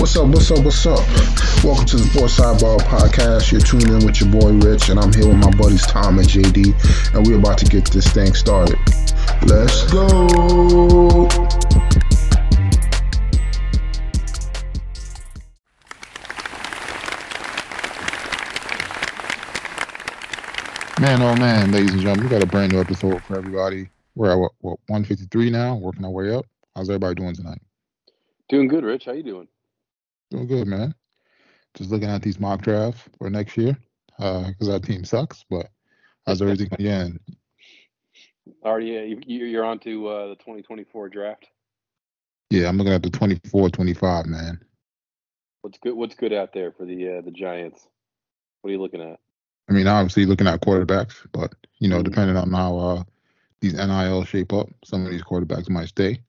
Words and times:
What's 0.00 0.16
up? 0.16 0.28
What's 0.28 0.50
up? 0.50 0.64
What's 0.64 0.86
up? 0.86 0.98
Welcome 1.62 1.84
to 1.84 1.96
the 1.98 2.08
Sports 2.10 2.40
Sidebar 2.40 2.78
Podcast. 2.78 3.52
You're 3.52 3.60
tuning 3.60 3.88
in 3.88 4.06
with 4.06 4.18
your 4.18 4.30
boy 4.30 4.52
Rich, 4.52 4.88
and 4.88 4.98
I'm 4.98 5.12
here 5.12 5.28
with 5.28 5.36
my 5.36 5.50
buddies 5.50 5.86
Tom 5.86 6.18
and 6.18 6.26
JD, 6.26 7.14
and 7.14 7.26
we're 7.26 7.38
about 7.38 7.58
to 7.58 7.66
get 7.66 7.84
this 7.92 8.08
thing 8.08 8.32
started. 8.32 8.78
Let's 9.44 9.92
go. 9.92 11.28
Man, 20.98 21.20
oh 21.20 21.36
man, 21.36 21.72
ladies 21.72 21.92
and 21.92 22.00
gentlemen, 22.00 22.24
we 22.24 22.30
got 22.30 22.42
a 22.42 22.46
brand 22.46 22.72
new 22.72 22.80
episode 22.80 23.22
for 23.24 23.36
everybody. 23.36 23.90
We're 24.14 24.32
at 24.32 24.38
what, 24.38 24.52
what 24.62 24.78
153 24.86 25.50
now, 25.50 25.74
working 25.74 26.06
our 26.06 26.10
way 26.10 26.34
up. 26.34 26.46
How's 26.74 26.88
everybody 26.88 27.16
doing 27.16 27.34
tonight? 27.34 27.60
Doing 28.48 28.66
good, 28.66 28.82
Rich. 28.82 29.04
How 29.04 29.12
you 29.12 29.22
doing? 29.22 29.46
Doing 30.30 30.46
good, 30.46 30.66
man. 30.66 30.94
Just 31.74 31.90
looking 31.90 32.08
at 32.08 32.22
these 32.22 32.40
mock 32.40 32.62
drafts 32.62 33.02
for 33.18 33.30
next 33.30 33.56
year 33.56 33.76
because 34.16 34.68
our 34.68 34.78
team 34.80 35.04
sucks. 35.04 35.44
But 35.48 35.68
how's 36.26 36.42
everything 36.42 36.68
again? 36.72 37.18
Already, 38.64 38.86
yeah, 38.86 39.02
you, 39.02 39.46
you're 39.46 39.64
on 39.64 39.78
to 39.80 40.08
uh, 40.08 40.28
the 40.28 40.34
2024 40.36 41.08
draft. 41.08 41.46
Yeah, 42.50 42.68
I'm 42.68 42.76
looking 42.76 42.92
at 42.92 43.02
the 43.02 43.10
24, 43.10 43.70
25, 43.70 44.26
man. 44.26 44.60
What's 45.62 45.78
good? 45.78 45.94
What's 45.94 46.14
good 46.14 46.32
out 46.32 46.52
there 46.52 46.72
for 46.72 46.84
the 46.84 47.18
uh, 47.18 47.20
the 47.20 47.30
Giants? 47.30 47.86
What 48.60 48.70
are 48.70 48.72
you 48.72 48.80
looking 48.80 49.02
at? 49.02 49.20
I 49.68 49.72
mean, 49.72 49.86
obviously 49.86 50.26
looking 50.26 50.48
at 50.48 50.60
quarterbacks, 50.60 51.14
but 51.32 51.54
you 51.78 51.88
know, 51.88 52.00
Mhm. 52.00 52.04
depending 52.04 52.36
on 52.36 52.50
how 52.50 52.78
uh, 52.78 53.02
these 53.60 53.74
NIL 53.74 54.24
shape 54.24 54.52
up, 54.52 54.68
some 54.84 55.04
of 55.04 55.12
these 55.12 55.22
quarterbacks 55.22 55.68
might 55.68 55.88
stay. 55.88 56.22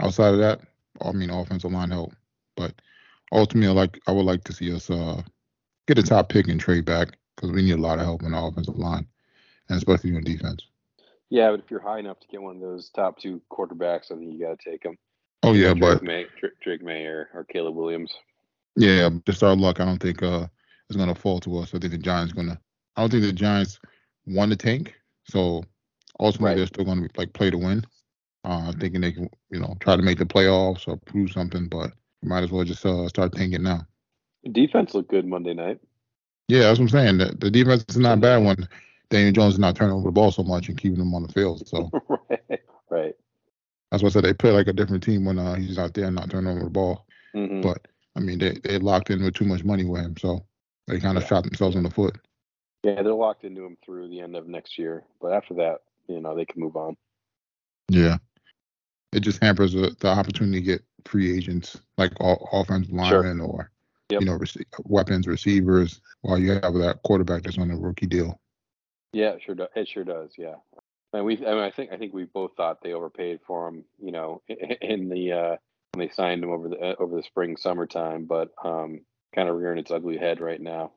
Outside 0.00 0.32
of 0.34 0.38
that, 0.40 0.60
I 1.02 1.12
mean, 1.12 1.28
offensive 1.30 1.72
line 1.72 1.90
help, 1.90 2.14
but 2.56 2.72
ultimately, 3.32 3.68
I 3.68 3.72
like 3.72 4.00
I 4.06 4.12
would 4.12 4.26
like 4.26 4.44
to 4.44 4.52
see 4.52 4.72
us 4.74 4.90
uh, 4.90 5.22
get 5.86 5.98
a 5.98 6.02
top 6.02 6.28
pick 6.28 6.48
and 6.48 6.60
trade 6.60 6.84
back 6.84 7.16
because 7.36 7.50
we 7.52 7.62
need 7.62 7.72
a 7.72 7.76
lot 7.78 7.98
of 7.98 8.04
help 8.04 8.22
in 8.22 8.32
the 8.32 8.38
offensive 8.38 8.78
line, 8.78 9.06
and 9.68 9.76
especially 9.76 10.14
on 10.16 10.24
defense. 10.24 10.66
Yeah, 11.30 11.50
but 11.50 11.60
if 11.60 11.70
you're 11.70 11.80
high 11.80 11.98
enough 11.98 12.20
to 12.20 12.28
get 12.28 12.42
one 12.42 12.56
of 12.56 12.62
those 12.62 12.90
top 12.90 13.18
two 13.18 13.40
quarterbacks, 13.50 14.10
I 14.10 14.16
think 14.16 14.32
you 14.32 14.40
got 14.40 14.58
to 14.58 14.70
take 14.70 14.82
them. 14.82 14.96
Oh 15.42 15.52
yeah, 15.52 15.74
Drake 15.74 15.80
but 15.80 16.02
Maye, 16.02 16.26
Drake, 16.62 16.82
Maye 16.82 17.04
or, 17.04 17.28
or 17.34 17.44
Caleb 17.44 17.74
Williams. 17.74 18.12
yeah, 18.76 19.08
just 19.26 19.42
our 19.42 19.54
luck. 19.56 19.80
I 19.80 19.84
don't 19.84 19.98
think 20.00 20.22
uh, 20.22 20.46
it's 20.88 20.96
gonna 20.96 21.14
fall 21.14 21.40
to 21.40 21.58
us. 21.58 21.74
I 21.74 21.78
think 21.78 21.92
the 21.92 21.98
Giants 21.98 22.32
gonna. 22.32 22.58
I 22.96 23.02
don't 23.02 23.10
think 23.10 23.22
the 23.24 23.32
Giants 23.32 23.78
won 24.26 24.48
the 24.50 24.56
tank, 24.56 24.94
so 25.24 25.62
ultimately 26.20 26.50
Right. 26.50 26.56
they're 26.56 26.66
still 26.66 26.84
gonna 26.84 27.08
like 27.16 27.32
play 27.32 27.50
to 27.50 27.58
win. 27.58 27.84
Uh, 28.44 28.72
thinking 28.80 29.00
they 29.00 29.12
can, 29.12 29.28
you 29.50 29.60
know, 29.60 29.76
try 29.80 29.96
to 29.96 30.02
make 30.02 30.18
the 30.18 30.24
playoffs 30.24 30.88
or 30.88 30.96
prove 30.96 31.30
something, 31.30 31.68
but 31.68 31.92
might 32.22 32.42
as 32.44 32.50
well 32.50 32.64
just 32.64 32.84
uh, 32.84 33.08
start 33.08 33.32
tanking 33.32 33.62
now. 33.62 33.86
Defense 34.52 34.94
looked 34.94 35.10
good 35.10 35.26
Monday 35.26 35.54
night. 35.54 35.78
Yeah, 36.48 36.60
that's 36.60 36.78
what 36.78 36.84
I'm 36.86 36.88
saying. 36.90 37.18
The, 37.18 37.36
the 37.38 37.50
defense 37.50 37.84
is 37.88 37.98
not 37.98 38.20
bad 38.20 38.44
when 38.44 38.56
Daniel 39.10 39.32
Jones 39.32 39.54
is 39.54 39.60
not 39.60 39.76
turning 39.76 39.94
over 39.94 40.08
the 40.08 40.12
ball 40.12 40.30
so 40.30 40.42
much 40.42 40.68
and 40.68 40.78
keeping 40.78 40.98
them 40.98 41.14
on 41.14 41.22
the 41.22 41.32
field. 41.32 41.66
So 41.68 41.90
right. 42.08 42.60
Right. 42.90 43.14
that's 43.90 44.02
why 44.02 44.08
I 44.08 44.10
said 44.10 44.24
they 44.24 44.32
play 44.34 44.50
like 44.52 44.68
a 44.68 44.72
different 44.72 45.02
team 45.02 45.24
when 45.24 45.38
uh, 45.38 45.54
he's 45.56 45.78
out 45.78 45.94
there 45.94 46.06
and 46.06 46.16
not 46.16 46.30
turning 46.30 46.50
over 46.50 46.64
the 46.64 46.70
ball. 46.70 47.06
Mhm. 47.34 47.62
But 47.62 47.86
I 48.16 48.20
mean, 48.20 48.38
they 48.38 48.58
they 48.64 48.78
locked 48.78 49.10
in 49.10 49.22
with 49.22 49.34
too 49.34 49.44
much 49.44 49.62
money 49.64 49.84
with 49.84 50.00
him, 50.02 50.16
so 50.16 50.44
they 50.86 50.98
kind 50.98 51.16
of 51.18 51.24
Yeah. 51.24 51.28
shot 51.28 51.44
themselves 51.44 51.76
in 51.76 51.82
the 51.82 51.90
foot. 51.90 52.16
Yeah, 52.82 53.02
they're 53.02 53.12
locked 53.12 53.44
into 53.44 53.64
him 53.64 53.76
through 53.84 54.08
the 54.08 54.20
end 54.20 54.36
of 54.36 54.46
next 54.48 54.78
year. 54.78 55.04
But 55.20 55.32
after 55.32 55.54
that, 55.54 55.80
you 56.08 56.20
know, 56.20 56.34
they 56.34 56.46
can 56.46 56.60
move 56.62 56.76
on. 56.76 56.96
Yeah. 57.90 58.18
It 59.12 59.20
just 59.20 59.42
hampers 59.42 59.72
the, 59.72 59.94
the 60.00 60.08
opportunity 60.08 60.60
to 60.60 60.64
get 60.64 60.82
free 61.06 61.36
agents 61.36 61.80
like 61.96 62.12
all, 62.20 62.48
offensive 62.52 62.90
Sure. 62.90 63.22
linemen 63.22 63.40
or 63.40 63.70
Yep. 64.10 64.20
you 64.22 64.26
know 64.26 64.38
rece- 64.38 64.64
weapons 64.84 65.26
receivers 65.26 66.00
while 66.22 66.38
you 66.38 66.52
have 66.52 66.74
that 66.74 67.00
quarterback 67.04 67.42
that's 67.42 67.58
on 67.58 67.70
a 67.70 67.76
rookie 67.76 68.06
deal. 68.06 68.40
Yeah, 69.12 69.30
it 69.30 69.42
sure 69.42 69.54
does. 69.54 69.68
It 69.76 69.88
sure 69.88 70.04
does. 70.04 70.32
Yeah. 70.38 70.56
And 71.12 71.24
we, 71.24 71.36
I 71.38 71.50
mean, 71.50 71.58
I 71.58 71.70
think, 71.70 71.92
I 71.92 71.96
think 71.96 72.12
we 72.12 72.24
both 72.24 72.52
thought 72.56 72.82
they 72.82 72.92
overpaid 72.92 73.40
for 73.46 73.68
him. 73.68 73.84
You 73.98 74.12
know, 74.12 74.42
in 74.48 75.08
the 75.08 75.32
uh, 75.32 75.56
when 75.92 76.06
they 76.06 76.12
signed 76.12 76.42
him 76.42 76.50
over 76.50 76.68
the 76.68 76.78
uh, 76.78 76.94
over 76.98 77.16
the 77.16 77.22
spring 77.22 77.56
summertime, 77.56 78.26
but 78.26 78.50
um, 78.64 79.00
kind 79.34 79.48
of 79.48 79.56
rearing 79.56 79.78
its 79.78 79.90
ugly 79.90 80.18
head 80.18 80.40
right 80.40 80.60
now. 80.60 80.92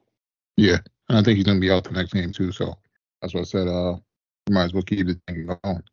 Yeah, 0.57 0.78
and 1.09 1.17
I 1.17 1.23
think 1.23 1.38
he's 1.38 1.45
gonna 1.45 1.59
be 1.59 1.72
out 1.72 1.84
the 1.85 1.91
next 1.91 2.13
game 2.13 2.31
too. 2.31 2.51
So 2.51 2.75
that's 3.22 3.34
what 3.34 3.41
I 3.41 3.44
said. 3.44 3.67
Uh, 3.67 3.97
might 4.50 4.66
as 4.66 4.73
well 4.73 4.84
keep 4.84 5.07
the 5.07 5.19
thing 5.28 5.45
going. 5.63 5.84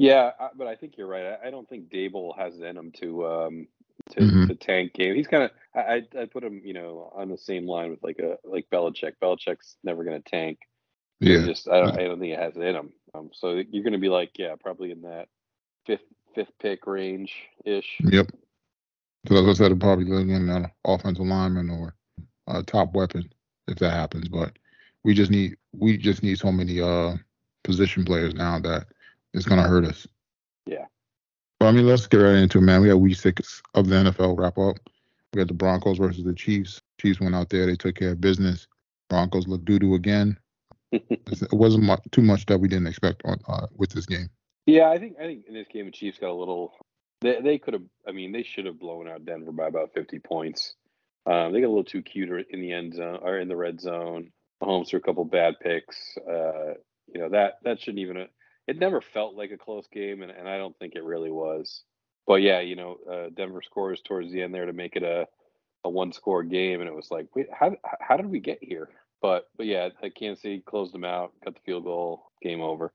Yeah, 0.00 0.30
I- 0.40 0.48
but 0.56 0.66
I 0.66 0.76
think 0.76 0.96
you're 0.96 1.06
right. 1.06 1.38
I, 1.44 1.50
don't 1.50 1.68
think 1.68 1.90
Daboll 1.90 2.34
has 2.38 2.56
it 2.58 2.64
in 2.64 2.76
him 2.76 2.90
to 2.92 3.26
um 3.26 3.68
to, 4.12 4.20
Mhm. 4.20 4.48
to 4.48 4.54
tank 4.54 4.94
game. 4.94 5.14
He's 5.14 5.26
kind 5.28 5.42
of 5.44 5.50
I 5.74 6.02
I 6.18 6.24
put 6.24 6.42
him 6.42 6.62
you 6.64 6.72
know 6.72 7.12
on 7.14 7.28
the 7.28 7.36
same 7.36 7.66
line 7.66 7.90
with 7.90 8.02
like 8.02 8.18
a 8.18 8.38
like 8.44 8.70
Belichick. 8.70 9.12
Belichick's 9.22 9.76
never 9.84 10.02
going 10.04 10.20
to 10.20 10.28
tank. 10.30 10.60
Yeah, 11.20 11.44
just 11.44 11.68
I 11.68 11.80
don't, 11.80 11.98
I 11.98 12.04
don't 12.04 12.18
think 12.18 12.32
it 12.32 12.38
has 12.38 12.56
it 12.56 12.62
in 12.62 12.74
him. 12.74 12.92
Um, 13.14 13.30
so 13.34 13.62
you're 13.70 13.82
going 13.82 13.92
to 13.92 13.98
be 13.98 14.08
like 14.08 14.38
yeah, 14.38 14.54
probably 14.58 14.90
in 14.90 15.02
that 15.02 15.28
fifth 15.86 16.00
fifth 16.34 16.52
pick 16.60 16.86
range 16.86 17.34
ish. 17.66 17.98
yep. 18.04 18.26
So 19.28 19.36
as 19.36 19.46
I 19.46 19.52
said, 19.52 19.78
probably 19.80 20.06
looking 20.06 20.32
at 20.32 20.62
an 20.62 20.70
offensive 20.86 21.26
lineman 21.26 21.68
or 21.68 21.94
a 22.46 22.62
top 22.62 22.94
weapon 22.94 23.30
if 23.68 23.76
that 23.80 23.90
happens. 23.90 24.28
But 24.28 24.58
we 25.04 25.12
just 25.12 25.30
need 25.30 25.56
we 25.76 25.98
just 25.98 26.22
need 26.22 26.38
so 26.38 26.50
many 26.50 26.80
uh 26.80 27.16
position 27.64 28.02
players 28.06 28.32
now 28.34 28.58
that 28.60 28.86
it's 29.34 29.46
gonna 29.46 29.62
hurt 29.62 29.84
us. 29.84 30.06
Yeah. 30.66 30.86
Well, 31.60 31.68
I 31.68 31.72
mean, 31.72 31.86
let's 31.86 32.06
get 32.06 32.18
right 32.18 32.36
into 32.36 32.58
it, 32.58 32.62
man. 32.62 32.80
We 32.80 32.88
got 32.88 32.96
week 32.96 33.16
six 33.16 33.62
of 33.74 33.88
the 33.88 33.96
NFL 33.96 34.38
wrap 34.38 34.58
up. 34.58 34.78
We 35.32 35.38
got 35.38 35.48
the 35.48 35.54
Broncos 35.54 35.98
versus 35.98 36.24
the 36.24 36.34
Chiefs. 36.34 36.80
Chiefs 37.00 37.20
went 37.20 37.34
out 37.34 37.50
there, 37.50 37.66
they 37.66 37.76
took 37.76 37.96
care 37.96 38.12
of 38.12 38.20
business. 38.20 38.66
Broncos 39.08 39.48
looked 39.48 39.64
doo 39.64 39.78
doo 39.78 39.94
again. 39.94 40.38
It 40.92 41.52
wasn't 41.52 41.84
much, 41.84 42.00
too 42.10 42.22
much 42.22 42.46
that 42.46 42.58
we 42.58 42.66
didn't 42.66 42.88
expect 42.88 43.22
on 43.24 43.38
uh, 43.46 43.68
with 43.76 43.90
this 43.90 44.06
game. 44.06 44.28
Yeah, 44.66 44.90
I 44.90 44.98
think 44.98 45.16
I 45.18 45.22
think 45.22 45.44
in 45.46 45.54
this 45.54 45.68
game 45.68 45.86
the 45.86 45.92
Chiefs 45.92 46.18
got 46.18 46.30
a 46.30 46.32
little. 46.32 46.74
They 47.20 47.40
they 47.40 47.58
could 47.58 47.74
have. 47.74 47.84
I 48.06 48.12
mean, 48.12 48.32
they 48.32 48.42
should 48.42 48.66
have 48.66 48.78
blown 48.78 49.08
out 49.08 49.24
Denver 49.24 49.52
by 49.52 49.68
about 49.68 49.92
50 49.94 50.18
points. 50.18 50.74
Um, 51.26 51.52
they 51.52 51.60
got 51.60 51.68
a 51.68 51.74
little 51.74 51.84
too 51.84 52.02
cute 52.02 52.46
in 52.50 52.60
the 52.60 52.72
end 52.72 52.94
zone 52.94 53.20
or 53.22 53.38
in 53.38 53.48
the 53.48 53.56
red 53.56 53.80
zone. 53.80 54.32
Mahomes 54.62 54.88
threw 54.88 54.98
a 54.98 55.02
couple 55.02 55.24
bad 55.24 55.54
picks. 55.60 55.96
Uh, 56.18 56.74
you 57.12 57.20
know 57.20 57.28
that 57.30 57.58
that 57.62 57.80
shouldn't 57.80 58.00
even. 58.00 58.26
It 58.70 58.78
never 58.78 59.00
felt 59.00 59.34
like 59.34 59.50
a 59.50 59.58
close 59.58 59.88
game, 59.92 60.22
and, 60.22 60.30
and 60.30 60.48
I 60.48 60.56
don't 60.56 60.78
think 60.78 60.94
it 60.94 61.02
really 61.02 61.32
was. 61.32 61.82
But 62.24 62.36
yeah, 62.36 62.60
you 62.60 62.76
know, 62.76 62.98
uh, 63.10 63.30
Denver 63.36 63.62
scores 63.62 64.00
towards 64.00 64.30
the 64.30 64.42
end 64.42 64.54
there 64.54 64.66
to 64.66 64.72
make 64.72 64.94
it 64.94 65.02
a 65.02 65.26
a 65.82 65.90
one 65.90 66.12
score 66.12 66.44
game, 66.44 66.80
and 66.80 66.88
it 66.88 66.94
was 66.94 67.10
like, 67.10 67.26
wait, 67.34 67.48
how 67.52 67.74
how 68.00 68.16
did 68.16 68.26
we 68.30 68.38
get 68.38 68.58
here? 68.62 68.88
But 69.20 69.48
but 69.56 69.66
yeah, 69.66 69.88
Kansas 70.16 70.42
City 70.42 70.62
closed 70.64 70.94
them 70.94 71.04
out, 71.04 71.32
got 71.44 71.54
the 71.54 71.60
field 71.66 71.82
goal, 71.82 72.30
game 72.42 72.60
over. 72.60 72.92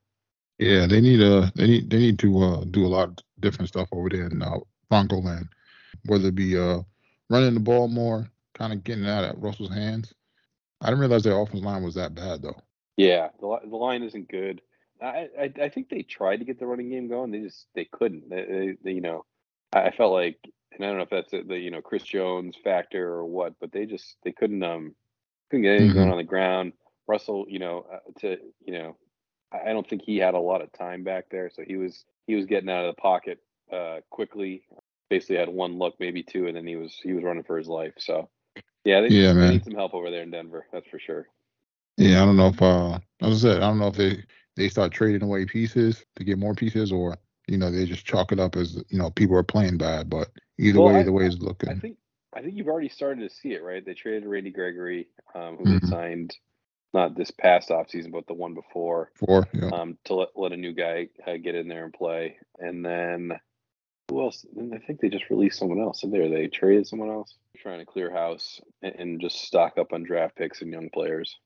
Yeah, 0.60 0.88
they 0.88 1.02
need 1.02 1.22
uh 1.22 1.50
they 1.56 1.68
need 1.68 1.90
they 1.90 2.00
need 2.00 2.20
to 2.20 2.40
uh 2.42 2.64
do 2.72 2.86
a 2.86 2.88
lot 2.88 3.10
of 3.10 3.18
different 3.42 3.68
stuff 3.68 3.90
over 3.92 4.08
there 4.08 4.28
in 4.28 4.42
uh, 4.42 4.60
Bronco 4.90 5.18
land, 5.20 5.50
whether 6.06 6.30
it 6.30 6.36
be 6.36 6.58
uh 6.58 6.80
running 7.30 7.54
the 7.54 7.60
ball 7.60 7.90
more, 7.90 8.30
kind 8.54 8.72
of 8.72 8.86
getting 8.86 9.06
out 9.06 9.26
at 9.26 9.38
Russell's 9.40 9.74
hands. 9.74 10.14
I 10.80 10.86
didn't 10.86 11.02
realize 11.02 11.24
their 11.24 11.38
offensive 11.38 11.66
line 11.66 11.84
was 11.84 11.96
that 11.96 12.16
bad 12.16 12.44
though. 12.44 12.62
Yeah, 12.96 13.28
the 13.42 13.60
the 13.70 13.76
line 13.76 14.04
isn't 14.04 14.30
good. 14.30 14.62
I, 15.02 15.30
I 15.40 15.54
I 15.64 15.70
think 15.70 15.90
they 15.90 16.02
tried 16.04 16.38
to 16.38 16.46
get 16.46 16.60
the 16.60 16.68
running 16.68 16.90
game 16.90 17.08
going. 17.08 17.32
They 17.32 17.40
just 17.42 17.68
they 17.76 17.86
couldn't. 17.86 18.30
They, 18.30 18.46
they, 18.46 18.78
they 18.84 18.92
you 18.94 19.02
know, 19.02 19.26
I 19.74 19.84
I 19.88 19.92
felt 19.92 20.14
like, 20.14 20.38
and 20.72 20.84
I 20.84 20.88
don't 20.88 20.98
know 20.98 21.04
if 21.04 21.10
that's 21.10 21.34
a, 21.34 21.44
the 21.44 21.58
you 21.58 21.72
know 21.72 21.82
Chris 21.82 22.04
Jones 22.04 22.56
factor 22.64 23.08
or 23.14 23.26
what, 23.26 23.54
but 23.60 23.72
they 23.72 23.86
just 23.86 24.18
they 24.24 24.32
couldn't 24.32 24.64
um 24.64 24.96
couldn't 25.50 25.64
get 25.64 25.76
anything 25.76 25.94
going 25.94 26.10
on 26.10 26.18
the 26.18 26.24
ground. 26.24 26.74
Russell, 27.08 27.46
you 27.48 27.60
know, 27.60 27.86
uh, 27.92 28.00
to 28.22 28.38
you 28.66 28.74
know, 28.74 28.98
I 29.52 29.70
I 29.70 29.74
don't 29.74 29.88
think 29.88 30.02
he 30.04 30.18
had 30.18 30.34
a 30.34 30.40
lot 30.40 30.62
of 30.62 30.72
time 30.74 31.04
back 31.04 31.26
there, 31.30 31.50
so 31.54 31.64
he 31.66 31.78
was 31.78 32.06
he 32.28 32.36
was 32.36 32.46
getting 32.46 32.70
out 32.70 32.86
of 32.86 32.96
the 32.96 33.02
pocket 33.02 33.40
uh 33.72 34.00
quickly. 34.10 34.64
Basically 35.10 35.36
had 35.38 35.50
one 35.50 35.78
look, 35.78 35.96
maybe 36.00 36.24
two, 36.24 36.48
and 36.48 36.56
then 36.58 36.66
he 36.66 36.78
was 36.78 37.00
he 37.04 37.14
was 37.14 37.24
running 37.24 37.44
for 37.44 37.58
his 37.58 37.68
life. 37.68 37.94
So 38.00 38.30
yeah, 38.86 39.02
they, 39.02 39.10
Yeah, 39.10 39.34
they 39.40 39.40
man. 39.40 39.50
need 39.50 39.64
some 39.64 39.76
help 39.76 39.94
over 39.94 40.10
there 40.10 40.24
in 40.24 40.32
Denver. 40.32 40.66
That's 40.72 40.88
for 40.88 41.00
sure. 41.00 41.28
Yeah, 41.98 42.24
I 42.24 42.26
don't 42.26 42.38
know 42.38 42.48
if 42.48 42.62
uh 42.62 43.00
I 43.22 43.34
said, 43.34 43.58
I 43.58 43.68
don't 43.68 43.80
know 43.80 43.88
if 43.88 43.96
they 43.96 44.24
they 44.56 44.70
start 44.70 44.92
trading 44.92 45.22
away 45.22 45.46
pieces 45.46 46.04
to 46.16 46.24
get 46.24 46.38
more 46.38 46.54
pieces 46.54 46.92
or 46.92 47.18
you 47.48 47.58
know 47.58 47.70
they 47.72 47.86
just 47.86 48.06
chalk 48.06 48.32
it 48.32 48.40
up 48.40 48.56
as 48.56 48.76
you 48.90 48.98
know 48.98 49.12
people 49.12 49.36
are 49.38 49.44
playing 49.44 49.78
bad. 49.78 50.10
But 50.10 50.30
either 50.58 50.82
Well, 50.82 50.94
way, 50.94 51.00
I- 51.02 51.04
the 51.04 51.12
way 51.12 51.26
it's 51.26 51.40
looking. 51.40 51.70
I 51.70 51.76
think 51.76 51.98
I 52.34 52.42
think 52.42 52.56
you've 52.56 52.68
already 52.68 52.90
started 52.90 53.22
to 53.30 53.34
see 53.34 53.54
it, 53.54 53.64
right? 53.64 53.86
They 53.86 53.94
traded 53.94 54.26
Randy 54.28 54.52
Gregory, 54.52 55.08
um, 55.34 55.56
who 55.58 55.66
they 55.66 55.80
Mhm. 55.80 55.90
signed 55.90 56.36
not 56.94 57.16
this 57.16 57.32
past 57.32 57.70
offseason, 57.70 58.12
but 58.12 58.26
the 58.28 58.34
one 58.34 58.54
before, 58.54 59.12
for 59.16 59.48
yeah. 59.54 59.70
um, 59.70 59.98
to 60.06 60.16
let, 60.16 60.30
let 60.36 60.52
a 60.54 60.58
new 60.58 60.74
guy 60.74 61.08
uh, 61.28 61.38
get 61.38 61.56
in 61.56 61.68
there 61.68 61.84
and 61.86 61.94
play. 61.94 62.38
And 62.58 62.86
then 62.86 63.32
who 64.10 64.22
else? 64.22 64.46
Then 64.54 64.72
I 64.74 64.80
think 64.80 65.00
they 65.02 65.10
just 65.10 65.30
released 65.30 65.60
someone 65.60 65.80
else. 65.82 66.04
And 66.04 66.14
there 66.14 66.30
they 66.30 66.48
traded 66.48 66.88
someone 66.88 67.10
else, 67.10 67.38
trying 67.58 67.80
to 67.80 67.86
clear 67.86 68.12
house 68.12 68.62
and, 68.82 68.96
and 68.96 69.22
just 69.22 69.42
stock 69.42 69.78
up 69.78 69.94
on 69.94 70.04
draft 70.04 70.36
picks 70.36 70.62
and 70.62 70.72
young 70.72 70.90
players. 70.90 71.38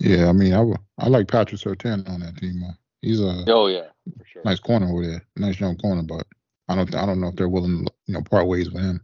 Yeah, 0.00 0.28
I 0.28 0.32
mean, 0.32 0.54
I 0.54 0.58
w- 0.58 0.76
I 0.98 1.08
like 1.08 1.28
Patrick 1.28 1.60
Surtain 1.60 2.08
on 2.08 2.20
that 2.20 2.36
team. 2.38 2.62
Uh, 2.66 2.72
he's 3.02 3.20
a 3.20 3.44
Oh 3.48 3.66
yeah, 3.66 3.88
for 4.18 4.24
sure. 4.24 4.42
nice 4.44 4.58
corner 4.58 4.88
over 4.90 5.06
there, 5.06 5.22
nice 5.36 5.60
young 5.60 5.76
corner. 5.76 6.02
But 6.02 6.26
I 6.68 6.74
don't 6.74 6.94
I 6.94 7.04
don't 7.06 7.20
know 7.20 7.28
if 7.28 7.36
they're 7.36 7.48
willing 7.48 7.84
to 7.84 7.92
you 8.06 8.14
know 8.14 8.22
part 8.22 8.46
ways 8.46 8.70
with 8.70 8.82
him. 8.82 9.00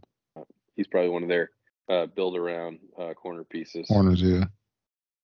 He's 0.75 0.87
probably 0.87 1.09
one 1.09 1.23
of 1.23 1.29
their 1.29 1.51
uh, 1.89 2.07
build 2.07 2.35
around 2.35 2.79
uh, 2.99 3.13
corner 3.13 3.43
pieces. 3.43 3.87
Corners, 3.87 4.21
yeah. 4.21 4.45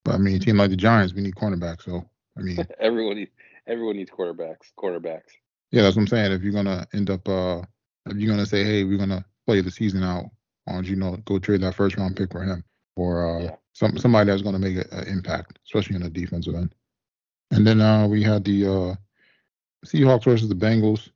But 0.05 0.15
I 0.15 0.17
mean, 0.19 0.35
a 0.35 0.39
team 0.39 0.57
like 0.57 0.69
the 0.69 0.75
Giants, 0.75 1.13
we 1.13 1.21
need 1.21 1.35
cornerbacks. 1.35 1.83
So 1.83 2.07
I 2.37 2.41
mean, 2.41 2.57
everyone 2.79 3.15
needs 3.15 3.31
everyone 3.67 3.97
needs 3.97 4.11
quarterbacks. 4.11 4.71
Quarterbacks. 4.77 5.31
Yeah, 5.71 5.81
that's 5.81 5.95
what 5.95 6.03
I'm 6.03 6.07
saying. 6.07 6.31
If 6.31 6.43
you're 6.43 6.53
gonna 6.53 6.87
end 6.93 7.09
up, 7.09 7.27
uh, 7.27 7.61
if 8.05 8.17
you're 8.17 8.29
gonna 8.31 8.45
say, 8.45 8.63
hey, 8.63 8.83
we're 8.83 8.99
gonna 8.99 9.25
play 9.47 9.61
the 9.61 9.71
season 9.71 10.03
out 10.03 10.25
on, 10.67 10.83
you 10.83 10.95
know, 10.95 11.17
go 11.25 11.39
trade 11.39 11.61
that 11.61 11.73
first 11.75 11.97
round 11.97 12.15
pick 12.15 12.31
for 12.31 12.43
him, 12.43 12.63
or 12.95 13.25
uh, 13.25 13.43
yeah. 13.43 13.55
some 13.73 13.97
somebody 13.97 14.29
that's 14.29 14.41
gonna 14.41 14.59
make 14.59 14.77
an 14.77 15.07
impact, 15.07 15.59
especially 15.65 15.95
in 15.95 16.03
the 16.03 16.09
defensive 16.09 16.55
end. 16.55 16.73
And 17.51 17.65
then 17.65 17.81
uh, 17.81 18.07
we 18.07 18.23
had 18.23 18.43
the 18.43 18.65
uh, 18.65 18.95
Seahawks 19.85 20.25
versus 20.25 20.49
the 20.49 20.55
Bengals. 20.55 21.09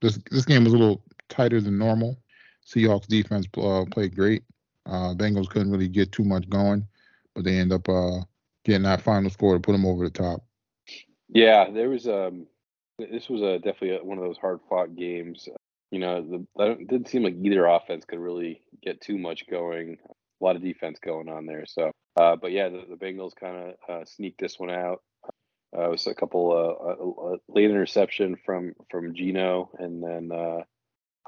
This 0.00 0.18
this 0.30 0.44
game 0.44 0.64
was 0.64 0.72
a 0.72 0.78
little 0.78 1.02
tighter 1.28 1.60
than 1.60 1.78
normal. 1.78 2.18
Seahawks 2.66 3.06
defense 3.06 3.46
uh, 3.56 3.84
played 3.90 4.16
great. 4.16 4.42
Uh, 4.86 5.14
Bengals 5.14 5.48
couldn't 5.48 5.70
really 5.70 5.88
get 5.88 6.12
too 6.12 6.24
much 6.24 6.48
going, 6.48 6.86
but 7.34 7.44
they 7.44 7.58
end 7.58 7.72
up 7.72 7.88
uh, 7.88 8.20
getting 8.64 8.82
that 8.82 9.02
final 9.02 9.30
score 9.30 9.54
to 9.54 9.60
put 9.60 9.72
them 9.72 9.86
over 9.86 10.04
the 10.04 10.10
top. 10.10 10.44
Yeah, 11.28 11.70
there 11.70 11.88
was 11.88 12.06
um, 12.06 12.46
this 12.98 13.28
was 13.28 13.42
a 13.42 13.58
definitely 13.58 13.96
a, 13.96 14.04
one 14.04 14.18
of 14.18 14.24
those 14.24 14.38
hard 14.38 14.60
fought 14.68 14.94
games. 14.96 15.48
You 15.90 16.00
know, 16.00 16.22
the, 16.22 16.64
it 16.64 16.88
didn't 16.88 17.08
seem 17.08 17.22
like 17.22 17.36
either 17.40 17.66
offense 17.66 18.04
could 18.04 18.18
really 18.18 18.62
get 18.82 19.00
too 19.00 19.18
much 19.18 19.48
going. 19.48 19.98
A 20.40 20.44
lot 20.44 20.56
of 20.56 20.62
defense 20.62 20.98
going 20.98 21.28
on 21.28 21.46
there. 21.46 21.64
So, 21.66 21.92
uh, 22.16 22.36
but 22.36 22.52
yeah, 22.52 22.68
the, 22.68 22.84
the 22.88 22.96
Bengals 22.96 23.34
kind 23.34 23.56
of 23.56 23.74
uh, 23.88 24.04
sneaked 24.04 24.40
this 24.40 24.58
one 24.58 24.70
out. 24.70 25.02
Uh, 25.76 25.86
it 25.86 25.90
was 25.90 26.06
a 26.06 26.14
couple 26.14 26.52
uh, 26.52 27.32
a, 27.32 27.36
late 27.48 27.70
interception 27.70 28.36
from 28.44 28.74
from 28.90 29.14
Geno, 29.14 29.70
and 29.78 30.02
then 30.02 30.30
uh, 30.32 30.62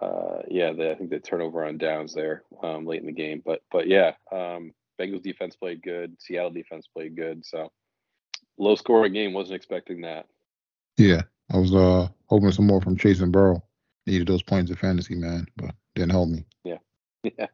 uh, 0.04 0.42
yeah, 0.48 0.72
the, 0.72 0.92
I 0.92 0.94
think 0.94 1.10
the 1.10 1.18
turnover 1.18 1.64
on 1.64 1.78
downs 1.78 2.14
there 2.14 2.44
um, 2.62 2.86
late 2.86 3.00
in 3.00 3.06
the 3.06 3.12
game. 3.12 3.42
But 3.44 3.62
but 3.72 3.88
yeah, 3.88 4.12
um, 4.30 4.72
Bengals 5.00 5.22
defense 5.22 5.56
played 5.56 5.82
good. 5.82 6.16
Seattle 6.20 6.50
defense 6.50 6.86
played 6.86 7.16
good. 7.16 7.44
So 7.44 7.70
low 8.58 8.74
scoring 8.76 9.12
game. 9.12 9.32
Wasn't 9.32 9.56
expecting 9.56 10.02
that. 10.02 10.26
Yeah, 10.96 11.22
I 11.52 11.58
was 11.58 11.74
uh 11.74 12.08
hoping 12.26 12.52
some 12.52 12.66
more 12.66 12.80
from 12.80 12.96
Chase 12.96 13.20
and 13.20 13.32
Burrow. 13.32 13.62
Needed 14.06 14.28
those 14.28 14.42
points 14.42 14.70
of 14.70 14.78
fantasy, 14.78 15.16
man, 15.16 15.46
but 15.56 15.74
didn't 15.94 16.12
help 16.12 16.28
me. 16.28 16.44
Yeah, 16.62 16.78
yeah. 17.24 17.46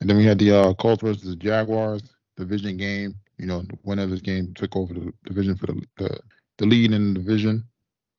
And 0.00 0.08
then 0.08 0.16
we 0.16 0.24
had 0.24 0.38
the 0.38 0.52
uh, 0.52 0.74
Colts 0.74 1.02
versus 1.02 1.22
the 1.22 1.36
Jaguars 1.36 2.02
division 2.36 2.76
game. 2.76 3.14
You 3.38 3.46
know, 3.46 3.62
the 3.62 3.78
winner 3.84 4.02
of 4.02 4.10
this 4.10 4.20
game 4.20 4.52
took 4.54 4.76
over 4.76 4.94
the 4.94 5.12
division 5.24 5.56
for 5.56 5.66
the, 5.66 5.82
the 5.96 6.20
the 6.58 6.66
lead 6.66 6.92
in 6.92 7.14
the 7.14 7.20
division. 7.20 7.64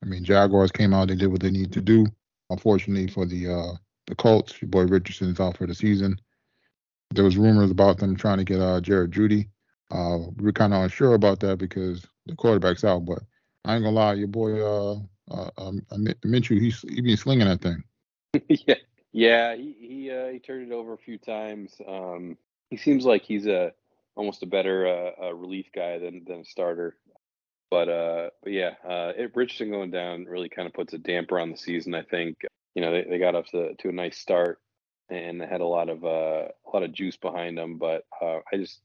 I 0.02 0.06
mean, 0.06 0.24
Jaguars 0.24 0.72
came 0.72 0.92
out, 0.92 1.08
they 1.08 1.14
did 1.14 1.28
what 1.28 1.40
they 1.40 1.50
need 1.50 1.72
to 1.72 1.80
do. 1.80 2.06
Unfortunately 2.50 3.06
for 3.06 3.24
the 3.24 3.48
uh, 3.48 3.76
the 4.06 4.14
Colts, 4.14 4.60
your 4.60 4.68
boy 4.68 4.82
Richardson 4.82 5.30
is 5.30 5.40
out 5.40 5.56
for 5.56 5.66
the 5.66 5.74
season. 5.74 6.20
There 7.12 7.24
was 7.24 7.36
rumors 7.36 7.70
about 7.70 7.98
them 7.98 8.16
trying 8.16 8.38
to 8.38 8.44
get 8.44 8.60
uh, 8.60 8.80
Jerry 8.80 9.08
Jeudy. 9.08 9.48
Uh, 9.90 10.18
we 10.36 10.44
were 10.44 10.52
kind 10.52 10.72
of 10.72 10.82
unsure 10.82 11.14
about 11.14 11.40
that 11.40 11.58
because 11.58 12.06
the 12.26 12.34
quarterback's 12.34 12.84
out. 12.84 13.04
But 13.04 13.20
I 13.64 13.74
ain't 13.74 13.84
gonna 13.84 13.94
lie, 13.94 14.14
your 14.14 14.28
boy 14.28 14.60
uh, 14.60 14.98
uh, 15.30 15.50
um, 15.58 15.82
Minshew, 16.24 16.60
he's 16.60 16.80
he 16.88 17.00
been 17.00 17.16
slinging 17.16 17.46
that 17.46 17.60
thing. 17.60 17.82
yeah, 18.48 18.74
yeah, 19.12 19.54
he 19.54 19.76
he 19.78 20.10
uh, 20.10 20.28
he 20.28 20.38
turned 20.38 20.70
it 20.70 20.74
over 20.74 20.94
a 20.94 20.98
few 20.98 21.18
times. 21.18 21.74
Um, 21.86 22.36
he 22.70 22.76
seems 22.76 23.04
like 23.04 23.22
he's 23.22 23.46
a 23.46 23.72
almost 24.14 24.42
a 24.42 24.46
better 24.46 24.86
uh, 24.86 25.26
a 25.26 25.34
relief 25.34 25.66
guy 25.74 25.98
than 25.98 26.24
than 26.26 26.40
a 26.40 26.44
starter. 26.44 26.96
But 27.70 27.88
uh, 27.88 28.30
but 28.42 28.52
yeah, 28.52 28.74
uh, 28.86 29.12
it, 29.16 29.32
Richardson 29.34 29.70
going 29.70 29.90
down 29.90 30.24
really 30.24 30.48
kind 30.48 30.66
of 30.66 30.74
puts 30.74 30.92
a 30.92 30.98
damper 30.98 31.38
on 31.38 31.50
the 31.50 31.56
season. 31.56 31.94
I 31.94 32.02
think 32.02 32.38
you 32.74 32.82
know 32.82 32.92
they, 32.92 33.04
they 33.08 33.18
got 33.18 33.34
off 33.34 33.46
to, 33.48 33.74
to 33.74 33.88
a 33.88 33.92
nice 33.92 34.18
start 34.18 34.60
and 35.10 35.40
had 35.40 35.60
a 35.60 35.66
lot 35.66 35.88
of 35.88 36.04
uh, 36.04 36.48
a 36.48 36.70
lot 36.72 36.82
of 36.82 36.92
juice 36.92 37.16
behind 37.16 37.56
them. 37.56 37.78
But 37.78 38.04
uh, 38.20 38.40
I 38.52 38.56
just 38.56 38.80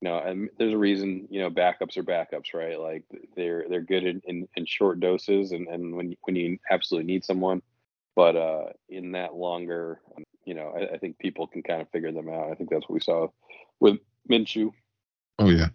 you 0.00 0.08
know, 0.08 0.18
and 0.18 0.48
there's 0.58 0.74
a 0.74 0.78
reason 0.78 1.26
you 1.30 1.40
know 1.40 1.50
backups 1.50 1.96
are 1.96 2.02
backups, 2.02 2.54
right? 2.54 2.78
Like 2.78 3.04
they're 3.36 3.66
they're 3.68 3.82
good 3.82 4.04
in, 4.04 4.22
in, 4.24 4.48
in 4.56 4.66
short 4.66 5.00
doses 5.00 5.52
and 5.52 5.68
and 5.68 5.94
when 5.94 6.16
when 6.22 6.36
you 6.36 6.58
absolutely 6.70 7.12
need 7.12 7.24
someone. 7.24 7.62
But 8.18 8.34
uh, 8.34 8.64
in 8.88 9.12
that 9.12 9.36
longer, 9.36 10.00
you 10.44 10.52
know, 10.52 10.74
I, 10.76 10.94
I 10.94 10.98
think 10.98 11.20
people 11.20 11.46
can 11.46 11.62
kind 11.62 11.80
of 11.80 11.88
figure 11.90 12.10
them 12.10 12.28
out. 12.28 12.50
I 12.50 12.54
think 12.54 12.68
that's 12.68 12.82
what 12.88 12.94
we 12.94 13.00
saw 13.00 13.28
with 13.78 13.98
Minshew. 14.28 14.72
Oh 15.38 15.48
yeah, 15.48 15.68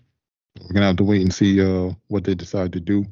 we're 0.60 0.74
gonna 0.74 0.88
have 0.88 0.98
to 0.98 1.06
wait 1.06 1.22
and 1.22 1.34
see 1.34 1.62
uh, 1.62 1.94
what 2.10 2.26
they 2.26 2.36
decide 2.36 2.74
to 2.74 2.82
do. 2.82 3.06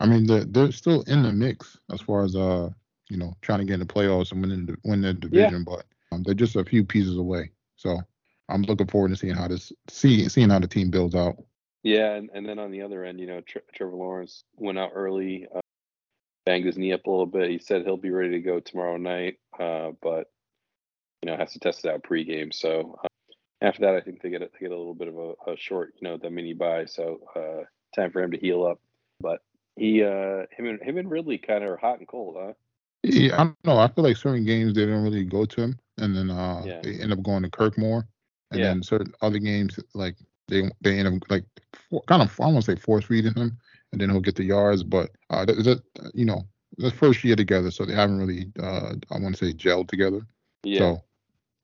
I 0.00 0.06
mean, 0.06 0.26
they're, 0.26 0.44
they're 0.44 0.70
still 0.70 1.00
in 1.06 1.22
the 1.22 1.32
mix 1.32 1.78
as 1.94 2.02
far 2.02 2.24
as 2.24 2.36
uh, 2.36 2.68
you 3.08 3.16
know, 3.16 3.32
trying 3.40 3.60
to 3.60 3.64
get 3.64 3.72
in 3.72 3.80
the 3.80 3.86
playoffs 3.86 4.32
and 4.32 4.42
win 4.42 4.66
the, 4.66 4.76
win 4.84 5.00
their 5.00 5.14
division, 5.14 5.64
yeah. 5.66 5.76
but 5.76 5.86
um, 6.12 6.22
they're 6.22 6.34
just 6.34 6.56
a 6.56 6.62
few 6.62 6.84
pieces 6.84 7.16
away. 7.16 7.52
So 7.76 7.98
I'm 8.50 8.64
looking 8.64 8.88
forward 8.88 9.08
to 9.12 9.16
seeing 9.16 9.34
how 9.34 9.48
this 9.48 9.72
see 9.88 10.28
seeing 10.28 10.50
how 10.50 10.58
the 10.58 10.68
team 10.68 10.90
builds 10.90 11.14
out. 11.14 11.36
Yeah, 11.84 12.16
and, 12.16 12.28
and 12.34 12.46
then 12.46 12.58
on 12.58 12.70
the 12.70 12.82
other 12.82 13.02
end, 13.06 13.18
you 13.18 13.28
know, 13.28 13.40
Tre- 13.40 13.62
Trevor 13.74 13.96
Lawrence 13.96 14.44
went 14.56 14.78
out 14.78 14.90
early, 14.94 15.46
uh, 15.54 15.60
banged 16.46 16.66
his 16.66 16.78
knee 16.78 16.92
up 16.92 17.06
a 17.06 17.10
little 17.10 17.26
bit. 17.26 17.50
He 17.50 17.58
said 17.58 17.82
he'll 17.82 17.96
be 17.96 18.10
ready 18.10 18.30
to 18.30 18.40
go 18.40 18.60
tomorrow 18.60 18.96
night, 18.96 19.38
uh, 19.58 19.90
but 20.02 20.30
you 21.22 21.30
know 21.30 21.36
has 21.36 21.52
to 21.52 21.58
test 21.58 21.84
it 21.84 21.90
out 21.90 22.02
pregame. 22.02 22.52
So 22.52 22.98
uh, 23.02 23.08
after 23.60 23.80
that, 23.82 23.94
I 23.94 24.00
think 24.00 24.22
they 24.22 24.30
get 24.30 24.42
a, 24.42 24.50
they 24.52 24.60
get 24.60 24.72
a 24.72 24.76
little 24.76 24.94
bit 24.94 25.08
of 25.08 25.16
a, 25.16 25.52
a 25.52 25.56
short, 25.56 25.94
you 26.00 26.08
know, 26.08 26.16
the 26.16 26.30
mini 26.30 26.52
bye. 26.52 26.84
So 26.84 27.20
uh, 27.34 27.64
time 27.94 28.10
for 28.10 28.22
him 28.22 28.30
to 28.32 28.38
heal 28.38 28.64
up. 28.64 28.80
But 29.20 29.40
he, 29.76 30.02
uh, 30.02 30.44
him 30.50 30.66
and 30.66 30.82
him 30.82 30.98
and 30.98 31.10
Ridley 31.10 31.38
kind 31.38 31.64
of 31.64 31.70
are 31.70 31.76
hot 31.76 31.98
and 31.98 32.08
cold, 32.08 32.36
huh? 32.38 32.52
Yeah, 33.02 33.34
I 33.34 33.44
don't 33.44 33.64
know. 33.64 33.78
I 33.78 33.88
feel 33.88 34.04
like 34.04 34.16
certain 34.16 34.44
games 34.44 34.74
they 34.74 34.86
don't 34.86 35.02
really 35.02 35.24
go 35.24 35.44
to 35.44 35.60
him, 35.60 35.78
and 35.98 36.16
then 36.16 36.30
uh, 36.30 36.62
yeah. 36.64 36.80
they 36.82 36.98
end 37.00 37.12
up 37.12 37.22
going 37.22 37.42
to 37.42 37.50
Kirk 37.50 37.76
more. 37.78 38.06
And 38.50 38.60
yeah. 38.60 38.66
then 38.68 38.82
certain 38.82 39.12
other 39.20 39.38
games, 39.38 39.78
like 39.94 40.16
they 40.48 40.70
they 40.80 40.98
end 40.98 41.08
up 41.08 41.30
like 41.30 41.44
for, 41.90 42.02
kind 42.02 42.22
of 42.22 42.40
I 42.40 42.46
won't 42.46 42.64
say 42.64 42.76
force 42.76 43.04
feeding 43.04 43.34
him, 43.34 43.58
and 43.94 44.00
then 44.00 44.10
he'll 44.10 44.20
get 44.20 44.34
the 44.34 44.44
yards. 44.44 44.82
But 44.82 45.10
uh, 45.30 45.44
that, 45.44 45.54
that 45.64 45.82
you 46.14 46.24
know, 46.24 46.42
the 46.78 46.90
first 46.90 47.22
year 47.22 47.36
together, 47.36 47.70
so 47.70 47.86
they 47.86 47.94
haven't 47.94 48.18
really 48.18 48.52
uh, 48.60 48.94
I 49.10 49.18
want 49.18 49.36
to 49.36 49.46
say 49.46 49.52
gelled 49.52 49.88
together. 49.88 50.20
Yeah. 50.64 50.78
So 50.78 51.04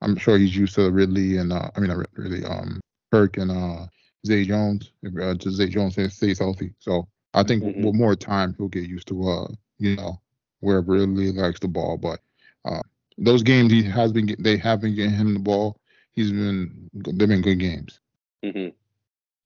I'm 0.01 0.15
sure 0.15 0.37
he's 0.37 0.55
used 0.55 0.75
to 0.75 0.89
Ridley 0.89 1.37
and 1.37 1.51
uh, 1.51 1.69
I 1.75 1.79
mean 1.79 1.89
not 1.89 2.07
really 2.15 2.45
um 2.45 2.79
Kirk 3.11 3.37
and 3.37 3.51
uh 3.51 3.87
Zay 4.25 4.45
Jones. 4.45 4.93
If 5.03 5.13
uh, 5.21 5.33
just 5.35 5.57
Zay 5.57 5.67
Jones 5.67 5.97
stays 6.13 6.39
healthy, 6.39 6.73
so 6.79 7.07
I 7.33 7.43
think 7.43 7.63
mm-hmm. 7.63 7.83
with 7.83 7.95
more 7.95 8.15
time 8.15 8.55
he'll 8.57 8.69
get 8.69 8.89
used 8.89 9.09
to 9.09 9.29
uh 9.29 9.47
you 9.77 9.97
know 9.97 10.21
where 10.61 10.79
Ridley 10.79 11.33
likes 11.33 11.59
the 11.59 11.67
ball. 11.67 11.97
But 11.97 12.21
uh, 12.63 12.81
those 13.17 13.43
games 13.43 13.73
he 13.73 13.83
has 13.83 14.13
been 14.13 14.33
they 14.39 14.55
have 14.57 14.79
been 14.79 14.95
getting 14.95 15.11
him 15.11 15.33
the 15.33 15.39
ball. 15.39 15.77
He's 16.13 16.31
been 16.31 16.89
they've 16.93 17.27
been 17.27 17.41
good 17.41 17.59
games. 17.59 17.99
Mm-hmm. 18.45 18.69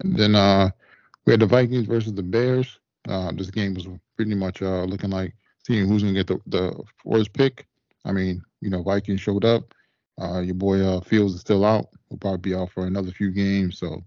And 0.01 0.17
then 0.17 0.35
uh, 0.35 0.69
we 1.25 1.31
had 1.33 1.39
the 1.39 1.47
Vikings 1.47 1.87
versus 1.87 2.13
the 2.13 2.23
Bears. 2.23 2.79
Uh, 3.07 3.31
this 3.31 3.51
game 3.51 3.73
was 3.73 3.87
pretty 4.15 4.35
much 4.35 4.61
uh, 4.61 4.83
looking 4.83 5.09
like 5.09 5.33
seeing 5.65 5.87
who's 5.87 6.03
gonna 6.03 6.13
get 6.13 6.27
the, 6.27 6.39
the 6.47 6.83
first 7.09 7.33
pick. 7.33 7.67
I 8.05 8.11
mean, 8.11 8.41
you 8.61 8.69
know, 8.69 8.83
Vikings 8.83 9.21
showed 9.21 9.45
up. 9.45 9.73
Uh, 10.21 10.39
your 10.39 10.55
boy 10.55 10.79
uh, 10.79 11.01
Fields 11.01 11.33
is 11.33 11.41
still 11.41 11.65
out. 11.65 11.87
Will 12.09 12.17
probably 12.17 12.37
be 12.37 12.55
out 12.55 12.71
for 12.71 12.87
another 12.87 13.11
few 13.11 13.31
games. 13.31 13.79
So 13.79 14.03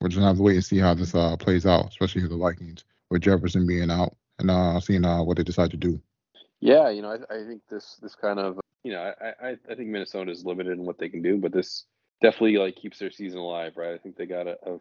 we're 0.00 0.08
just 0.08 0.18
gonna 0.18 0.28
have 0.28 0.36
to 0.36 0.42
wait 0.42 0.56
and 0.56 0.64
see 0.64 0.78
how 0.78 0.94
this 0.94 1.14
uh, 1.14 1.36
plays 1.36 1.66
out, 1.66 1.88
especially 1.88 2.22
for 2.22 2.28
the 2.28 2.36
Vikings 2.36 2.84
with 3.10 3.22
Jefferson 3.22 3.66
being 3.66 3.90
out 3.90 4.16
and 4.38 4.50
uh, 4.50 4.80
seeing 4.80 5.02
what 5.02 5.36
they 5.36 5.42
decide 5.42 5.70
to 5.70 5.76
do. 5.76 6.00
Yeah, 6.60 6.90
you 6.90 7.02
know, 7.02 7.10
I, 7.30 7.34
I 7.34 7.44
think 7.46 7.62
this 7.70 7.98
this 8.02 8.14
kind 8.14 8.38
of 8.38 8.60
you 8.84 8.92
know, 8.92 9.12
I, 9.20 9.48
I 9.48 9.56
I 9.70 9.74
think 9.74 9.88
Minnesota 9.88 10.30
is 10.30 10.44
limited 10.44 10.78
in 10.78 10.84
what 10.84 10.98
they 10.98 11.08
can 11.08 11.22
do, 11.22 11.38
but 11.38 11.52
this 11.52 11.84
definitely 12.22 12.58
like 12.58 12.76
keeps 12.76 12.98
their 12.98 13.10
season 13.10 13.38
alive, 13.38 13.72
right? 13.76 13.94
I 13.94 13.98
think 13.98 14.16
they 14.16 14.26
got 14.26 14.46
a, 14.46 14.56
a 14.66 14.78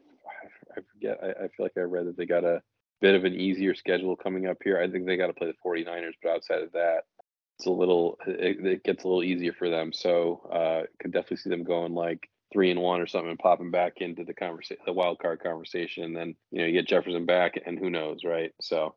I 0.72 0.82
forget, 0.94 1.20
I, 1.24 1.46
I 1.46 1.48
feel 1.48 1.66
like 1.66 1.78
I 1.78 1.82
read 1.82 2.08
that 2.08 2.18
they 2.18 2.26
got 2.26 2.44
a 2.44 2.62
bit 3.02 3.16
of 3.16 3.26
an 3.26 3.34
easier 3.34 3.76
schedule 3.76 4.16
coming 4.16 4.48
up 4.48 4.58
here. 4.64 4.82
I 4.82 4.90
think 4.90 5.06
they 5.06 5.18
got 5.18 5.28
to 5.28 5.34
play 5.34 5.48
the 5.48 5.70
49ers, 5.70 6.14
but 6.22 6.32
outside 6.32 6.64
of 6.64 6.72
that, 6.74 7.04
it's 7.58 7.66
a 7.66 7.72
little 7.72 8.18
it, 8.26 8.66
it 8.66 8.84
gets 8.84 9.04
a 9.04 9.08
little 9.08 9.24
easier 9.24 9.54
for 9.54 9.70
them. 9.70 9.92
So 9.92 10.50
uh, 10.52 10.88
could 11.00 11.12
definitely 11.12 11.38
see 11.38 11.50
them 11.50 11.64
going 11.64 11.94
like 11.94 12.30
three 12.52 12.72
and 12.72 12.82
one 12.82 13.02
or 13.02 13.08
something 13.08 13.30
and 13.30 13.40
popping 13.40 13.72
back 13.72 13.98
into 13.98 14.24
the 14.24 14.34
conversation, 14.34 14.82
the 14.86 14.94
wild 14.94 15.20
card 15.20 15.42
conversation. 15.42 16.04
And 16.04 16.16
then 16.16 16.36
you 16.52 16.60
know 16.60 16.68
you 16.68 16.74
get 16.74 16.88
Jefferson 16.88 17.26
back, 17.26 17.62
and 17.66 17.78
who 17.78 17.90
knows, 17.90 18.24
right? 18.24 18.52
So 18.62 18.96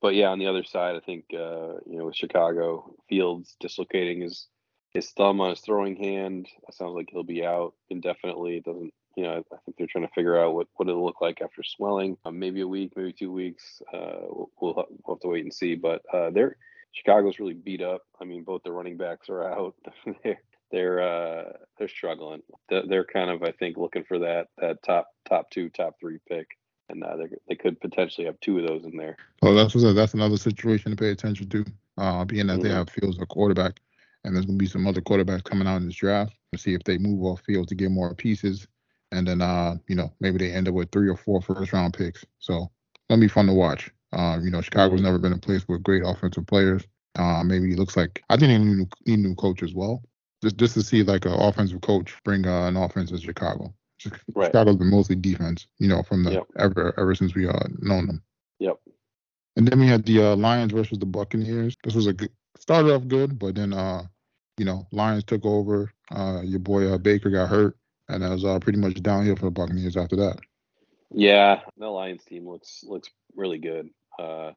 but 0.00 0.14
yeah, 0.14 0.28
on 0.28 0.38
the 0.38 0.46
other 0.46 0.64
side, 0.64 0.96
I 0.96 1.00
think 1.00 1.26
uh, 1.32 1.78
you 1.86 1.98
know 1.98 2.06
with 2.06 2.16
Chicago, 2.16 2.94
Fields 3.08 3.56
dislocating 3.60 4.22
his 4.22 4.46
his 4.92 5.10
thumb 5.10 5.40
on 5.40 5.50
his 5.50 5.60
throwing 5.60 5.96
hand. 5.96 6.48
It 6.68 6.74
sounds 6.74 6.94
like 6.94 7.08
he'll 7.10 7.22
be 7.22 7.44
out 7.44 7.74
indefinitely. 7.90 8.56
It 8.56 8.64
doesn't, 8.64 8.92
you 9.20 9.26
know, 9.26 9.44
I 9.52 9.56
think 9.64 9.76
they're 9.76 9.86
trying 9.86 10.06
to 10.06 10.14
figure 10.14 10.42
out 10.42 10.54
what 10.54 10.66
what 10.76 10.88
it'll 10.88 11.04
look 11.04 11.20
like 11.20 11.42
after 11.42 11.62
swelling. 11.62 12.16
Um, 12.24 12.38
maybe 12.38 12.62
a 12.62 12.66
week, 12.66 12.92
maybe 12.96 13.12
two 13.12 13.30
weeks. 13.30 13.82
Uh, 13.92 14.16
we'll, 14.30 14.50
we'll, 14.60 14.86
have 15.08 15.20
to 15.20 15.28
wait 15.28 15.44
and 15.44 15.52
see. 15.52 15.74
But 15.74 16.00
uh, 16.10 16.30
they're 16.30 16.56
Chicago's 16.92 17.38
really 17.38 17.52
beat 17.52 17.82
up. 17.82 18.00
I 18.18 18.24
mean, 18.24 18.44
both 18.44 18.62
the 18.64 18.72
running 18.72 18.96
backs 18.96 19.28
are 19.28 19.44
out. 19.44 19.74
they're 20.24 20.40
they're 20.72 21.00
uh, 21.02 21.52
they're 21.78 21.88
struggling. 21.88 22.40
They're, 22.70 22.86
they're 22.88 23.04
kind 23.04 23.30
of, 23.30 23.42
I 23.42 23.52
think, 23.52 23.76
looking 23.76 24.04
for 24.04 24.20
that 24.20 24.46
that 24.56 24.82
top 24.82 25.08
top 25.28 25.50
two, 25.50 25.68
top 25.68 25.96
three 26.00 26.18
pick 26.26 26.46
and 26.88 27.04
uh, 27.04 27.16
they 27.48 27.54
could 27.54 27.80
potentially 27.80 28.26
have 28.26 28.40
two 28.40 28.58
of 28.58 28.66
those 28.66 28.84
in 28.84 28.96
there. 28.96 29.16
Well, 29.42 29.54
that's 29.54 29.74
that's 29.94 30.14
another 30.14 30.36
situation 30.36 30.90
to 30.90 30.96
pay 30.96 31.10
attention 31.10 31.48
to, 31.50 31.64
uh, 31.98 32.24
being 32.24 32.48
that 32.48 32.54
mm-hmm. 32.54 32.62
they 32.62 32.70
have 32.70 32.90
Fields 32.90 33.18
a 33.20 33.26
quarterback, 33.26 33.80
and 34.24 34.34
there's 34.34 34.46
going 34.46 34.58
to 34.58 34.62
be 34.62 34.68
some 34.68 34.86
other 34.86 35.00
quarterbacks 35.00 35.44
coming 35.44 35.68
out 35.68 35.76
in 35.76 35.86
this 35.86 35.94
draft. 35.94 36.34
To 36.52 36.58
see 36.58 36.74
if 36.74 36.82
they 36.82 36.98
move 36.98 37.22
off 37.22 37.42
field 37.42 37.68
to 37.68 37.76
get 37.76 37.92
more 37.92 38.12
pieces, 38.12 38.66
and 39.12 39.26
then 39.26 39.40
uh, 39.40 39.76
you 39.88 39.96
know 39.96 40.12
maybe 40.20 40.38
they 40.38 40.52
end 40.52 40.68
up 40.68 40.74
with 40.74 40.90
three 40.90 41.08
or 41.08 41.16
four 41.16 41.40
first 41.40 41.72
round 41.72 41.94
picks. 41.94 42.24
So 42.38 42.70
it'll 43.08 43.20
be 43.20 43.28
fun 43.28 43.46
to 43.46 43.52
watch. 43.52 43.90
Uh, 44.12 44.38
you 44.42 44.50
know, 44.50 44.60
Chicago's 44.60 45.02
never 45.02 45.18
been 45.18 45.32
a 45.32 45.38
place 45.38 45.66
with 45.68 45.82
great 45.82 46.02
offensive 46.04 46.46
players. 46.46 46.82
Uh, 47.18 47.42
maybe 47.44 47.72
it 47.72 47.78
looks 47.78 47.96
like 47.96 48.22
I 48.30 48.36
think 48.36 48.48
they 48.48 48.58
need, 48.58 48.88
need 49.06 49.18
a 49.24 49.28
new 49.28 49.34
coach 49.34 49.62
as 49.62 49.74
well. 49.74 50.02
Just 50.42 50.56
just 50.56 50.74
to 50.74 50.82
see 50.82 51.02
like 51.02 51.24
an 51.26 51.32
offensive 51.32 51.80
coach 51.80 52.14
bring 52.24 52.46
uh, 52.46 52.66
an 52.66 52.76
offense 52.76 53.10
to 53.10 53.18
Chicago. 53.18 53.74
Right. 54.34 54.46
Chicago's 54.46 54.76
been 54.76 54.90
mostly 54.90 55.16
defense, 55.16 55.66
you 55.78 55.88
know, 55.88 56.02
from 56.02 56.24
the 56.24 56.32
Yep. 56.32 56.46
ever 56.58 56.94
ever 56.98 57.14
since 57.14 57.34
we 57.34 57.46
uh 57.46 57.58
known 57.80 58.06
them. 58.06 58.22
Yep. 58.58 58.78
And 59.56 59.68
then 59.68 59.78
we 59.80 59.86
had 59.86 60.04
the 60.06 60.22
uh, 60.22 60.36
Lions 60.36 60.72
versus 60.72 60.98
the 60.98 61.06
Buccaneers. 61.06 61.76
This 61.84 61.94
was 61.94 62.06
a 62.06 62.12
good 62.12 62.30
started 62.58 62.92
off 62.92 63.06
good, 63.08 63.38
but 63.38 63.54
then 63.54 63.72
uh, 63.72 64.04
you 64.56 64.64
know, 64.64 64.86
Lions 64.92 65.24
took 65.24 65.44
over. 65.44 65.92
Uh, 66.10 66.40
your 66.44 66.60
boy 66.60 66.92
uh, 66.92 66.98
Baker 66.98 67.30
got 67.30 67.48
hurt, 67.48 67.76
and 68.10 68.24
it 68.24 68.28
was 68.28 68.44
uh, 68.44 68.58
pretty 68.58 68.78
much 68.78 68.94
downhill 69.02 69.36
for 69.36 69.46
the 69.46 69.50
Buccaneers 69.50 69.96
after 69.96 70.16
that. 70.16 70.38
Yeah, 71.12 71.60
the 71.76 71.88
Lions 71.88 72.24
team 72.24 72.48
looks 72.48 72.84
looks 72.84 73.10
really 73.34 73.58
good. 73.58 73.90
Uh, 74.18 74.52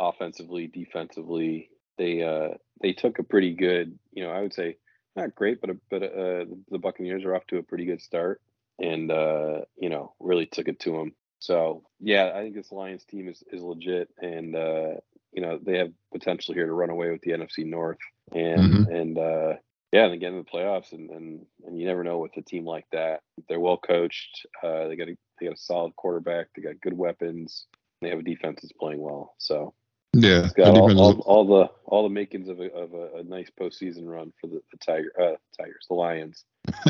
offensively, 0.00 0.66
defensively, 0.66 1.70
they 1.98 2.22
uh 2.22 2.56
they 2.82 2.92
took 2.92 3.18
a 3.18 3.22
pretty 3.22 3.54
good, 3.54 3.98
you 4.12 4.24
know, 4.24 4.30
I 4.30 4.40
would 4.40 4.54
say 4.54 4.76
not 5.14 5.34
great, 5.34 5.60
but 5.60 5.70
a, 5.70 5.76
but 5.90 6.02
uh 6.02 6.44
the 6.70 6.78
Buccaneers 6.80 7.24
are 7.24 7.36
off 7.36 7.46
to 7.48 7.58
a 7.58 7.62
pretty 7.62 7.84
good 7.84 8.00
start, 8.00 8.40
and 8.78 9.12
uh 9.12 9.60
you 9.76 9.90
know 9.90 10.14
really 10.18 10.46
took 10.46 10.68
it 10.68 10.80
to 10.80 10.92
them. 10.92 11.12
So 11.38 11.84
yeah, 12.00 12.32
I 12.34 12.42
think 12.42 12.54
this 12.54 12.72
Lions 12.72 13.04
team 13.04 13.28
is 13.28 13.42
is 13.52 13.62
legit, 13.62 14.08
and 14.20 14.56
uh 14.56 14.94
you 15.32 15.42
know 15.42 15.58
they 15.62 15.78
have 15.78 15.92
potential 16.12 16.54
here 16.54 16.66
to 16.66 16.72
run 16.72 16.90
away 16.90 17.10
with 17.10 17.20
the 17.20 17.32
NFC 17.32 17.66
North, 17.66 17.98
and 18.32 18.86
and 18.88 19.18
uh 19.18 19.52
yeah, 19.92 20.04
and 20.04 20.14
again 20.14 20.34
in 20.34 20.38
the 20.38 20.44
playoffs, 20.44 20.92
and 20.92 21.10
and 21.10 21.46
and 21.64 21.78
you 21.78 21.86
never 21.86 22.04
know 22.04 22.18
with 22.18 22.36
a 22.36 22.42
team 22.42 22.64
like 22.64 22.86
that. 22.92 23.20
They're 23.48 23.60
well 23.60 23.78
coached. 23.78 24.46
Uh, 24.62 24.88
they 24.88 24.96
got 24.96 25.08
a 25.08 25.16
they 25.40 25.46
got 25.46 25.56
a 25.56 25.60
solid 25.60 25.96
quarterback. 25.96 26.48
They 26.54 26.62
got 26.62 26.80
good 26.80 26.96
weapons. 26.96 27.66
They 28.00 28.08
have 28.10 28.20
a 28.20 28.22
defense 28.22 28.60
that's 28.62 28.72
playing 28.72 29.00
well. 29.00 29.34
So 29.38 29.74
Yeah, 30.14 30.44
it's 30.44 30.52
got 30.52 30.76
all, 30.76 30.98
all, 30.98 31.20
all 31.20 31.46
the 31.46 31.70
all 31.84 32.02
the 32.04 32.14
makings 32.14 32.48
of 32.48 32.60
a 32.60 32.72
of 32.72 32.94
a, 32.94 33.18
a 33.18 33.22
nice 33.24 33.50
postseason 33.60 34.06
run 34.06 34.32
for 34.40 34.46
the, 34.46 34.60
the 34.70 34.78
Tiger 34.78 35.12
uh, 35.20 35.36
Tigers, 35.58 35.86
the 35.88 35.94
Lions. 35.94 36.44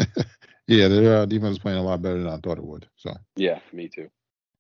yeah, 0.66 0.88
their 0.88 1.16
uh, 1.18 1.26
defense 1.26 1.52
is 1.52 1.58
playing 1.58 1.78
a 1.78 1.82
lot 1.82 2.02
better 2.02 2.18
than 2.18 2.28
I 2.32 2.36
thought 2.36 2.58
it 2.58 2.64
would. 2.64 2.86
So 2.96 3.14
Yeah, 3.36 3.60
me 3.72 3.88
too. 3.88 4.10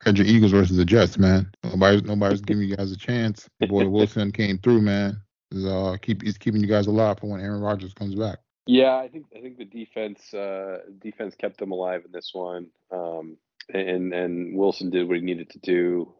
had 0.02 0.16
your 0.16 0.26
Eagles 0.26 0.52
versus 0.52 0.78
the 0.78 0.84
Jets, 0.84 1.18
man. 1.18 1.50
Nobody's 1.62 2.04
nobody's 2.04 2.40
giving 2.40 2.66
you 2.66 2.74
guys 2.74 2.90
a 2.90 2.96
chance. 2.96 3.48
Boy 3.60 3.86
Wilson 3.88 4.32
came 4.32 4.58
through, 4.58 4.80
man. 4.80 5.20
He's 5.50 5.64
uh 5.64 5.96
keep 6.00 6.22
he's 6.22 6.38
keeping 6.38 6.60
you 6.60 6.66
guys 6.66 6.86
alive 6.86 7.18
for 7.18 7.26
when 7.26 7.40
Aaron 7.40 7.60
Rodgers 7.60 7.92
comes 7.94 8.14
back. 8.14 8.38
Yeah, 8.66 8.96
I 8.96 9.08
think 9.08 9.26
I 9.36 9.40
think 9.40 9.58
the 9.58 9.64
defense 9.64 10.32
uh, 10.32 10.78
defense 11.00 11.34
kept 11.34 11.58
them 11.58 11.72
alive 11.72 12.02
in 12.04 12.12
this 12.12 12.30
one, 12.32 12.68
um, 12.92 13.36
and 13.72 14.12
and 14.12 14.56
Wilson 14.56 14.90
did 14.90 15.08
what 15.08 15.16
he 15.16 15.22
needed 15.22 15.50
to 15.50 15.58
do. 15.58 16.12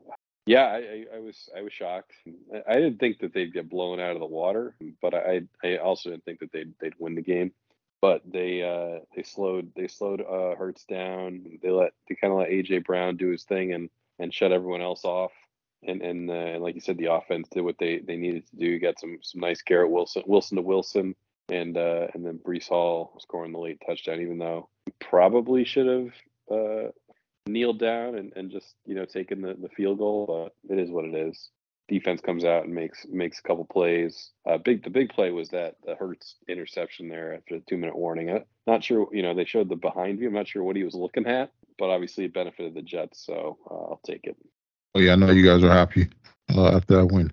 Yeah, 0.46 0.64
I, 0.64 1.04
I, 1.14 1.18
was 1.20 1.48
I 1.56 1.60
was 1.60 1.72
shocked. 1.72 2.12
I, 2.66 2.74
didn't 2.74 2.98
think 2.98 3.20
that 3.20 3.32
they'd 3.32 3.52
get 3.52 3.68
blown 3.68 4.00
out 4.00 4.14
of 4.14 4.20
the 4.20 4.26
water, 4.26 4.74
but 5.00 5.14
I 5.14 5.42
I 5.62 5.76
also 5.76 6.10
didn't 6.10 6.24
think 6.24 6.40
that 6.40 6.50
they'd 6.50 6.72
they'd 6.80 6.94
win 6.98 7.14
the 7.14 7.22
game. 7.22 7.52
But 8.00 8.22
they 8.24 8.62
uh, 8.62 9.04
they 9.14 9.22
slowed 9.22 9.70
they 9.76 9.86
slowed 9.86 10.20
uh, 10.20 10.56
Hurts 10.56 10.84
down. 10.84 11.58
They 11.62 11.70
let 11.70 11.92
they 12.08 12.16
kind 12.16 12.32
of 12.32 12.38
let 12.40 12.48
AJ 12.48 12.84
Brown 12.84 13.16
do 13.16 13.28
his 13.28 13.44
thing 13.44 13.74
and 13.74 13.90
and 14.18 14.34
shut 14.34 14.50
everyone 14.50 14.82
else 14.82 15.04
off. 15.04 15.32
And 15.82 16.02
and, 16.02 16.30
uh, 16.30 16.58
like 16.60 16.74
you 16.74 16.80
said, 16.80 16.98
the 16.98 17.12
offense 17.12 17.48
did 17.48 17.62
what 17.62 17.78
they, 17.78 17.98
they 17.98 18.16
needed 18.16 18.46
to 18.48 18.56
do. 18.56 18.66
You 18.66 18.78
got 18.78 19.00
some 19.00 19.18
some 19.22 19.40
nice 19.40 19.62
Garrett 19.62 19.90
Wilson 19.90 20.22
Wilson 20.26 20.56
to 20.56 20.62
Wilson 20.62 21.14
and 21.50 21.76
uh, 21.76 22.06
and 22.14 22.24
then 22.24 22.38
Breece 22.38 22.68
Hall 22.68 23.16
scoring 23.20 23.52
the 23.52 23.58
late 23.58 23.82
touchdown, 23.84 24.20
even 24.20 24.38
though 24.38 24.68
probably 25.00 25.64
should 25.64 25.86
have 25.86 26.12
uh, 26.50 26.90
kneeled 27.46 27.78
down 27.78 28.14
and, 28.14 28.32
and 28.36 28.50
just 28.50 28.74
you 28.86 28.94
know 28.94 29.04
taken 29.04 29.42
the, 29.42 29.54
the 29.54 29.68
field 29.68 29.98
goal, 29.98 30.52
but 30.64 30.74
it 30.74 30.80
is 30.80 30.90
what 30.90 31.04
it 31.04 31.14
is. 31.14 31.50
Defense 31.88 32.20
comes 32.20 32.44
out 32.44 32.64
and 32.64 32.74
makes 32.74 33.04
makes 33.10 33.40
a 33.40 33.42
couple 33.42 33.64
plays. 33.64 34.30
Uh, 34.48 34.58
big 34.58 34.84
the 34.84 34.90
big 34.90 35.10
play 35.10 35.30
was 35.30 35.48
that 35.48 35.76
the 35.84 35.96
Hurts 35.96 36.36
interception 36.48 37.08
there 37.08 37.34
after 37.34 37.58
the 37.58 37.64
two 37.68 37.76
minute 37.76 37.96
warning. 37.96 38.44
Not 38.66 38.84
sure 38.84 39.08
you 39.12 39.22
know 39.22 39.34
they 39.34 39.44
showed 39.44 39.68
the 39.68 39.76
behind 39.76 40.18
view. 40.18 40.28
I'm 40.28 40.34
not 40.34 40.48
sure 40.48 40.62
what 40.62 40.76
he 40.76 40.84
was 40.84 40.94
looking 40.94 41.26
at, 41.26 41.50
but 41.78 41.90
obviously 41.90 42.24
it 42.24 42.34
benefited 42.34 42.74
the 42.74 42.82
Jets, 42.82 43.24
so 43.24 43.58
uh, 43.68 43.74
I'll 43.74 44.00
take 44.04 44.24
it. 44.24 44.36
Oh 44.94 45.00
yeah, 45.00 45.12
I 45.12 45.16
know 45.16 45.30
you 45.30 45.44
guys 45.44 45.62
are 45.62 45.70
happy 45.70 46.08
uh, 46.54 46.76
after 46.76 46.96
that 46.96 47.06
win. 47.06 47.32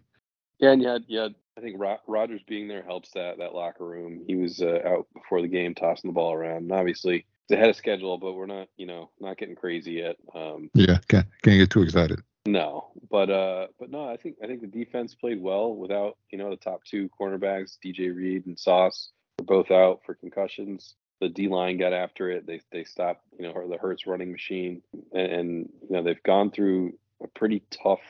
Yeah, 0.59 0.71
and 0.71 0.81
you 0.81 0.87
had, 0.87 1.03
you 1.07 1.19
had 1.19 1.35
I 1.57 1.61
think 1.61 1.79
Ro- 1.79 1.97
Rodgers 2.07 2.41
being 2.47 2.67
there 2.67 2.83
helps 2.83 3.11
that 3.11 3.39
that 3.39 3.53
locker 3.55 3.85
room. 3.85 4.23
He 4.27 4.35
was 4.35 4.61
uh, 4.61 4.79
out 4.85 5.07
before 5.13 5.41
the 5.41 5.47
game, 5.47 5.73
tossing 5.73 6.09
the 6.09 6.13
ball 6.13 6.33
around. 6.33 6.57
And 6.63 6.71
obviously, 6.71 7.25
it's 7.49 7.57
ahead 7.57 7.69
of 7.69 7.75
schedule, 7.75 8.17
but 8.17 8.33
we're 8.33 8.45
not, 8.45 8.67
you 8.77 8.85
know, 8.85 9.09
not 9.19 9.37
getting 9.37 9.55
crazy 9.55 9.93
yet. 9.93 10.17
Um, 10.35 10.69
Yeah, 10.75 10.97
can't 11.07 11.25
can't 11.41 11.57
get 11.57 11.71
too 11.71 11.81
excited. 11.81 12.21
no, 12.45 12.91
but 13.09 13.29
uh, 13.31 13.67
but 13.79 13.89
no, 13.89 14.07
I 14.07 14.17
think 14.17 14.35
I 14.43 14.47
think 14.47 14.61
the 14.61 14.67
defense 14.67 15.15
played 15.15 15.41
well 15.41 15.73
without, 15.73 16.17
you 16.31 16.37
know, 16.37 16.51
the 16.51 16.57
top 16.57 16.83
two 16.83 17.09
cornerbacks, 17.19 17.77
DJ 17.83 18.15
Reed 18.15 18.45
and 18.45 18.59
Sauce, 18.59 19.09
were 19.39 19.45
both 19.45 19.71
out 19.71 20.01
for 20.05 20.13
concussions. 20.13 20.95
The 21.21 21.29
D 21.29 21.47
line 21.47 21.79
got 21.79 21.93
after 21.93 22.29
it. 22.29 22.45
They 22.45 22.61
they 22.71 22.83
stopped, 22.83 23.23
you 23.39 23.43
know, 23.47 23.67
the 23.67 23.77
Hurts 23.77 24.05
running 24.05 24.31
machine, 24.31 24.83
and, 25.11 25.31
and 25.31 25.69
you 25.81 25.95
know 25.95 26.03
they've 26.03 26.21
gone 26.21 26.51
through 26.51 26.93
a 27.23 27.27
pretty 27.27 27.63
tough 27.71 28.01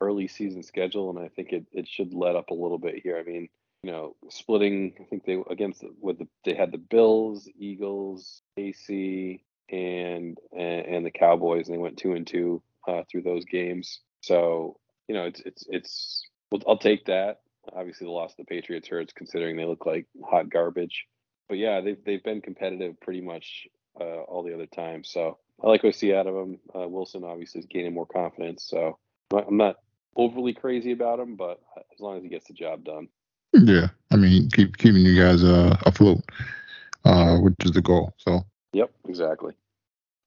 early 0.00 0.28
season 0.28 0.62
schedule, 0.62 1.10
and 1.10 1.18
I 1.18 1.28
think 1.28 1.52
it, 1.52 1.66
it 1.72 1.88
should 1.88 2.14
let 2.14 2.36
up 2.36 2.50
a 2.50 2.54
little 2.54 2.78
bit 2.78 3.02
here. 3.02 3.18
I 3.18 3.22
mean, 3.22 3.48
you 3.82 3.90
know, 3.90 4.16
splitting. 4.28 4.94
I 5.00 5.04
think 5.04 5.24
they 5.24 5.42
against 5.50 5.84
with 6.00 6.18
the 6.18 6.28
they 6.44 6.54
had 6.54 6.72
the 6.72 6.78
Bills, 6.78 7.48
Eagles, 7.58 8.42
AC, 8.56 9.42
and 9.70 10.38
and, 10.56 11.06
the 11.06 11.10
Cowboys, 11.10 11.68
and 11.68 11.74
they 11.74 11.80
went 11.80 11.96
two 11.96 12.12
and 12.12 12.26
two 12.26 12.62
uh, 12.88 13.02
through 13.10 13.22
those 13.22 13.44
games. 13.44 14.00
So 14.22 14.78
you 15.08 15.14
know, 15.14 15.24
it's 15.24 15.40
it's 15.40 15.64
it's. 15.68 16.22
Well, 16.50 16.62
I'll 16.66 16.78
take 16.78 17.06
that. 17.06 17.40
Obviously, 17.72 18.06
the 18.06 18.12
loss 18.12 18.32
of 18.32 18.38
the 18.38 18.44
Patriots 18.44 18.88
hurts, 18.88 19.12
considering 19.12 19.56
they 19.56 19.64
look 19.64 19.86
like 19.86 20.06
hot 20.24 20.48
garbage. 20.50 21.06
But 21.48 21.58
yeah, 21.58 21.80
they've 21.80 22.02
they've 22.04 22.22
been 22.22 22.40
competitive 22.40 23.00
pretty 23.00 23.20
much 23.20 23.68
uh, 24.00 24.22
all 24.22 24.42
the 24.42 24.54
other 24.54 24.66
times. 24.66 25.10
So 25.10 25.38
I 25.62 25.68
like 25.68 25.82
what 25.82 25.90
I 25.90 25.92
see 25.92 26.14
out 26.14 26.26
of 26.26 26.34
him. 26.34 26.58
Uh, 26.74 26.88
Wilson 26.88 27.24
obviously 27.24 27.60
is 27.60 27.66
gaining 27.66 27.94
more 27.94 28.06
confidence. 28.06 28.64
So 28.68 28.98
I'm 29.32 29.56
not 29.56 29.76
overly 30.16 30.54
crazy 30.54 30.92
about 30.92 31.20
him, 31.20 31.36
but 31.36 31.60
as 31.92 32.00
long 32.00 32.16
as 32.16 32.22
he 32.22 32.28
gets 32.28 32.46
the 32.48 32.54
job 32.54 32.84
done. 32.84 33.08
Yeah, 33.52 33.88
I 34.10 34.16
mean 34.16 34.50
keep 34.50 34.76
keeping 34.76 35.02
you 35.02 35.20
guys 35.20 35.42
uh 35.42 35.76
afloat, 35.86 36.20
uh, 37.04 37.38
which 37.38 37.54
is 37.64 37.72
the 37.72 37.80
goal. 37.80 38.12
So 38.18 38.44
Yep, 38.76 38.90
exactly. 39.08 39.54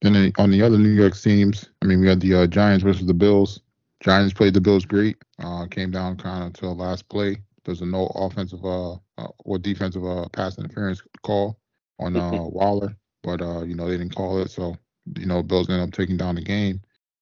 And 0.02 0.16
then 0.16 0.32
on 0.38 0.50
the 0.50 0.64
other 0.64 0.78
New 0.78 0.90
York 0.90 1.16
teams, 1.16 1.70
I 1.82 1.86
mean, 1.86 2.00
we 2.00 2.08
had 2.08 2.22
the 2.22 2.34
uh, 2.34 2.48
Giants 2.48 2.84
versus 2.84 3.06
the 3.06 3.14
Bills. 3.14 3.60
Giants 4.00 4.34
played 4.34 4.54
the 4.54 4.62
Bills 4.62 4.86
great. 4.86 5.18
Uh, 5.40 5.68
came 5.68 5.92
down 5.92 6.18
kind 6.18 6.46
of 6.46 6.54
to 6.54 6.62
the 6.62 6.74
last 6.74 7.08
play. 7.10 7.38
There's 7.66 7.82
a 7.82 7.86
no 7.86 8.08
offensive 8.16 8.64
uh, 8.66 8.94
uh 8.94 9.28
or 9.40 9.60
defensive 9.60 10.04
uh 10.04 10.28
pass 10.30 10.58
interference 10.58 11.04
call 11.22 11.60
on 12.00 12.16
uh 12.16 12.32
Waller, 12.44 12.96
but 13.24 13.42
uh 13.42 13.64
you 13.64 13.76
know 13.76 13.88
they 13.88 13.98
didn't 13.98 14.16
call 14.16 14.40
it, 14.42 14.52
so 14.52 14.76
you 15.18 15.26
know 15.26 15.44
Bills 15.44 15.70
ended 15.70 15.88
up 15.88 15.94
taking 15.94 16.18
down 16.18 16.36
the 16.36 16.42
game. 16.42 16.82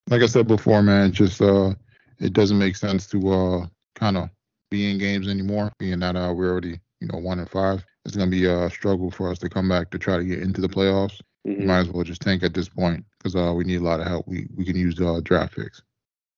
Like 0.09 0.21
I 0.21 0.27
said 0.27 0.47
before, 0.47 0.81
man, 0.81 1.11
just 1.11 1.41
uh 1.41 1.73
it 2.19 2.33
doesn't 2.33 2.57
make 2.57 2.75
sense 2.75 3.07
to 3.07 3.29
uh 3.29 3.67
kind 3.95 4.17
of 4.17 4.29
be 4.69 4.89
in 4.89 4.97
games 4.97 5.27
anymore, 5.27 5.71
being 5.79 5.99
that 5.99 6.15
uh 6.15 6.33
we're 6.35 6.51
already 6.51 6.79
you 6.99 7.07
know 7.07 7.19
one 7.19 7.39
and 7.39 7.49
five. 7.49 7.83
It's 8.05 8.15
gonna 8.15 8.31
be 8.31 8.45
a 8.45 8.69
struggle 8.69 9.11
for 9.11 9.29
us 9.29 9.39
to 9.39 9.49
come 9.49 9.69
back 9.69 9.89
to 9.91 9.99
try 9.99 10.17
to 10.17 10.23
get 10.23 10.41
into 10.41 10.61
the 10.61 10.69
playoffs 10.69 11.19
Mhm. 11.47 11.65
might 11.65 11.79
as 11.79 11.89
well 11.89 12.03
just 12.03 12.21
tank 12.21 12.43
at 12.43 12.53
this 12.53 12.67
point 12.69 13.05
because 13.17 13.35
uh, 13.35 13.53
we 13.55 13.63
need 13.63 13.79
a 13.79 13.83
lot 13.83 13.99
of 14.01 14.07
help. 14.07 14.27
We 14.27 14.47
we 14.55 14.65
can 14.65 14.75
use 14.75 14.95
the 14.95 15.07
uh, 15.07 15.21
draft 15.21 15.55
picks. 15.55 15.81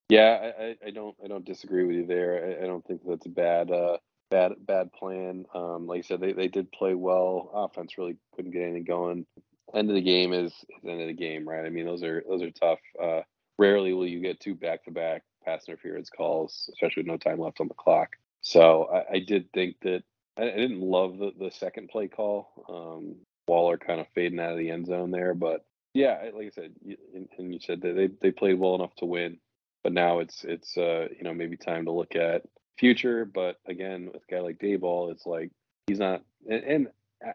Yeah, 0.10 0.52
I, 0.58 0.64
I, 0.64 0.76
I 0.88 0.90
don't 0.92 1.16
I 1.24 1.28
don't 1.28 1.46
disagree 1.46 1.86
with 1.86 1.96
you 1.96 2.06
there. 2.06 2.58
I, 2.60 2.64
I 2.64 2.68
don't 2.68 2.86
think 2.86 3.02
that's 3.06 3.26
a 3.26 3.30
bad 3.30 3.72
uh 3.72 3.98
bad 4.30 4.54
bad 4.60 4.92
plan. 4.94 5.46
Um, 5.54 5.88
like 5.88 5.98
you 5.98 6.04
said, 6.04 6.20
they, 6.20 6.34
they 6.34 6.48
did 6.48 6.72
play 6.72 6.94
well. 6.94 7.50
Offense 7.54 7.98
really 7.98 8.18
couldn't 8.36 8.52
get 8.52 8.64
anything 8.64 8.84
going. 8.84 9.26
End 9.74 9.90
of 9.90 9.96
the 9.96 10.02
game 10.02 10.34
is, 10.34 10.52
is 10.52 10.86
end 10.88 11.02
of 11.02 11.08
the 11.08 11.14
game, 11.14 11.48
right? 11.48 11.66
I 11.66 11.70
mean, 11.70 11.86
those 11.86 12.04
are 12.04 12.24
those 12.28 12.42
are 12.42 12.52
tough. 12.52 12.80
Uh, 13.02 13.22
rarely 13.58 13.94
will 13.94 14.08
you 14.08 14.20
get 14.20 14.40
two 14.40 14.56
back 14.56 14.84
to 14.86 14.92
back 14.92 15.24
pass 15.44 15.68
interference 15.68 16.10
calls, 16.10 16.70
especially 16.74 17.04
with 17.04 17.08
no 17.08 17.18
time 17.18 17.40
left 17.40 17.62
on 17.62 17.68
the 17.68 17.74
clock. 17.74 18.16
So 18.42 18.86
I, 18.86 19.16
I 19.16 19.20
did 19.20 19.52
think 19.54 19.76
that 19.82 20.04
I, 20.38 20.44
I 20.44 20.56
didn't 20.56 20.82
love 20.82 21.18
the, 21.18 21.32
the 21.38 21.52
second 21.52 21.90
play 21.90 22.08
call. 22.08 22.50
Um, 22.70 23.16
Waller 23.48 23.78
kind 23.78 24.00
of 24.00 24.08
fading 24.14 24.40
out 24.40 24.52
of 24.52 24.58
the 24.60 24.70
end 24.70 24.86
zone 24.86 25.12
there, 25.12 25.34
but 25.34 25.66
yeah, 25.96 26.30
like 26.36 26.48
I 26.48 26.50
said, 26.52 26.72
and, 27.16 27.28
and 27.38 27.54
you 27.54 27.60
said 27.60 27.82
that 27.82 27.96
they 27.96 28.10
they 28.22 28.32
played 28.32 28.60
well 28.60 28.76
enough 28.76 28.94
to 28.98 29.06
win 29.06 29.40
but 29.84 29.94
now 29.94 30.20
it's 30.20 30.44
it's 30.44 30.78
uh 30.78 31.08
you 31.16 31.24
know 31.24 31.34
maybe 31.34 31.58
time 31.58 31.86
to 31.86 31.92
look 31.92 32.16
at 32.16 32.44
future 32.78 33.26
but 33.26 33.58
again 33.68 34.10
with 34.14 34.24
a 34.28 34.32
guy 34.32 34.40
like 34.40 34.60
Daboll 34.60 35.12
it's 35.12 35.26
like 35.26 35.52
he's 35.88 36.00
not 36.00 36.22
and, 36.50 36.64
and 36.64 36.88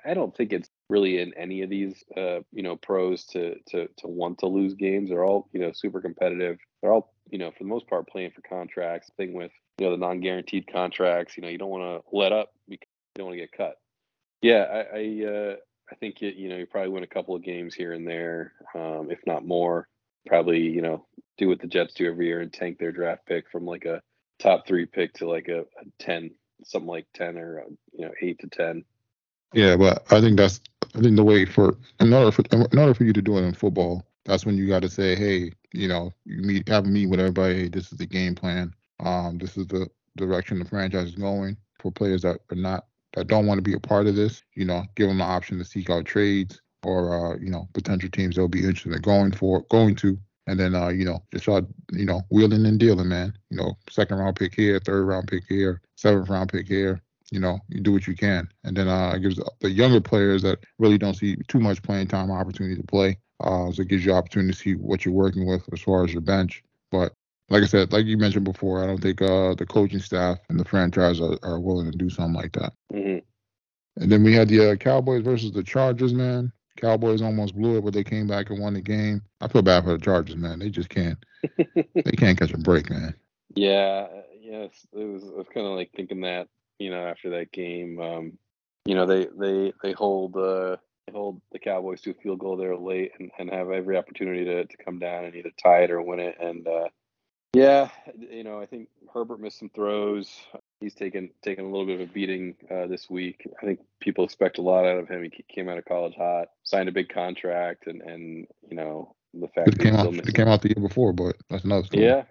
i 0.05 0.15
don't 0.15 0.35
think 0.35 0.53
it's 0.53 0.71
really 0.89 1.19
in 1.19 1.33
any 1.35 1.63
of 1.63 1.71
these 1.71 2.05
uh 2.17 2.41
you 2.53 2.63
know 2.63 2.77
pros 2.77 3.25
to 3.25 3.57
to 3.67 3.89
to 3.97 4.07
want 4.07 4.39
to 4.39 4.47
lose 4.47 4.75
games 4.75 5.09
they're 5.09 5.25
all 5.25 5.49
you 5.53 5.61
know 5.61 5.73
super 5.73 6.01
competitive 6.01 6.59
they're 6.83 6.93
all 6.93 7.15
you 7.31 7.39
know 7.39 7.51
for 7.51 7.65
the 7.65 7.69
most 7.69 7.89
part 7.89 8.07
playing 8.09 8.31
for 8.31 8.43
contracts 8.43 9.11
thing 9.17 9.33
with 9.33 9.53
you 9.79 9.87
know 9.87 9.93
the 9.93 9.97
non-guaranteed 9.97 10.67
contracts 10.71 11.37
you 11.37 11.43
know 11.43 11.49
you 11.49 11.59
don't 11.59 11.71
want 11.71 11.83
to 11.83 12.17
let 12.17 12.33
up 12.33 12.53
because 12.69 12.89
you 13.15 13.21
don't 13.21 13.27
want 13.27 13.37
to 13.37 13.41
get 13.41 13.53
cut 13.53 13.77
yeah 14.43 14.85
i 14.93 14.99
i 14.99 15.25
uh 15.25 15.57
I 15.91 15.95
think 15.97 16.21
you, 16.21 16.33
you 16.35 16.49
know 16.49 16.57
you 16.57 16.67
probably 16.67 16.91
win 16.91 17.05
a 17.05 17.09
couple 17.09 17.35
of 17.35 17.43
games 17.43 17.75
here 17.75 17.93
and 17.93 18.07
there, 18.07 18.53
um, 18.75 19.11
if 19.11 19.21
not 19.27 19.47
more. 19.47 19.89
Probably 20.27 20.61
you 20.61 20.81
know 20.81 21.07
do 21.37 21.49
what 21.49 21.61
the 21.61 21.67
Jets 21.67 21.95
do 21.95 22.09
every 22.09 22.27
year 22.27 22.41
and 22.41 22.53
tank 22.53 22.79
their 22.79 22.93
draft 22.93 23.27
pick 23.27 23.51
from 23.51 23.67
like 23.67 23.85
a 23.85 24.01
top 24.39 24.67
three 24.67 24.87
pick 24.87 25.15
to 25.15 25.29
like 25.29 25.49
a, 25.49 25.61
a 25.61 25.85
ten, 25.99 26.31
something 26.65 26.89
like 26.89 27.07
ten 27.15 27.37
or 27.37 27.61
uh, 27.61 27.71
you 27.93 28.07
know 28.07 28.13
eight 28.23 28.39
to 28.41 28.49
ten. 28.49 28.85
Yeah, 29.53 29.77
but 29.77 30.11
I 30.11 30.21
think 30.21 30.37
that's 30.37 30.61
I 30.95 31.01
think 31.01 31.17
the 31.17 31.25
way 31.25 31.45
for 31.45 31.77
in 32.01 32.13
order 32.13 32.31
for 32.31 32.45
in 32.53 32.79
order 32.79 32.95
for 32.95 33.05
you 33.05 33.13
to 33.13 33.23
do 33.23 33.39
it 33.39 33.43
in 33.43 33.55
football, 33.55 34.07
that's 34.25 34.47
when 34.47 34.57
you 34.57 34.69
got 34.69 34.83
to 34.83 34.89
say, 34.89 35.17
hey, 35.17 35.53
you 35.73 35.89
know, 35.89 36.13
you 36.25 36.43
meet 36.43 36.69
have 36.69 36.87
a 36.87 37.07
with 37.07 37.21
everybody. 37.21 37.55
Hey, 37.55 37.69
this 37.69 37.91
is 37.93 37.99
the 37.99 38.07
game 38.07 38.35
plan. 38.35 38.73
Um, 39.01 39.39
this 39.39 39.57
is 39.57 39.67
the 39.67 39.89
direction 40.17 40.59
the 40.59 40.65
franchise 40.65 41.09
is 41.09 41.15
going 41.17 41.57
for 41.81 41.91
players 41.91 42.23
that 42.23 42.39
are 42.51 42.57
not 42.57 42.87
that 43.15 43.27
don't 43.27 43.47
want 43.47 43.59
to 43.59 43.63
be 43.63 43.75
a 43.75 43.81
part 43.81 44.07
of 44.07 44.15
this. 44.15 44.43
You 44.55 44.67
know, 44.67 44.85
give 44.95 45.09
them 45.09 45.19
the 45.19 45.25
option 45.25 45.59
to 45.59 45.65
seek 45.65 45.91
out 45.91 46.05
trades 46.05 46.61
or 46.85 47.35
uh, 47.35 47.39
you 47.39 47.51
know 47.51 47.69
potential 47.75 48.11
teams 48.11 48.37
they'll 48.37 48.49
be 48.49 48.61
interested 48.61 48.93
in 48.93 49.03
going 49.03 49.33
for 49.33 49.63
going 49.71 49.97
to. 49.97 50.19
And 50.47 50.61
then 50.61 50.75
uh, 50.75 50.89
you 50.89 51.07
know, 51.07 51.25
just 51.33 51.45
start, 51.45 51.65
you 51.91 52.05
know, 52.05 52.23
wheeling 52.31 52.67
and 52.67 52.79
dealing, 52.79 53.09
man. 53.09 53.37
You 53.51 53.57
know, 53.57 53.77
second 53.91 54.19
round 54.19 54.37
pick 54.37 54.55
here, 54.55 54.79
third 54.79 55.07
round 55.07 55.27
pick 55.27 55.45
here, 55.49 55.81
seventh 55.97 56.29
round 56.29 56.51
pick 56.51 56.69
here 56.69 57.03
you 57.31 57.41
know, 57.41 57.59
you 57.69 57.81
do 57.81 57.93
what 57.93 58.07
you 58.07 58.15
can. 58.15 58.49
And 58.65 58.77
then 58.77 58.89
uh, 58.89 59.13
it 59.15 59.21
gives 59.21 59.41
the 59.61 59.71
younger 59.71 60.01
players 60.01 60.43
that 60.43 60.59
really 60.79 60.99
don't 60.99 61.15
see 61.15 61.37
too 61.49 61.61
much 61.61 61.83
playing 61.83 62.09
time 62.09 62.31
opportunity 62.31 62.77
to 62.77 62.87
play. 62.87 63.19
Uh, 63.41 63.73
so 63.73 63.83
it 63.83 63.89
gives 63.89 64.05
you 64.05 64.13
opportunity 64.13 64.53
to 64.53 64.59
see 64.59 64.75
what 64.75 65.05
you're 65.05 65.15
working 65.15 65.47
with 65.47 65.69
as 65.73 65.81
far 65.81 66.05
as 66.05 66.13
your 66.13 66.23
bench. 66.23 66.63
But 66.91 67.13
like 67.51 67.63
I 67.63 67.67
said, 67.67 67.93
like 67.93 68.07
you 68.07 68.17
mentioned 68.17 68.45
before, 68.45 68.83
I 68.83 68.87
don't 68.87 69.01
think 69.01 69.21
uh, 69.21 69.55
the 69.55 69.67
coaching 69.67 70.01
staff 70.01 70.39
and 70.49 70.59
the 70.59 70.65
franchise 70.65 71.21
are, 71.21 71.39
are 71.43 71.61
willing 71.61 71.91
to 71.91 71.99
do 71.99 72.09
something 72.09 72.35
like 72.35 72.53
that. 72.53 72.73
Mm-hmm. 72.93 73.19
And 74.03 74.13
then 74.13 74.25
we 74.25 74.35
had 74.35 74.49
the 74.49 74.73
uh, 74.73 74.77
Cowboys 74.77 75.23
versus 75.23 75.53
the 75.53 75.63
Chargers, 75.63 76.15
man. 76.15 76.53
Cowboys 76.77 77.23
almost 77.23 77.55
blew 77.55 77.79
it, 77.79 77.85
but 77.85 77.95
they 77.95 78.03
came 78.03 78.27
back 78.27 78.51
and 78.51 78.61
won 78.61 78.75
the 78.75 78.81
game. 78.81 79.23
I 79.41 79.49
feel 79.49 79.63
bad 79.63 79.85
for 79.85 79.93
the 79.93 79.99
Chargers, 79.99 80.37
man. 80.37 80.59
They 80.59 80.71
just 80.71 80.89
can't. 80.89 81.19
they 81.75 82.13
can't 82.17 82.39
catch 82.39 82.53
a 82.53 82.59
break, 82.59 82.91
man. 82.91 83.15
Yeah, 83.55 84.09
yes, 84.41 84.71
it 84.93 85.05
was. 85.05 85.23
I 85.23 85.37
was 85.37 85.47
kind 85.55 85.67
of 85.67 85.75
like 85.75 85.91
thinking 85.95 86.23
that 86.23 86.49
you 86.79 86.91
know, 86.91 87.07
after 87.07 87.31
that 87.31 87.53
game. 87.53 88.01
Um, 88.01 88.39
you 88.85 88.95
know, 88.95 89.07
they 89.07 89.27
they 89.37 89.73
they 89.83 89.93
hold 89.93 90.37
uh, 90.37 90.77
they 91.07 91.13
hold 91.13 91.41
the 91.53 91.59
Cowboys 91.59 92.01
to 92.03 92.11
a 92.11 92.15
field 92.15 92.39
goal 92.39 92.57
there 92.57 92.77
late 92.77 93.13
and, 93.19 93.31
and 93.39 93.51
have 93.51 93.71
every 93.71 93.97
opportunity 93.97 94.45
to, 94.45 94.65
to 94.65 94.77
come 94.77 94.99
down 94.99 95.25
and 95.25 95.35
either 95.35 95.51
tie 95.63 95.85
it 95.85 95.91
or 95.91 96.03
win 96.03 96.21
it. 96.21 96.37
And 96.41 96.67
uh, 96.67 96.89
yeah, 97.55 97.89
you 98.19 98.45
know, 98.45 98.61
I 98.61 98.67
think 98.67 98.89
Herbert 99.13 99.41
missed 99.41 99.59
some 99.59 99.71
throws. 99.71 100.29
He's 100.81 100.95
taken 100.95 101.31
taken 101.43 101.65
a 101.65 101.69
little 101.69 101.87
bit 101.87 102.01
of 102.01 102.09
a 102.09 102.13
beating 102.13 102.57
uh, 102.71 102.87
this 102.87 103.09
week. 103.09 103.47
I 103.63 103.65
think 103.65 103.81
people 104.01 104.25
expect 104.25 104.59
a 104.59 104.63
lot 104.63 104.85
out 104.85 104.99
of 104.99 105.09
him. 105.09 105.23
He 105.23 105.45
came 105.49 105.69
out 105.69 105.79
of 105.79 105.85
college 105.85 106.15
hot, 106.17 106.49
signed 106.65 106.89
a 106.89 106.93
big 106.93 107.09
contract, 107.09 107.87
and 107.87 108.03
and 108.03 108.47
you 108.69 108.77
know 108.77 109.15
the 109.33 109.49
fact 109.49 109.69
it 109.69 109.79
came 109.79 109.95
out 109.95 110.13
it 110.13 110.35
came 110.35 110.49
out 110.49 110.63
the 110.63 110.69
year 110.69 110.87
before, 110.87 111.13
but 111.13 111.37
that's 111.49 111.65
another 111.65 111.87
story. 111.87 112.05
Yeah, 112.05 112.25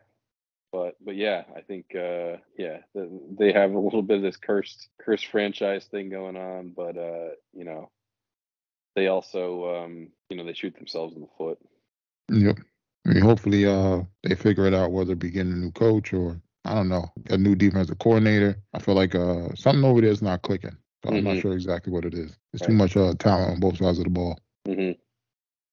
but 0.73 0.95
but 1.05 1.15
yeah, 1.15 1.43
I 1.55 1.61
think 1.61 1.95
uh, 1.95 2.37
yeah 2.57 2.79
they 2.95 3.53
have 3.53 3.71
a 3.71 3.79
little 3.79 4.01
bit 4.01 4.17
of 4.17 4.23
this 4.23 4.37
cursed 4.37 4.89
cursed 4.99 5.27
franchise 5.27 5.85
thing 5.85 6.09
going 6.09 6.35
on, 6.35 6.73
but 6.75 6.97
uh, 6.97 7.29
you 7.53 7.63
know 7.63 7.91
they 8.95 9.07
also 9.07 9.83
um, 9.83 10.09
you 10.29 10.35
know 10.35 10.43
they 10.43 10.53
shoot 10.53 10.75
themselves 10.75 11.15
in 11.15 11.21
the 11.21 11.27
foot. 11.37 11.59
Yep. 12.29 12.57
I 13.05 13.09
mean, 13.09 13.21
hopefully 13.21 13.65
uh, 13.65 14.01
they 14.23 14.33
figure 14.33 14.65
it 14.65 14.73
out 14.73 14.91
whether 14.91 15.13
be 15.13 15.29
getting 15.29 15.51
a 15.51 15.57
new 15.57 15.71
coach 15.71 16.11
or 16.11 16.41
I 16.65 16.73
don't 16.73 16.89
know 16.89 17.05
a 17.29 17.37
new 17.37 17.55
defensive 17.55 17.99
coordinator. 17.99 18.57
I 18.73 18.79
feel 18.79 18.95
like 18.95 19.13
uh, 19.13 19.53
something 19.53 19.83
over 19.83 20.01
there 20.01 20.09
is 20.09 20.23
not 20.23 20.41
clicking. 20.41 20.75
So 21.03 21.09
I'm 21.09 21.17
mm-hmm. 21.17 21.35
not 21.35 21.41
sure 21.41 21.53
exactly 21.53 21.93
what 21.93 22.05
it 22.05 22.15
is. 22.15 22.35
It's 22.53 22.61
right. 22.61 22.69
too 22.69 22.73
much 22.73 22.97
uh, 22.97 23.13
talent 23.19 23.51
on 23.51 23.59
both 23.59 23.77
sides 23.77 23.99
of 23.99 24.05
the 24.05 24.09
ball. 24.09 24.39
Mm-hmm. 24.67 24.93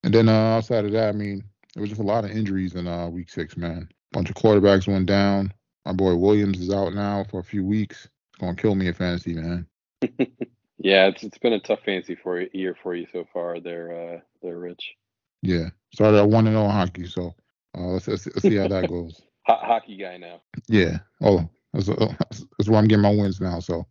And 0.03 0.13
then 0.13 0.29
uh, 0.29 0.57
outside 0.57 0.85
of 0.85 0.91
that, 0.91 1.09
I 1.09 1.11
mean, 1.13 1.43
there 1.73 1.81
was 1.81 1.89
just 1.89 2.01
a 2.01 2.05
lot 2.05 2.25
of 2.25 2.31
injuries 2.31 2.75
in 2.75 2.85
uh, 2.87 3.07
week 3.07 3.29
six, 3.29 3.57
man 3.57 3.87
bunch 4.11 4.29
of 4.29 4.35
quarterbacks 4.35 4.87
went 4.87 5.05
down. 5.05 5.53
My 5.85 5.93
boy 5.93 6.15
Williams 6.15 6.59
is 6.59 6.71
out 6.71 6.93
now 6.93 7.25
for 7.29 7.39
a 7.39 7.43
few 7.43 7.65
weeks. 7.65 8.07
It's 8.29 8.39
gonna 8.39 8.55
kill 8.55 8.75
me 8.75 8.87
in 8.87 8.93
fantasy, 8.93 9.33
man. 9.33 9.67
yeah, 10.77 11.07
it's 11.07 11.23
it's 11.23 11.37
been 11.37 11.53
a 11.53 11.59
tough 11.59 11.79
fantasy 11.85 12.15
for 12.15 12.41
year 12.53 12.75
for 12.81 12.95
you 12.95 13.07
so 13.11 13.27
far. 13.33 13.59
They're 13.59 14.15
uh 14.15 14.19
they're 14.41 14.59
rich. 14.59 14.93
Yeah, 15.41 15.69
started 15.93 16.19
at 16.19 16.29
one 16.29 16.47
and 16.47 16.55
zero 16.55 16.65
oh 16.65 16.69
hockey, 16.69 17.07
so 17.07 17.33
uh, 17.77 17.81
let's, 17.81 18.07
let's, 18.07 18.25
let's 18.27 18.41
see 18.41 18.55
how 18.55 18.67
that 18.67 18.89
goes. 18.89 19.21
hockey 19.47 19.97
guy 19.97 20.17
now. 20.17 20.41
Yeah. 20.67 20.99
Oh, 21.21 21.49
that's, 21.73 21.87
that's 22.57 22.69
where 22.69 22.79
I'm 22.79 22.87
getting 22.87 23.01
my 23.01 23.15
wins 23.15 23.41
now. 23.41 23.59
So 23.59 23.87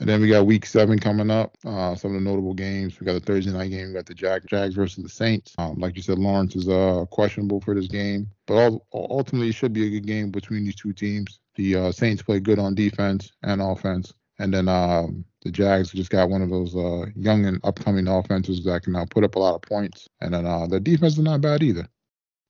and 0.00 0.08
then 0.08 0.20
we 0.20 0.28
got 0.28 0.46
week 0.46 0.64
seven 0.64 0.98
coming 0.98 1.30
up. 1.30 1.56
Uh, 1.64 1.94
some 1.94 2.14
of 2.14 2.22
the 2.22 2.28
notable 2.28 2.54
games. 2.54 2.98
We 3.00 3.06
got 3.06 3.14
the 3.14 3.20
Thursday 3.20 3.52
night 3.52 3.70
game. 3.70 3.88
We 3.88 3.94
got 3.94 4.06
the 4.06 4.14
Jag, 4.14 4.46
Jags 4.46 4.74
versus 4.74 5.02
the 5.02 5.08
Saints. 5.08 5.54
Um, 5.58 5.76
like 5.78 5.96
you 5.96 6.02
said, 6.02 6.18
Lawrence 6.18 6.54
is 6.54 6.68
uh, 6.68 7.04
questionable 7.10 7.60
for 7.60 7.74
this 7.74 7.88
game, 7.88 8.30
but 8.46 8.54
all, 8.54 8.86
ultimately 8.92 9.48
it 9.48 9.54
should 9.54 9.72
be 9.72 9.86
a 9.86 9.90
good 9.90 10.06
game 10.06 10.30
between 10.30 10.64
these 10.64 10.76
two 10.76 10.92
teams. 10.92 11.40
The 11.56 11.76
uh, 11.76 11.92
Saints 11.92 12.22
play 12.22 12.38
good 12.38 12.58
on 12.60 12.74
defense 12.74 13.32
and 13.42 13.60
offense, 13.60 14.12
and 14.38 14.54
then 14.54 14.68
um, 14.68 15.24
the 15.42 15.50
Jags 15.50 15.90
just 15.90 16.10
got 16.10 16.30
one 16.30 16.42
of 16.42 16.50
those 16.50 16.76
uh, 16.76 17.06
young 17.16 17.46
and 17.46 17.60
upcoming 17.64 18.06
offenses 18.06 18.64
that 18.64 18.84
can 18.84 18.92
now 18.92 19.04
put 19.04 19.24
up 19.24 19.34
a 19.34 19.38
lot 19.40 19.56
of 19.56 19.62
points, 19.62 20.08
and 20.20 20.34
then 20.34 20.46
uh, 20.46 20.66
the 20.68 20.78
defense 20.78 21.14
is 21.14 21.20
not 21.20 21.40
bad 21.40 21.62
either. 21.62 21.88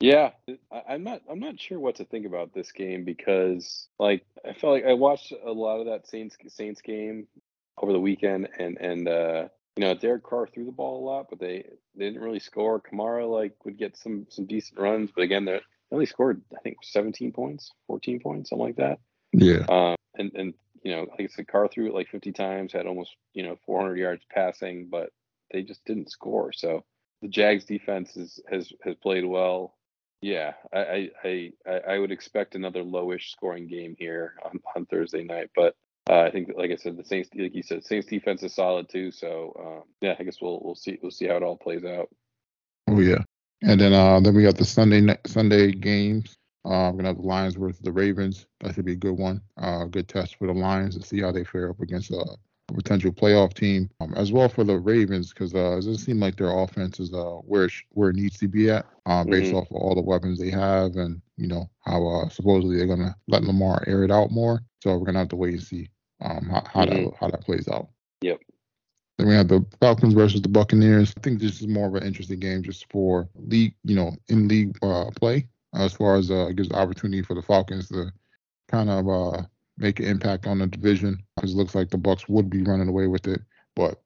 Yeah, 0.01 0.31
I, 0.71 0.95
am 0.95 1.03
not. 1.03 1.23
I'm 1.29 1.41
not 1.41 1.61
sure 1.61 1.81
what 1.81 1.97
to 1.97 2.05
think 2.05 2.25
about 2.25 2.55
this 2.55 2.71
game 2.71 3.05
because, 3.05 3.89
like, 3.99 4.25
I 4.45 4.53
felt 4.53 4.75
like 4.75 4.85
I 4.85 4.95
watched 4.95 5.33
a 5.33 5.51
lot 5.51 5.81
of 5.81 5.87
that 5.87 6.07
Saints 6.07 6.37
Saints 6.49 6.81
game 6.81 7.27
over 7.83 7.93
the 7.93 8.01
weekend, 8.01 8.49
and 8.59 8.79
and 8.79 9.09
uh, 9.09 9.49
you 9.77 9.85
know 9.85 9.95
Derek 9.95 10.23
Carr 10.23 10.47
threw 10.47 10.65
the 10.65 10.73
ball 10.73 11.03
a 11.03 11.05
lot, 11.05 11.27
but 11.31 11.41
they 11.41 11.69
they 11.97 12.05
didn't 12.05 12.23
really 12.23 12.39
score. 12.39 12.81
Kamara 12.81 13.29
like 13.29 13.55
would 13.65 13.77
get 13.77 13.97
some 13.97 14.27
some 14.29 14.47
decent 14.47 14.79
runs, 14.79 15.11
but 15.15 15.23
again 15.23 15.45
they 15.45 15.61
only 15.91 16.07
scored 16.07 16.43
I 16.57 16.61
think 16.61 16.77
17 16.83 17.33
points, 17.33 17.73
14 17.89 18.21
points, 18.21 18.51
something 18.51 18.67
like 18.67 18.77
that. 18.77 19.01
Yeah. 19.33 19.65
Um, 19.69 19.97
and 20.17 20.33
and 20.35 20.55
you 20.83 20.93
know 20.93 21.07
like 21.11 21.23
I 21.23 21.27
said, 21.27 21.49
Carr 21.49 21.69
threw 21.69 21.89
it 21.89 21.95
like 21.95 22.09
50 22.09 22.33
times, 22.33 22.73
had 22.73 22.87
almost 22.87 23.17
you 23.35 23.43
know 23.43 23.59
400 23.67 23.97
yards 23.97 24.25
passing, 24.31 24.89
but 24.91 25.11
they 25.53 25.63
just 25.63 25.85
didn't 25.85 26.11
score. 26.11 26.53
So 26.53 26.85
the 27.23 27.29
Jags 27.29 27.65
defense 27.65 28.17
is, 28.17 28.41
has 28.51 28.73
has 28.83 28.95
played 28.97 29.25
well. 29.25 29.75
Yeah, 30.21 30.55
I, 30.73 31.11
I 31.25 31.53
I 31.67 31.73
I 31.89 31.99
would 31.99 32.11
expect 32.11 32.55
another 32.55 32.83
lowish 32.83 33.31
scoring 33.31 33.69
game 33.69 33.95
here 33.99 34.35
on, 34.45 34.61
on 34.75 34.87
Thursday 34.87 35.23
night, 35.23 35.51
but 35.55 35.75
uh, 36.09 36.23
I 36.23 36.31
think, 36.31 36.51
like 36.57 36.71
I 36.71 36.77
said, 36.77 36.97
the 36.97 37.05
Saints, 37.05 37.29
like 37.35 37.55
you 37.55 37.63
said, 37.63 37.85
Saints 37.85 38.09
defense 38.09 38.43
is 38.43 38.55
solid 38.55 38.89
too. 38.89 39.11
So 39.11 39.55
um, 39.59 39.83
yeah, 40.01 40.17
I 40.19 40.25
guess 40.25 40.41
we'll 40.41 40.61
we'll 40.63 40.75
see 40.75 40.99
we'll 41.03 41.11
see 41.11 41.27
how 41.27 41.37
it 41.37 41.43
all 41.43 41.57
plays 41.57 41.85
out. 41.85 42.09
Oh 42.89 43.01
yeah, 43.01 43.23
and 43.63 43.81
then 43.81 43.93
uh, 43.93 44.19
then 44.21 44.35
we 44.35 44.43
got 44.43 44.57
the 44.57 44.65
Sunday 44.65 45.17
Sunday 45.27 45.71
games. 45.73 46.37
Uh, 46.65 46.91
we're 46.91 46.99
gonna 46.99 47.09
have 47.09 47.19
the 47.19 47.27
Lions 47.27 47.55
versus 47.55 47.81
the 47.81 47.93
Ravens. 47.93 48.47
That 48.61 48.75
should 48.75 48.87
be 48.87 48.93
a 48.93 48.97
good 48.97 49.19
one. 49.19 49.43
Uh, 49.57 49.85
good 49.85 50.09
test 50.09 50.37
for 50.37 50.47
the 50.47 50.55
Lions 50.55 50.97
to 50.97 51.07
see 51.07 51.21
how 51.21 51.31
they 51.31 51.45
fare 51.45 51.71
up 51.71 51.81
against 51.81 52.11
uh, 52.13 52.25
potential 52.75 53.13
playoff 53.13 53.55
team, 53.55 53.91
um, 54.01 54.15
as 54.15 54.33
well 54.33 54.49
for 54.49 54.65
the 54.65 54.79
Ravens, 54.79 55.33
because 55.33 55.55
uh, 55.55 55.73
it 55.73 55.77
doesn't 55.77 55.99
seem 55.99 56.21
like 56.21 56.37
their 56.37 56.57
offense 56.57 57.01
is 57.01 57.13
uh, 57.13 57.39
where 57.45 57.65
it 57.65 57.71
sh- 57.71 57.85
where 57.91 58.11
it 58.11 58.17
needs 58.17 58.39
to 58.39 58.49
be 58.49 58.71
at, 58.71 58.87
uh, 59.07 59.25
based 59.25 59.49
mm-hmm. 59.49 59.57
off 59.57 59.71
of 59.71 59.77
all 59.77 59.95
the 59.95 60.01
weapons 60.03 60.39
they 60.39 60.51
have, 60.51 60.97
and 60.97 61.21
you 61.37 61.47
know 61.47 61.69
how 61.81 62.07
uh, 62.07 62.29
supposedly 62.29 62.77
they're 62.77 62.87
gonna 62.87 63.15
let 63.27 63.45
Lamar 63.45 63.83
air 63.87 64.05
it 64.05 64.11
out 64.11 64.31
more. 64.31 64.61
So 64.83 64.97
we're 64.97 65.07
gonna 65.07 65.21
have 65.21 65.29
to 65.29 65.37
wait 65.37 65.55
and 65.55 65.63
see 65.63 65.89
um, 66.21 66.49
how, 66.51 66.65
how 66.73 66.85
mm-hmm. 66.85 67.05
that 67.05 67.15
how 67.19 67.31
that 67.31 67.43
plays 67.43 67.69
out. 67.69 67.89
Yep. 68.23 68.41
Then 69.19 69.29
we 69.29 69.35
have 69.35 69.49
the 69.49 69.65
Falcons 69.81 70.15
versus 70.15 70.43
the 70.43 70.49
Buccaneers. 70.49 71.13
I 71.17 71.21
think 71.21 71.41
this 71.41 71.61
is 71.61 71.67
more 71.67 71.89
of 71.89 71.95
an 71.97 72.05
interesting 72.05 72.39
game 72.39 72.63
just 72.63 72.87
for 72.91 73.29
league, 73.35 73.75
you 73.83 73.97
know, 73.97 74.13
in 74.29 74.47
league 74.47 74.79
uh, 74.83 75.11
play 75.17 75.49
as 75.75 75.93
far 75.93 76.17
as 76.17 76.31
uh, 76.31 76.49
it 76.49 76.57
gives 76.57 76.71
opportunity 76.71 77.23
for 77.23 77.35
the 77.35 77.43
Falcons 77.43 77.89
to 77.89 78.13
kind 78.69 78.89
of 78.89 79.09
uh, 79.09 79.43
make 79.77 80.01
an 80.01 80.07
impact 80.07 80.47
on 80.47 80.59
the 80.59 80.67
division 80.67 81.23
it 81.45 81.51
looks 81.51 81.75
like 81.75 81.91
the 81.91 81.99
Bucks 81.99 82.29
would 82.29 82.51
be 82.51 82.63
running 82.63 82.89
away 82.89 83.07
with 83.07 83.27
it. 83.27 83.41
But 83.75 84.01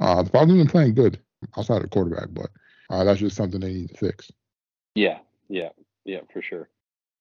uh, 0.00 0.22
the 0.22 0.30
Falcons 0.30 0.52
have 0.52 0.66
been 0.66 0.70
playing 0.70 0.94
good 0.94 1.18
outside 1.56 1.82
of 1.82 1.90
quarterback, 1.90 2.28
but 2.32 2.50
uh, 2.90 3.04
that's 3.04 3.20
just 3.20 3.36
something 3.36 3.60
they 3.60 3.72
need 3.72 3.90
to 3.90 3.96
fix. 3.96 4.30
Yeah, 4.94 5.18
yeah, 5.48 5.70
yeah, 6.04 6.20
for 6.32 6.42
sure. 6.42 6.68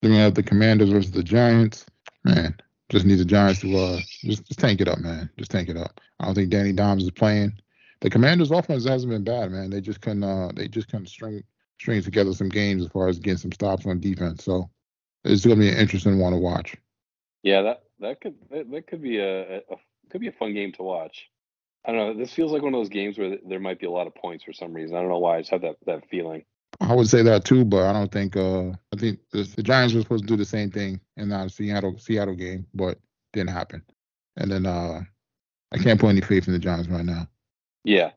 Then 0.01 0.12
we 0.12 0.17
have 0.17 0.36
the 0.36 0.43
Commanders 0.43 0.89
versus 0.89 1.12
the 1.12 1.23
Giants. 1.23 1.86
Man, 2.23 2.56
just 2.89 3.06
need 3.06 3.19
the 3.19 3.25
Giants 3.25 3.62
to 3.62 3.77
uh 3.77 3.99
just, 4.21 4.45
just 4.45 4.60
tank 4.60 4.82
it 4.82 4.88
up, 4.88 4.99
man. 4.99 5.30
Just 5.38 5.51
tank 5.51 5.69
it 5.69 5.77
up. 5.77 5.99
I 6.19 6.25
don't 6.25 6.36
think 6.36 6.49
Danny 6.49 6.73
Dimes 6.73 7.03
is 7.03 7.12
playing. 7.12 7.53
The 8.01 8.10
Commanders' 8.10 8.51
offense 8.51 8.86
hasn't 8.86 9.12
been 9.12 9.23
bad, 9.23 9.51
man. 9.51 9.69
They 9.69 9.82
just 9.82 10.01
couldn't 10.01 10.23
uh 10.23 10.51
they 10.56 10.67
just 10.67 10.89
couldn't 10.89 11.08
string 11.08 11.43
string 11.80 12.01
together 12.01 12.34
some 12.34 12.49
games 12.49 12.84
as 12.84 12.91
far 12.91 13.08
as 13.08 13.19
getting 13.19 13.38
some 13.38 13.51
stops 13.51 13.86
on 13.86 13.99
defense. 13.99 14.43
So 14.43 14.69
it's 15.23 15.45
gonna 15.45 15.60
be 15.60 15.69
an 15.69 15.77
interesting 15.77 16.19
one 16.19 16.34
to 16.34 16.39
watch. 16.39 16.75
Yeah, 17.43 17.62
that 17.63 17.84
that 17.99 18.21
could 18.21 18.36
that, 18.51 18.69
that 18.71 18.88
could 18.88 19.01
be 19.01 19.17
a, 19.17 19.57
a, 19.57 19.62
could 20.10 20.21
be 20.21 20.27
a 20.27 20.33
fun 20.33 20.53
game 20.53 20.71
to 20.73 20.83
watch. 20.83 21.29
I 21.86 21.91
don't 21.91 22.17
know. 22.17 22.19
This 22.19 22.33
feels 22.33 22.51
like 22.51 22.62
one 22.62 22.73
of 22.73 22.79
those 22.79 22.89
games 22.89 23.17
where 23.17 23.38
there 23.47 23.60
might 23.60 23.79
be 23.79 23.86
a 23.86 23.91
lot 23.91 24.07
of 24.07 24.15
points 24.15 24.43
for 24.43 24.53
some 24.53 24.73
reason. 24.73 24.95
I 24.95 24.99
don't 24.99 25.10
know 25.10 25.19
why. 25.19 25.38
I 25.38 25.41
just 25.41 25.51
have 25.51 25.62
that 25.62 25.77
that 25.86 26.10
feeling. 26.10 26.43
I 26.81 26.93
would 26.93 27.07
say 27.07 27.23
that 27.23 27.45
too, 27.45 27.65
but 27.65 27.83
I 27.83 27.93
don't 27.93 28.12
think. 28.12 28.36
Uh, 28.36 28.69
I 28.69 28.97
think 28.97 29.19
the, 29.31 29.43
the 29.55 29.63
Giants 29.63 29.93
were 29.93 30.01
supposed 30.01 30.23
to 30.23 30.27
do 30.27 30.38
the 30.38 30.45
same 30.45 30.69
thing 30.69 30.99
in 31.15 31.29
the 31.29 31.47
Seattle 31.47 31.97
Seattle 31.97 32.36
game, 32.36 32.67
but 32.73 32.99
didn't 33.33 33.51
happen. 33.51 33.83
And 34.36 34.51
then 34.51 34.65
uh, 34.65 35.01
I 35.71 35.77
can't 35.77 35.99
put 35.99 36.10
any 36.10 36.21
faith 36.21 36.47
in 36.47 36.53
the 36.53 36.60
Giants 36.60 36.89
right 36.89 37.05
now. 37.05 37.27
Yeah, 37.83 38.12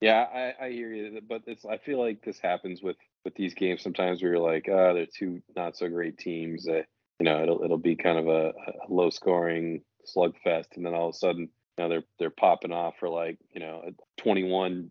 Yeah, 0.00 0.26
I, 0.32 0.66
I 0.66 0.70
hear 0.70 0.92
you, 0.92 1.20
but 1.28 1.42
it's 1.46 1.64
I 1.64 1.78
feel 1.78 1.98
like 1.98 2.22
this 2.22 2.38
happens 2.38 2.82
with 2.82 2.96
with 3.24 3.34
these 3.34 3.54
games 3.54 3.82
sometimes 3.82 4.22
where 4.22 4.32
you're 4.32 4.40
like, 4.40 4.68
ah, 4.70 4.92
they're 4.92 5.06
two 5.06 5.42
not 5.56 5.76
so 5.76 5.88
great 5.88 6.18
teams. 6.18 6.64
That 6.64 6.86
you 7.18 7.24
know, 7.24 7.42
it'll 7.42 7.62
it'll 7.64 7.78
be 7.78 7.96
kind 7.96 8.18
of 8.18 8.28
a, 8.28 8.48
a 8.50 8.88
low 8.88 9.10
scoring 9.10 9.82
slugfest, 10.06 10.76
and 10.76 10.84
then 10.86 10.94
all 10.94 11.08
of 11.08 11.14
a 11.14 11.18
sudden, 11.18 11.42
you 11.42 11.48
know, 11.84 11.88
they're 11.88 12.04
they're 12.18 12.30
popping 12.30 12.72
off 12.72 12.94
for 12.98 13.08
like 13.08 13.38
you 13.52 13.60
know 13.60 13.82
a 13.86 14.22
21-20 14.22 14.90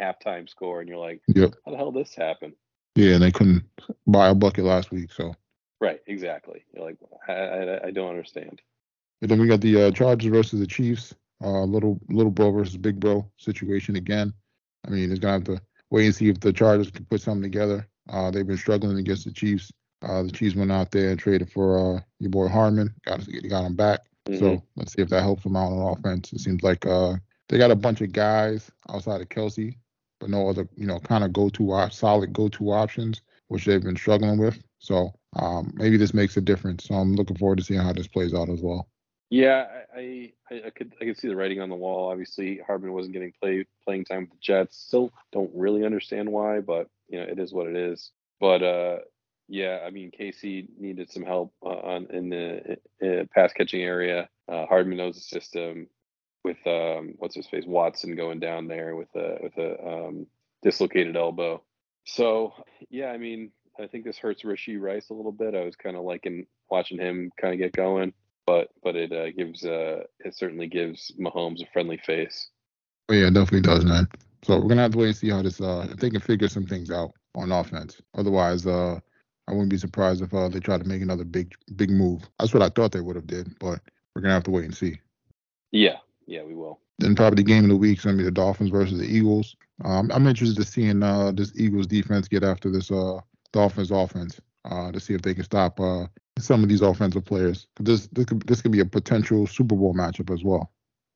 halftime 0.00 0.48
score, 0.48 0.80
and 0.80 0.88
you're 0.88 0.98
like, 0.98 1.20
Yep. 1.28 1.54
how 1.64 1.70
the 1.70 1.76
hell 1.76 1.92
did 1.92 2.04
this 2.04 2.14
happen? 2.14 2.54
Yeah, 2.94 3.14
and 3.14 3.22
they 3.22 3.30
couldn't 3.32 3.64
buy 4.06 4.28
a 4.28 4.34
bucket 4.34 4.64
last 4.64 4.90
week, 4.90 5.12
so. 5.12 5.34
Right, 5.80 6.00
exactly. 6.06 6.64
You're 6.74 6.84
like, 6.84 6.96
I 7.28 7.32
I, 7.32 7.86
I 7.88 7.90
don't 7.90 8.08
understand. 8.08 8.62
And 9.22 9.30
then 9.30 9.40
we 9.40 9.48
got 9.48 9.60
the 9.60 9.82
uh, 9.82 9.90
Chargers 9.90 10.30
versus 10.30 10.60
the 10.60 10.66
Chiefs. 10.66 11.14
Uh, 11.44 11.64
little 11.64 12.00
little 12.08 12.30
bro 12.30 12.50
versus 12.50 12.78
big 12.78 12.98
bro 12.98 13.30
situation 13.36 13.96
again. 13.96 14.32
I 14.86 14.90
mean, 14.90 15.10
it's 15.10 15.20
gonna 15.20 15.34
have 15.34 15.44
to 15.44 15.60
wait 15.90 16.06
and 16.06 16.14
see 16.14 16.30
if 16.30 16.40
the 16.40 16.52
Chargers 16.52 16.90
can 16.90 17.04
put 17.04 17.20
something 17.20 17.42
together. 17.42 17.86
Uh, 18.08 18.30
they've 18.30 18.46
been 18.46 18.56
struggling 18.56 18.96
against 18.98 19.24
the 19.26 19.32
Chiefs. 19.32 19.70
Uh, 20.06 20.22
the 20.22 20.30
Chiefs 20.30 20.54
went 20.54 20.72
out 20.72 20.90
there 20.92 21.10
and 21.10 21.18
traded 21.18 21.50
for 21.50 21.96
uh, 21.96 22.00
your 22.20 22.30
boy 22.30 22.48
Hardman. 22.48 22.94
Got 23.04 23.26
got 23.48 23.64
him 23.64 23.74
back. 23.74 24.00
Mhm. 24.28 24.38
So 24.38 24.62
let's 24.76 24.92
see 24.92 25.02
if 25.02 25.08
that 25.10 25.22
helps 25.22 25.42
them 25.42 25.56
out 25.56 25.72
on 25.72 25.92
offense. 25.98 26.32
It 26.32 26.40
seems 26.40 26.62
like 26.62 26.86
uh, 26.86 27.14
they 27.48 27.58
got 27.58 27.70
a 27.70 27.76
bunch 27.76 28.00
of 28.00 28.12
guys 28.12 28.70
outside 28.88 29.20
of 29.20 29.28
Kelce, 29.28 29.76
but 30.20 30.30
no 30.30 30.48
other, 30.48 30.68
you 30.76 30.86
know, 30.86 30.98
kind 30.98 31.24
of 31.24 31.32
go-to 31.32 31.72
op- 31.72 31.92
solid 31.92 32.32
go-to 32.32 32.72
options, 32.72 33.22
which 33.48 33.64
they've 33.64 33.82
been 33.82 33.96
struggling 33.96 34.38
with. 34.38 34.62
So 34.78 35.12
um, 35.36 35.72
maybe 35.74 35.96
this 35.96 36.14
makes 36.14 36.36
a 36.36 36.40
difference. 36.40 36.84
So 36.84 36.94
I'm 36.94 37.14
looking 37.14 37.36
forward 37.36 37.58
to 37.58 37.64
seeing 37.64 37.80
how 37.80 37.92
this 37.92 38.08
plays 38.08 38.34
out 38.34 38.48
as 38.48 38.62
well. 38.62 38.88
Yeah, 39.30 39.66
I, 39.96 40.32
I 40.50 40.62
I 40.66 40.70
could 40.70 40.92
I 41.00 41.04
could 41.04 41.18
see 41.18 41.26
the 41.28 41.36
writing 41.36 41.60
on 41.60 41.68
the 41.68 41.74
wall. 41.74 42.10
Obviously, 42.10 42.60
Hardman 42.64 42.92
wasn't 42.92 43.14
getting 43.14 43.32
play 43.40 43.66
playing 43.84 44.04
time 44.04 44.20
with 44.22 44.30
the 44.30 44.36
Jets. 44.40 44.76
Still 44.76 45.12
don't 45.32 45.50
really 45.52 45.84
understand 45.84 46.30
why, 46.30 46.60
but 46.60 46.88
you 47.08 47.18
know 47.18 47.24
it 47.24 47.38
is 47.38 47.52
what 47.52 47.66
it 47.66 47.76
is. 47.76 48.12
But 48.38 48.62
uh, 48.62 48.98
yeah, 49.48 49.80
I 49.86 49.90
mean 49.90 50.10
KC 50.10 50.68
needed 50.78 51.10
some 51.10 51.24
help 51.24 51.52
uh, 51.64 51.68
on 51.68 52.06
in 52.10 52.30
the 52.30 52.76
uh, 53.02 53.24
pass 53.34 53.52
catching 53.52 53.82
area. 53.82 54.28
Uh, 54.48 54.66
Hardman 54.66 54.98
knows 54.98 55.16
the 55.16 55.20
system 55.20 55.88
with 56.44 56.58
um 56.66 57.14
what's 57.18 57.34
his 57.34 57.46
face 57.46 57.64
Watson 57.66 58.14
going 58.14 58.40
down 58.40 58.68
there 58.68 58.94
with 58.96 59.14
a 59.16 59.38
with 59.42 59.56
a 59.58 59.86
um, 59.86 60.26
dislocated 60.62 61.16
elbow. 61.16 61.62
So 62.04 62.54
yeah, 62.90 63.06
I 63.06 63.18
mean 63.18 63.52
I 63.80 63.86
think 63.86 64.04
this 64.04 64.18
hurts 64.18 64.42
Rashee 64.42 64.80
Rice 64.80 65.10
a 65.10 65.14
little 65.14 65.32
bit. 65.32 65.54
I 65.54 65.64
was 65.64 65.76
kind 65.76 65.96
of 65.96 66.04
liking 66.04 66.46
watching 66.70 66.98
him 66.98 67.30
kind 67.40 67.54
of 67.54 67.58
get 67.58 67.72
going 67.72 68.12
but 68.46 68.68
but 68.82 68.96
it 68.96 69.12
uh, 69.12 69.30
gives 69.32 69.64
uh 69.64 70.04
it 70.20 70.34
certainly 70.34 70.68
gives 70.68 71.12
Mahomes 71.20 71.62
a 71.62 71.66
friendly 71.72 71.98
face. 71.98 72.48
But 73.08 73.14
yeah, 73.14 73.26
it 73.26 73.34
definitely 73.34 73.62
does, 73.62 73.84
man. 73.84 74.08
So 74.42 74.58
we're 74.58 74.68
gonna 74.68 74.82
have 74.82 74.92
to 74.92 74.98
wait 74.98 75.06
and 75.08 75.16
see 75.16 75.30
how 75.30 75.42
this 75.42 75.60
uh 75.60 75.88
if 75.90 75.98
they 75.98 76.10
can 76.10 76.20
figure 76.20 76.48
some 76.48 76.66
things 76.66 76.90
out 76.90 77.12
on 77.34 77.52
offense. 77.52 78.00
Otherwise, 78.14 78.66
uh 78.66 79.00
I 79.48 79.52
wouldn't 79.52 79.70
be 79.70 79.78
surprised 79.78 80.22
if 80.22 80.34
uh, 80.34 80.48
they 80.48 80.60
try 80.60 80.78
to 80.78 80.84
make 80.84 81.02
another 81.02 81.24
big 81.24 81.54
big 81.76 81.90
move. 81.90 82.28
That's 82.38 82.52
what 82.52 82.62
I 82.62 82.68
thought 82.68 82.92
they 82.92 83.00
would 83.00 83.16
have 83.16 83.26
did, 83.26 83.58
but 83.58 83.80
we're 84.14 84.22
gonna 84.22 84.34
have 84.34 84.44
to 84.44 84.50
wait 84.50 84.64
and 84.64 84.74
see. 84.76 85.00
Yeah, 85.72 85.98
yeah, 86.26 86.42
we 86.42 86.54
will. 86.54 86.80
Then 86.98 87.14
probably 87.14 87.36
the 87.42 87.48
game 87.48 87.64
of 87.64 87.70
the 87.70 87.76
week 87.76 87.98
is 87.98 88.04
gonna 88.04 88.16
be 88.16 88.24
the 88.24 88.30
Dolphins 88.30 88.70
versus 88.70 88.98
the 88.98 89.04
Eagles. 89.06 89.56
Um, 89.84 90.10
I'm 90.12 90.26
interested 90.26 90.56
to 90.56 90.64
seeing 90.64 91.02
uh 91.02 91.32
this 91.32 91.52
Eagles 91.56 91.86
defense 91.86 92.28
get 92.28 92.42
after 92.44 92.70
this 92.70 92.90
uh 92.90 93.20
Dolphins 93.52 93.90
offense 93.90 94.40
uh 94.64 94.90
to 94.92 94.98
see 95.00 95.14
if 95.14 95.22
they 95.22 95.34
can 95.34 95.44
stop 95.44 95.78
uh 95.80 96.06
some 96.38 96.62
of 96.62 96.68
these 96.68 96.82
offensive 96.82 97.24
players. 97.24 97.66
This 97.80 98.08
this 98.08 98.26
could, 98.26 98.42
this 98.46 98.62
could 98.62 98.72
be 98.72 98.80
a 98.80 98.84
potential 98.86 99.46
Super 99.46 99.76
Bowl 99.76 99.94
matchup 99.94 100.32
as 100.32 100.42
well. 100.42 100.72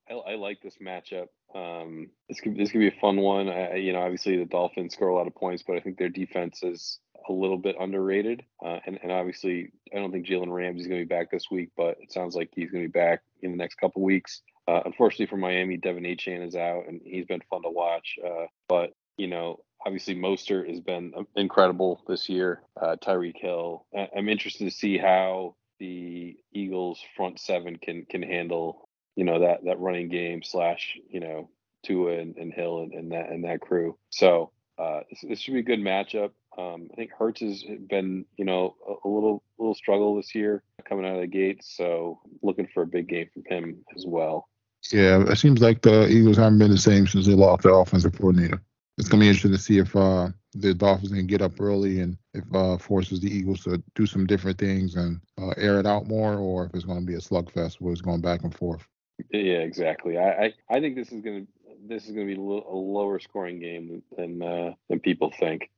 I, 0.09 0.15
I 0.15 0.35
like 0.37 0.61
this 0.63 0.79
matchup. 0.83 1.29
Um, 1.55 2.11
this 2.29 2.41
could 2.41 2.57
this 2.57 2.71
could 2.71 2.79
be 2.81 2.89
a 2.89 3.01
fun 3.01 3.17
one. 3.17 3.49
I- 3.49 3.77
you 3.77 3.93
know, 3.93 4.01
obviously 4.01 4.37
the 4.37 4.45
Dolphins 4.45 4.95
score 4.95 5.09
a 5.09 5.15
lot 5.15 5.27
of 5.27 5.35
points, 5.35 5.63
but 5.67 5.77
I 5.77 5.81
think 5.81 5.99
their 5.99 6.09
defense 6.09 6.63
is 6.63 6.99
a 7.29 7.33
little 7.33 7.59
bit 7.59 7.77
underrated. 7.79 8.43
Uh, 8.65 8.79
and 8.87 8.99
and 9.03 9.13
obviously, 9.13 9.73
I 9.95 9.99
don't 9.99 10.13
think 10.13 10.27
Jalen 10.27 10.53
Ramsey's 10.53 10.87
going 10.87 11.01
to 11.01 11.07
be 11.07 11.15
back 11.15 11.31
this 11.31 11.51
week, 11.51 11.71
but 11.77 11.97
it 12.01 12.13
sounds 12.13 12.35
like 12.35 12.51
he's 12.55 12.71
going 12.71 12.85
to 12.85 12.89
be 12.89 12.99
back 12.99 13.23
in 13.43 13.51
the 13.51 13.57
next 13.57 13.77
couple 13.77 14.03
weeks. 14.03 14.43
Uh, 14.69 14.81
unfortunately 14.85 15.27
for 15.27 15.37
Miami, 15.37 15.79
De'Von 15.79 16.07
Achane 16.07 16.47
is 16.47 16.55
out, 16.55 16.85
and 16.87 17.01
he's 17.05 17.27
been 17.27 17.43
fun 17.51 17.63
to 17.63 17.71
watch. 17.71 18.19
Uh, 18.25 18.47
but 18.69 18.93
you 19.17 19.27
know, 19.27 19.61
obviously 19.85 20.15
Mostert 20.15 20.69
has 20.69 20.81
been 20.81 21.13
um, 21.17 21.27
incredible 21.37 22.03
this 22.07 22.29
year. 22.29 22.63
Uh, 22.81 22.97
Tyreek 22.97 23.37
Hill. 23.37 23.87
I- 23.97 24.09
I'm 24.17 24.29
interested 24.29 24.65
to 24.65 24.71
see 24.71 24.99
how 24.99 25.57
the 25.79 26.37
Eagles 26.53 27.01
front 27.17 27.41
seven 27.41 27.77
can 27.77 28.05
can 28.05 28.23
handle 28.23 28.87
you 29.17 29.25
know 29.25 29.41
that 29.41 29.65
that 29.65 29.81
running 29.81 30.09
game 30.09 30.43
slash 30.43 30.97
you 31.09 31.21
know 31.21 31.49
Tua 31.85 32.19
and, 32.19 32.37
and 32.37 32.53
Hill 32.53 32.81
and, 32.81 32.93
and 32.93 33.13
that 33.13 33.31
and 33.31 33.45
that 33.45 33.61
crew. 33.61 33.97
So 34.11 34.53
uh, 34.81 35.01
this, 35.11 35.25
this 35.29 35.41
should 35.41 35.55
be 35.55 35.61
a 35.61 35.65
good 35.65 35.81
matchup. 35.81 36.31
Um, 36.57 36.89
I 36.93 36.97
think 36.97 37.11
Hurts 37.13 37.41
has 37.41 37.63
been 37.89 38.25
you 38.37 38.45
know 38.45 38.77
a, 38.89 39.07
a 39.07 39.09
little 39.09 39.43
little 39.59 39.75
struggle 39.75 40.17
this 40.17 40.35
year 40.35 40.63
coming 40.89 41.05
out 41.05 41.17
of 41.17 41.21
the 41.21 41.27
gate. 41.27 41.63
So 41.63 42.21
looking 42.43 42.69
for 42.73 42.83
a 42.83 42.87
big 42.87 43.09
game 43.09 43.29
from 43.33 43.45
him 43.47 43.85
as 43.95 44.05
well. 44.07 44.49
Yeah, 44.93 45.23
it 45.29 45.37
seems 45.37 45.61
like 45.61 45.83
the 45.83 46.09
Eagles 46.09 46.39
haven't 46.39 46.59
been 46.59 46.71
the 46.71 46.79
same 46.79 47.07
since 47.07 47.27
they 47.27 47.35
lost 47.35 47.63
their 47.63 47.75
offensive 47.75 48.17
coordinator. 48.17 48.63
It's 48.97 49.09
gonna 49.09 49.21
be 49.21 49.29
interesting 49.29 49.53
to 49.53 49.59
see 49.59 49.79
if 49.79 49.95
uh, 49.95 50.29
the 50.55 50.73
Dolphins 50.73 51.13
can 51.13 51.27
get 51.27 51.43
up 51.43 51.61
early 51.61 52.01
and 52.01 52.17
if 52.33 52.45
uh, 52.55 52.79
forces 52.79 53.21
the 53.21 53.31
Eagles 53.31 53.65
to 53.65 53.83
do 53.95 54.07
some 54.07 54.27
different 54.27 54.59
things 54.59 54.95
and 54.97 55.21
uh, 55.39 55.51
air 55.57 55.79
it 55.79 55.87
out 55.87 56.07
more, 56.07 56.35
or 56.35 56.67
if 56.67 56.75
it's 56.75 56.85
gonna 56.85 57.03
be 57.03 57.15
a 57.15 57.19
slugfest 57.19 57.77
where 57.81 57.93
it's 57.93 58.01
going 58.01 58.23
back 58.23 58.43
and 58.43 58.55
forth. 58.55 58.87
Yeah, 59.31 59.59
exactly. 59.59 60.17
I, 60.17 60.47
I, 60.47 60.55
I 60.71 60.81
think 60.81 60.97
this 60.97 61.13
is 61.13 61.21
gonna 61.21 61.45
this 61.87 62.07
is 62.07 62.13
gonna 62.13 62.27
be 62.27 62.35
a, 62.35 62.41
lower 62.41 63.19
scoring 63.19 63.61
game 63.61 64.03
than 64.17 64.43
uh, 64.43 64.75
than 64.89 65.01
people 65.01 65.33
think. 65.39 65.71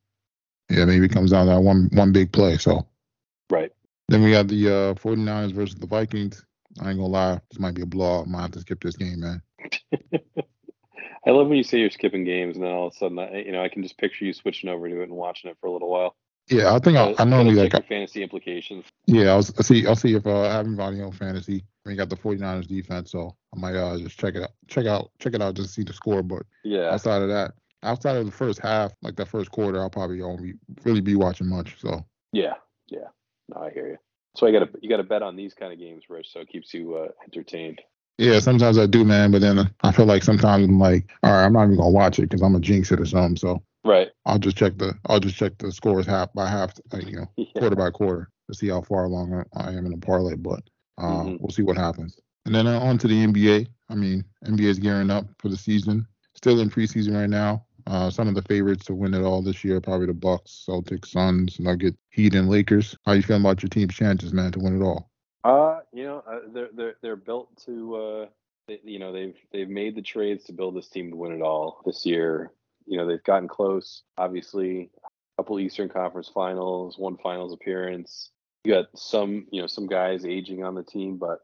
Yeah, 0.69 0.85
maybe 0.85 1.05
it 1.05 1.11
comes 1.11 1.31
down 1.31 1.47
to 1.47 1.53
that 1.53 1.61
one 1.61 1.89
one 1.93 2.11
big 2.11 2.31
play. 2.31 2.57
So 2.57 2.87
Right. 3.49 3.71
then 4.07 4.23
we 4.23 4.31
got 4.31 4.47
the 4.47 4.67
uh, 4.67 4.93
49ers 4.95 5.53
versus 5.53 5.75
the 5.75 5.87
Vikings. 5.87 6.45
I 6.81 6.89
ain't 6.89 6.97
gonna 6.97 7.07
lie, 7.07 7.39
this 7.51 7.59
might 7.59 7.75
be 7.75 7.83
a 7.83 7.85
blowout. 7.85 8.27
Might 8.27 8.41
have 8.41 8.51
to 8.51 8.59
skip 8.61 8.81
this 8.81 8.95
game, 8.95 9.19
man. 9.19 9.41
I 11.25 11.29
love 11.29 11.47
when 11.47 11.57
you 11.57 11.63
say 11.63 11.79
you're 11.79 11.89
skipping 11.89 12.25
games, 12.25 12.55
and 12.55 12.65
then 12.65 12.71
all 12.71 12.87
of 12.87 12.93
a 12.93 12.97
sudden, 12.97 13.19
I, 13.19 13.43
you 13.43 13.51
know, 13.51 13.63
I 13.63 13.69
can 13.69 13.83
just 13.83 13.97
picture 13.97 14.25
you 14.25 14.33
switching 14.33 14.69
over 14.69 14.89
to 14.89 15.01
it 15.01 15.03
and 15.03 15.13
watching 15.13 15.49
it 15.49 15.57
for 15.61 15.67
a 15.67 15.71
little 15.71 15.89
while. 15.89 16.15
Yeah, 16.49 16.73
I 16.73 16.79
think 16.79 16.97
I, 16.97 17.15
I 17.17 17.23
normally 17.23 17.55
like 17.55 17.87
fantasy 17.87 18.21
implications. 18.21 18.85
Yeah, 19.05 19.29
I'll, 19.29 19.35
I'll 19.57 19.63
see. 19.63 19.87
I'll 19.87 19.95
see 19.95 20.15
if 20.15 20.27
uh, 20.27 20.41
I 20.41 20.53
have 20.53 20.65
anybody 20.65 21.01
on 21.01 21.13
fantasy. 21.13 21.63
We 21.85 21.95
got 21.95 22.09
the 22.09 22.15
49ers 22.15 22.67
defense, 22.67 23.11
so 23.11 23.35
I 23.53 23.59
might 23.59 23.75
uh, 23.75 23.97
just 23.97 24.17
check 24.17 24.35
it 24.35 24.43
out. 24.43 24.51
Check 24.67 24.85
out. 24.85 25.11
Check 25.19 25.33
it 25.33 25.41
out 25.41 25.55
just 25.55 25.69
to 25.69 25.73
see 25.73 25.83
the 25.83 25.93
score. 25.93 26.23
But 26.23 26.43
Yeah, 26.63 26.91
outside 26.91 27.21
of 27.21 27.27
that, 27.29 27.53
outside 27.83 28.15
of 28.15 28.25
the 28.25 28.31
first 28.31 28.59
half, 28.59 28.93
like 29.01 29.15
that 29.17 29.27
first 29.27 29.51
quarter, 29.51 29.79
I'll 29.81 29.89
probably 29.89 30.21
only 30.21 30.53
really 30.85 31.01
be 31.01 31.15
watching 31.15 31.47
much. 31.49 31.79
So 31.79 32.05
yeah, 32.31 32.53
yeah. 32.87 33.07
No, 33.49 33.61
I 33.63 33.71
hear 33.71 33.87
you. 33.87 33.97
So 34.37 34.47
I 34.47 34.51
got 34.51 34.59
to 34.59 34.69
you 34.81 34.89
got 34.89 34.97
to 34.97 35.03
bet 35.03 35.21
on 35.23 35.35
these 35.35 35.53
kind 35.53 35.73
of 35.73 35.79
games, 35.79 36.03
Rich, 36.09 36.31
so 36.31 36.39
it 36.39 36.47
keeps 36.49 36.73
you 36.73 36.95
uh, 36.95 37.09
entertained. 37.25 37.81
yeah, 38.17 38.39
sometimes 38.39 38.77
I 38.77 38.85
do, 38.85 39.03
man. 39.03 39.31
But 39.31 39.41
then 39.41 39.69
I 39.81 39.91
feel 39.91 40.05
like 40.05 40.23
sometimes 40.23 40.65
I'm 40.65 40.79
like, 40.79 41.11
all 41.21 41.31
right, 41.33 41.43
I'm 41.45 41.53
not 41.53 41.65
even 41.65 41.75
gonna 41.77 41.89
watch 41.89 42.17
it 42.17 42.23
because 42.29 42.41
I'm 42.41 42.55
a 42.55 42.59
jinx 42.61 42.91
it 42.93 43.01
or 43.01 43.05
something. 43.05 43.35
So 43.37 43.61
Right. 43.85 44.07
I'll 44.25 44.39
just 44.39 44.55
check 44.55 44.77
the. 44.77 44.93
I'll 45.07 45.19
just 45.19 45.35
check 45.35 45.57
the 45.57 45.69
scores 45.73 46.05
half 46.05 46.31
by 46.33 46.47
half. 46.47 46.73
You 46.93 47.17
know, 47.17 47.25
Yeah. 47.37 47.45
quarter 47.59 47.75
by 47.75 47.89
quarter 47.89 48.29
to 48.49 48.55
see 48.55 48.69
how 48.69 48.81
far 48.81 49.03
along 49.03 49.33
I- 49.53 49.61
I 49.65 49.73
am 49.73 49.85
in 49.85 49.91
the 49.91 49.97
parlay. 49.97 50.35
But 50.35 50.61
uh, 50.97 51.23
Mhm. 51.23 51.39
we'll 51.39 51.49
see 51.51 51.61
what 51.63 51.77
happens. 51.77 52.19
And 52.45 52.53
then 52.53 52.67
uh, 52.67 52.79
on 52.79 52.97
to 52.99 53.07
the 53.07 53.23
NBA. 53.23 53.67
I 53.89 53.95
mean, 53.95 54.23
NBA 54.45 54.69
is 54.69 54.79
gearing 54.79 55.09
up 55.09 55.25
for 55.39 55.49
the 55.49 55.57
season. 55.57 56.05
Still 56.35 56.59
in 56.59 56.69
preseason 56.69 57.15
right 57.15 57.29
now. 57.29 57.65
Uh, 57.85 58.09
some 58.09 58.27
of 58.27 58.35
the 58.35 58.41
favorites 58.43 58.85
to 58.85 58.95
win 58.95 59.13
it 59.13 59.21
all 59.23 59.41
this 59.41 59.63
year 59.63 59.81
probably 59.81 60.07
the 60.07 60.13
Bucks, 60.13 60.65
Celtics, 60.67 61.07
Suns, 61.07 61.59
Nuggets, 61.59 61.97
Heat, 62.09 62.33
and 62.33 62.49
Lakers. 62.49 62.97
How 63.05 63.11
you 63.13 63.21
feeling 63.21 63.41
about 63.43 63.61
your 63.61 63.69
team's 63.69 63.93
chances, 63.93 64.33
man, 64.33 64.51
to 64.53 64.59
win 64.59 64.81
it 64.81 64.85
all? 64.85 65.09
Uh, 65.43 65.81
you 65.91 66.03
know, 66.03 66.23
uh, 66.25 66.39
they're 66.53 66.69
they're 66.73 66.95
they're 67.01 67.15
built 67.17 67.49
to 67.65 67.95
uh, 67.95 68.25
they, 68.67 68.79
you 68.83 68.99
know, 68.99 69.11
they've 69.11 69.35
they've 69.51 69.69
made 69.69 69.95
the 69.95 70.01
trades 70.01 70.45
to 70.45 70.53
build 70.53 70.75
this 70.75 70.87
team 70.87 71.09
to 71.11 71.17
win 71.17 71.33
it 71.33 71.41
all 71.41 71.81
this 71.85 72.05
year. 72.05 72.51
You 72.85 72.97
know, 72.97 73.05
they've 73.07 73.23
gotten 73.23 73.49
close. 73.49 74.03
Obviously, 74.17 74.89
a 75.03 75.09
couple 75.41 75.59
Eastern 75.59 75.89
Conference 75.89 76.29
Finals, 76.33 76.97
one 76.97 77.17
Finals 77.17 77.53
appearance. 77.53 78.31
You 78.63 78.73
got 78.73 78.85
some, 78.95 79.47
you 79.51 79.61
know, 79.61 79.67
some 79.67 79.87
guys 79.87 80.25
aging 80.25 80.63
on 80.63 80.75
the 80.75 80.83
team, 80.83 81.17
but 81.17 81.39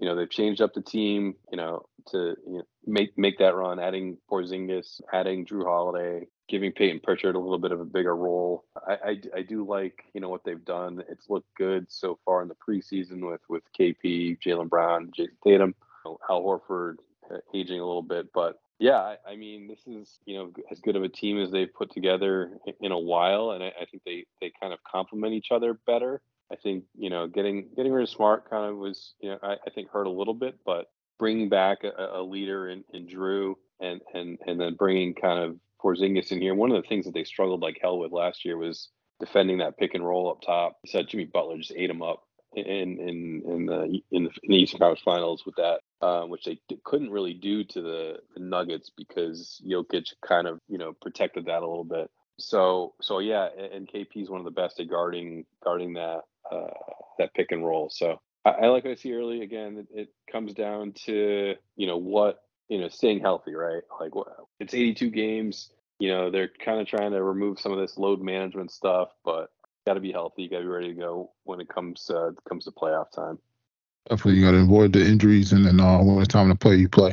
you 0.00 0.06
know 0.06 0.14
they've 0.14 0.30
changed 0.30 0.60
up 0.60 0.74
the 0.74 0.82
team. 0.82 1.34
You 1.50 1.56
know, 1.56 1.86
to 2.08 2.36
you 2.46 2.58
know, 2.58 2.62
make 2.86 3.16
make 3.18 3.38
that 3.38 3.54
run, 3.54 3.78
adding 3.78 4.18
Porzingis, 4.30 5.00
adding 5.12 5.46
Jrue 5.46 5.64
Holiday, 5.64 6.26
giving 6.48 6.72
Peyton 6.72 7.00
Pritchard 7.02 7.34
a 7.34 7.38
little 7.38 7.58
bit 7.58 7.72
of 7.72 7.80
a 7.80 7.84
bigger 7.84 8.14
role. 8.14 8.64
I, 8.86 8.92
I, 8.92 9.20
I 9.36 9.42
do 9.42 9.66
like 9.66 10.04
you 10.14 10.20
know 10.20 10.28
what 10.28 10.44
they've 10.44 10.64
done. 10.64 11.02
It's 11.08 11.28
looked 11.28 11.54
good 11.56 11.86
so 11.90 12.18
far 12.24 12.42
in 12.42 12.48
the 12.48 12.56
preseason 12.56 13.28
with 13.28 13.40
with 13.48 13.62
KP, 13.78 14.38
Jaylen 14.40 14.68
Brown, 14.68 15.10
Jayson 15.16 15.36
Tatum, 15.42 15.74
Al 16.06 16.18
Horford 16.42 16.96
uh, 17.30 17.38
aging 17.54 17.80
a 17.80 17.86
little 17.86 18.02
bit, 18.02 18.32
but 18.32 18.60
yeah, 18.78 18.98
I, 18.98 19.16
I 19.30 19.36
mean 19.36 19.68
this 19.68 19.86
is 19.86 20.18
you 20.26 20.36
know 20.36 20.52
as 20.70 20.80
good 20.80 20.96
of 20.96 21.02
a 21.02 21.08
team 21.08 21.40
as 21.40 21.50
they've 21.50 21.72
put 21.72 21.92
together 21.92 22.58
in, 22.80 22.92
a 22.92 22.98
while, 22.98 23.52
and 23.52 23.62
I, 23.62 23.68
I 23.80 23.84
think 23.90 24.02
they 24.04 24.26
they 24.40 24.52
kind 24.60 24.72
of 24.72 24.80
complement 24.84 25.32
each 25.32 25.48
other 25.50 25.78
better. 25.86 26.20
I 26.52 26.56
think 26.56 26.84
you 26.96 27.10
know 27.10 27.26
getting 27.26 27.68
getting 27.76 27.92
rid 27.92 28.02
of 28.02 28.08
Smart 28.10 28.48
kind 28.48 28.70
of 28.70 28.76
was 28.76 29.14
you 29.20 29.30
know 29.30 29.38
I, 29.42 29.54
I 29.66 29.70
think 29.74 29.90
hurt 29.90 30.06
a 30.06 30.10
little 30.10 30.34
bit, 30.34 30.58
but 30.64 30.86
bringing 31.18 31.48
back 31.48 31.84
a, 31.84 32.18
a 32.18 32.22
leader 32.22 32.68
in, 32.68 32.84
in 32.92 33.06
Jrue 33.06 33.54
and 33.80 34.00
and 34.12 34.38
and 34.46 34.60
then 34.60 34.74
bringing 34.74 35.14
kind 35.14 35.42
of 35.42 35.56
Porzingis 35.82 36.32
in 36.32 36.40
here. 36.40 36.54
One 36.54 36.70
of 36.70 36.82
the 36.82 36.88
things 36.88 37.04
that 37.04 37.14
they 37.14 37.24
struggled 37.24 37.60
like 37.60 37.78
hell 37.80 37.98
with 37.98 38.12
last 38.12 38.44
year 38.44 38.56
was 38.56 38.88
defending 39.20 39.58
that 39.58 39.78
pick 39.78 39.94
and 39.94 40.06
roll 40.06 40.30
up 40.30 40.42
top. 40.42 40.78
Said 40.86 41.08
Jimmy 41.08 41.26
Butler 41.26 41.58
just 41.58 41.72
ate 41.76 41.90
him 41.90 42.02
up 42.02 42.22
in 42.54 42.64
in 42.64 43.42
in 43.46 43.66
the 43.66 43.82
in 44.10 44.24
the, 44.24 44.30
in 44.42 44.50
the 44.50 44.56
Eastern 44.56 44.80
Conference 44.80 45.02
Finals 45.04 45.44
with 45.44 45.56
that, 45.56 45.80
um, 46.06 46.30
which 46.30 46.44
they 46.44 46.58
couldn't 46.84 47.10
really 47.10 47.34
do 47.34 47.64
to 47.64 47.80
the, 47.80 48.18
the 48.34 48.40
Nuggets 48.40 48.90
because 48.96 49.60
Jokic 49.66 50.12
kind 50.26 50.46
of 50.46 50.60
you 50.68 50.78
know 50.78 50.92
protected 51.00 51.46
that 51.46 51.62
a 51.62 51.68
little 51.68 51.84
bit. 51.84 52.10
So 52.38 52.94
so 53.00 53.18
yeah, 53.18 53.48
and 53.72 53.88
KP 53.88 54.22
is 54.22 54.30
one 54.30 54.40
of 54.40 54.44
the 54.44 54.50
best 54.50 54.80
at 54.80 54.88
guarding 54.88 55.44
guarding 55.62 55.94
that 55.94 56.22
uh, 56.50 56.66
that 57.18 57.34
pick 57.34 57.52
and 57.52 57.64
roll. 57.64 57.90
So 57.90 58.20
I, 58.44 58.50
I 58.50 58.66
like 58.66 58.84
what 58.84 58.92
I 58.92 58.94
see 58.94 59.14
early 59.14 59.42
again. 59.42 59.86
It, 59.92 60.00
it 60.00 60.08
comes 60.30 60.54
down 60.54 60.92
to 61.06 61.54
you 61.76 61.86
know 61.86 61.96
what 61.96 62.40
you 62.68 62.80
know 62.80 62.88
staying 62.88 63.20
healthy, 63.20 63.54
right? 63.54 63.82
Like 64.00 64.12
it's 64.60 64.74
82 64.74 65.10
games. 65.10 65.70
You 65.98 66.10
know 66.10 66.30
they're 66.30 66.50
kind 66.64 66.80
of 66.80 66.86
trying 66.86 67.12
to 67.12 67.22
remove 67.22 67.60
some 67.60 67.72
of 67.72 67.78
this 67.78 67.96
load 67.96 68.20
management 68.20 68.70
stuff, 68.70 69.08
but 69.24 69.50
got 69.86 69.94
to 69.94 70.00
be 70.00 70.12
healthy. 70.12 70.48
Got 70.48 70.58
to 70.58 70.64
be 70.64 70.68
ready 70.68 70.88
to 70.88 71.00
go 71.00 71.32
when 71.44 71.60
it 71.60 71.68
comes 71.68 72.10
uh, 72.10 72.30
comes 72.48 72.64
to 72.64 72.70
playoff 72.70 73.10
time. 73.12 73.38
Definitely, 74.08 74.40
you 74.40 74.44
got 74.44 74.52
to 74.52 74.58
avoid 74.58 74.92
the 74.92 75.04
injuries, 75.04 75.52
and 75.52 75.64
then 75.64 75.80
uh, 75.80 76.02
when 76.02 76.18
it's 76.18 76.28
time 76.28 76.48
to 76.48 76.54
play, 76.54 76.76
you 76.76 76.88
play. 76.88 77.12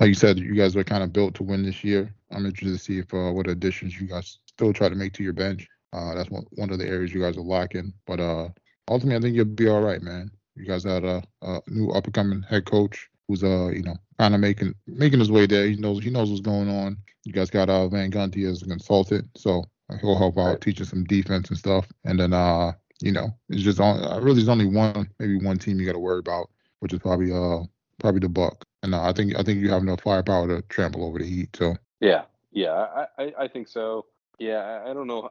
Like 0.00 0.08
you 0.08 0.14
said, 0.14 0.38
you 0.38 0.54
guys 0.54 0.74
were 0.74 0.82
kind 0.82 1.04
of 1.04 1.12
built 1.12 1.34
to 1.36 1.44
win 1.44 1.62
this 1.62 1.84
year. 1.84 2.12
I'm 2.32 2.46
interested 2.46 2.76
to 2.76 2.84
see 2.84 2.98
if 2.98 3.14
uh, 3.14 3.30
what 3.30 3.46
additions 3.46 4.00
you 4.00 4.08
guys 4.08 4.38
still 4.46 4.72
try 4.72 4.88
to 4.88 4.96
make 4.96 5.12
to 5.14 5.22
your 5.22 5.32
bench. 5.32 5.68
Uh, 5.94 6.14
that's 6.14 6.30
one 6.30 6.44
one 6.52 6.70
of 6.70 6.78
the 6.78 6.86
areas 6.86 7.14
you 7.14 7.20
guys 7.20 7.36
are 7.36 7.42
lacking. 7.42 7.92
But 8.06 8.20
uh, 8.20 8.48
ultimately, 8.88 9.16
I 9.16 9.20
think 9.20 9.36
you'll 9.36 9.44
be 9.46 9.68
all 9.68 9.82
right, 9.82 10.02
man. 10.02 10.30
You 10.56 10.66
guys 10.66 10.84
had 10.84 11.04
a, 11.04 11.22
a 11.42 11.60
new 11.68 11.90
up 11.90 12.04
and 12.04 12.14
coming 12.14 12.42
head 12.42 12.64
coach 12.64 13.08
who's 13.28 13.42
uh 13.42 13.68
you 13.68 13.82
know 13.82 13.96
kind 14.18 14.34
of 14.34 14.40
making 14.40 14.74
making 14.86 15.20
his 15.20 15.30
way 15.30 15.46
there. 15.46 15.66
He 15.66 15.76
knows 15.76 16.02
he 16.02 16.10
knows 16.10 16.30
what's 16.30 16.40
going 16.40 16.68
on. 16.68 16.96
You 17.24 17.32
guys 17.32 17.50
got 17.50 17.70
uh 17.70 17.88
Van 17.88 18.10
Gundy 18.10 18.50
as 18.50 18.62
a 18.62 18.66
consultant, 18.66 19.28
so 19.36 19.64
He'll 20.00 20.18
help 20.18 20.38
out 20.38 20.44
right. 20.44 20.60
teaching 20.60 20.86
some 20.86 21.04
defense 21.04 21.48
and 21.50 21.58
stuff. 21.58 21.86
And 22.04 22.18
then 22.18 22.32
uh, 22.32 22.72
you 23.00 23.12
know, 23.12 23.28
it's 23.48 23.62
just 23.62 23.80
on 23.80 24.02
uh, 24.02 24.18
really 24.20 24.36
there's 24.36 24.48
only 24.48 24.66
one 24.66 25.10
maybe 25.18 25.38
one 25.38 25.58
team 25.58 25.78
you 25.78 25.86
got 25.86 25.92
to 25.92 25.98
worry 25.98 26.20
about, 26.20 26.50
which 26.80 26.92
is 26.92 27.00
probably 27.00 27.32
uh 27.32 27.64
probably 27.98 28.20
the 28.20 28.28
Buck. 28.28 28.64
And 28.82 28.94
uh, 28.94 29.02
I 29.02 29.12
think 29.12 29.38
I 29.38 29.42
think 29.42 29.60
you 29.60 29.70
have 29.70 29.82
enough 29.82 30.00
firepower 30.00 30.48
to 30.48 30.62
trample 30.68 31.04
over 31.04 31.18
the 31.18 31.26
Heat. 31.26 31.54
So 31.54 31.76
yeah, 32.00 32.22
yeah, 32.52 33.04
I 33.18 33.32
I, 33.38 33.48
think 33.48 33.68
so. 33.68 34.06
Yeah, 34.38 34.82
I 34.84 34.92
don't 34.92 35.06
know. 35.06 35.30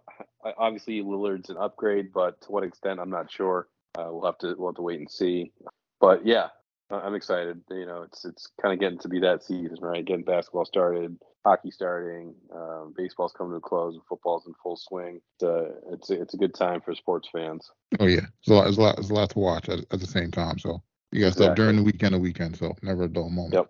Obviously, 0.58 1.02
Lillard's 1.02 1.50
an 1.50 1.58
upgrade, 1.58 2.13
but 2.13 2.39
to 2.42 2.52
what 2.52 2.63
extent, 2.63 3.00
I'm 3.00 3.10
not 3.10 3.32
sure. 3.32 3.68
Uh, 3.98 4.08
we'll 4.10 4.26
have 4.26 4.38
to 4.39 4.56
we'll 4.58 4.70
have 4.70 4.76
to 4.76 4.82
wait 4.82 5.00
and 5.00 5.12
see. 5.12 5.52
But 6.00 6.26
yeah, 6.26 6.48
I'm 6.89 7.16
excited. 7.16 7.62
You 7.70 7.86
know, 7.86 8.04
it's 8.04 8.26
it's 8.26 8.48
kind 8.62 8.74
of 8.74 8.80
getting 8.80 9.00
to 9.00 9.10
be 9.10 9.20
that 9.20 9.44
season, 9.44 9.78
right? 9.82 10.06
Getting 10.06 10.26
basketball 10.26 10.66
started, 10.66 11.18
hockey 11.46 11.72
starting, 11.72 12.34
um, 12.56 12.94
baseball's 12.96 13.34
coming 13.34 13.52
to 13.52 13.58
a 13.58 13.62
close, 13.62 13.96
and 13.96 14.04
football's 14.08 14.46
in 14.48 14.54
full 14.62 14.78
swing. 14.78 15.22
It's 15.36 15.44
a, 15.44 15.72
it's 15.92 16.10
a, 16.10 16.22
it's 16.22 16.34
a 16.34 16.38
good 16.38 16.54
time 16.54 16.82
for 16.82 16.96
sports 16.96 17.30
fans. 17.32 17.70
Oh 18.00 18.08
yeah, 18.08 18.26
it's 18.39 18.50
a 18.50 18.54
lot, 18.54 18.68
it's 18.68 18.78
a 18.78 18.82
lot, 18.82 19.00
it's 19.00 19.10
a 19.10 19.13
lot 19.13 19.30
to 19.32 19.39
watch 19.39 19.70
at, 19.70 19.80
at 19.92 20.00
the 20.00 20.08
same 20.08 20.32
time. 20.32 20.58
So 20.60 20.82
you 21.12 21.22
got 21.22 21.34
stuff 21.34 21.52
exactly. 21.52 21.63
during 21.63 21.76
the 21.78 21.84
weekend, 21.84 22.16
the 22.16 22.20
weekend, 22.20 22.58
so 22.58 22.76
never 22.82 23.04
a 23.04 23.08
dull 23.10 23.30
moment. 23.30 23.54
Yep. 23.54 23.70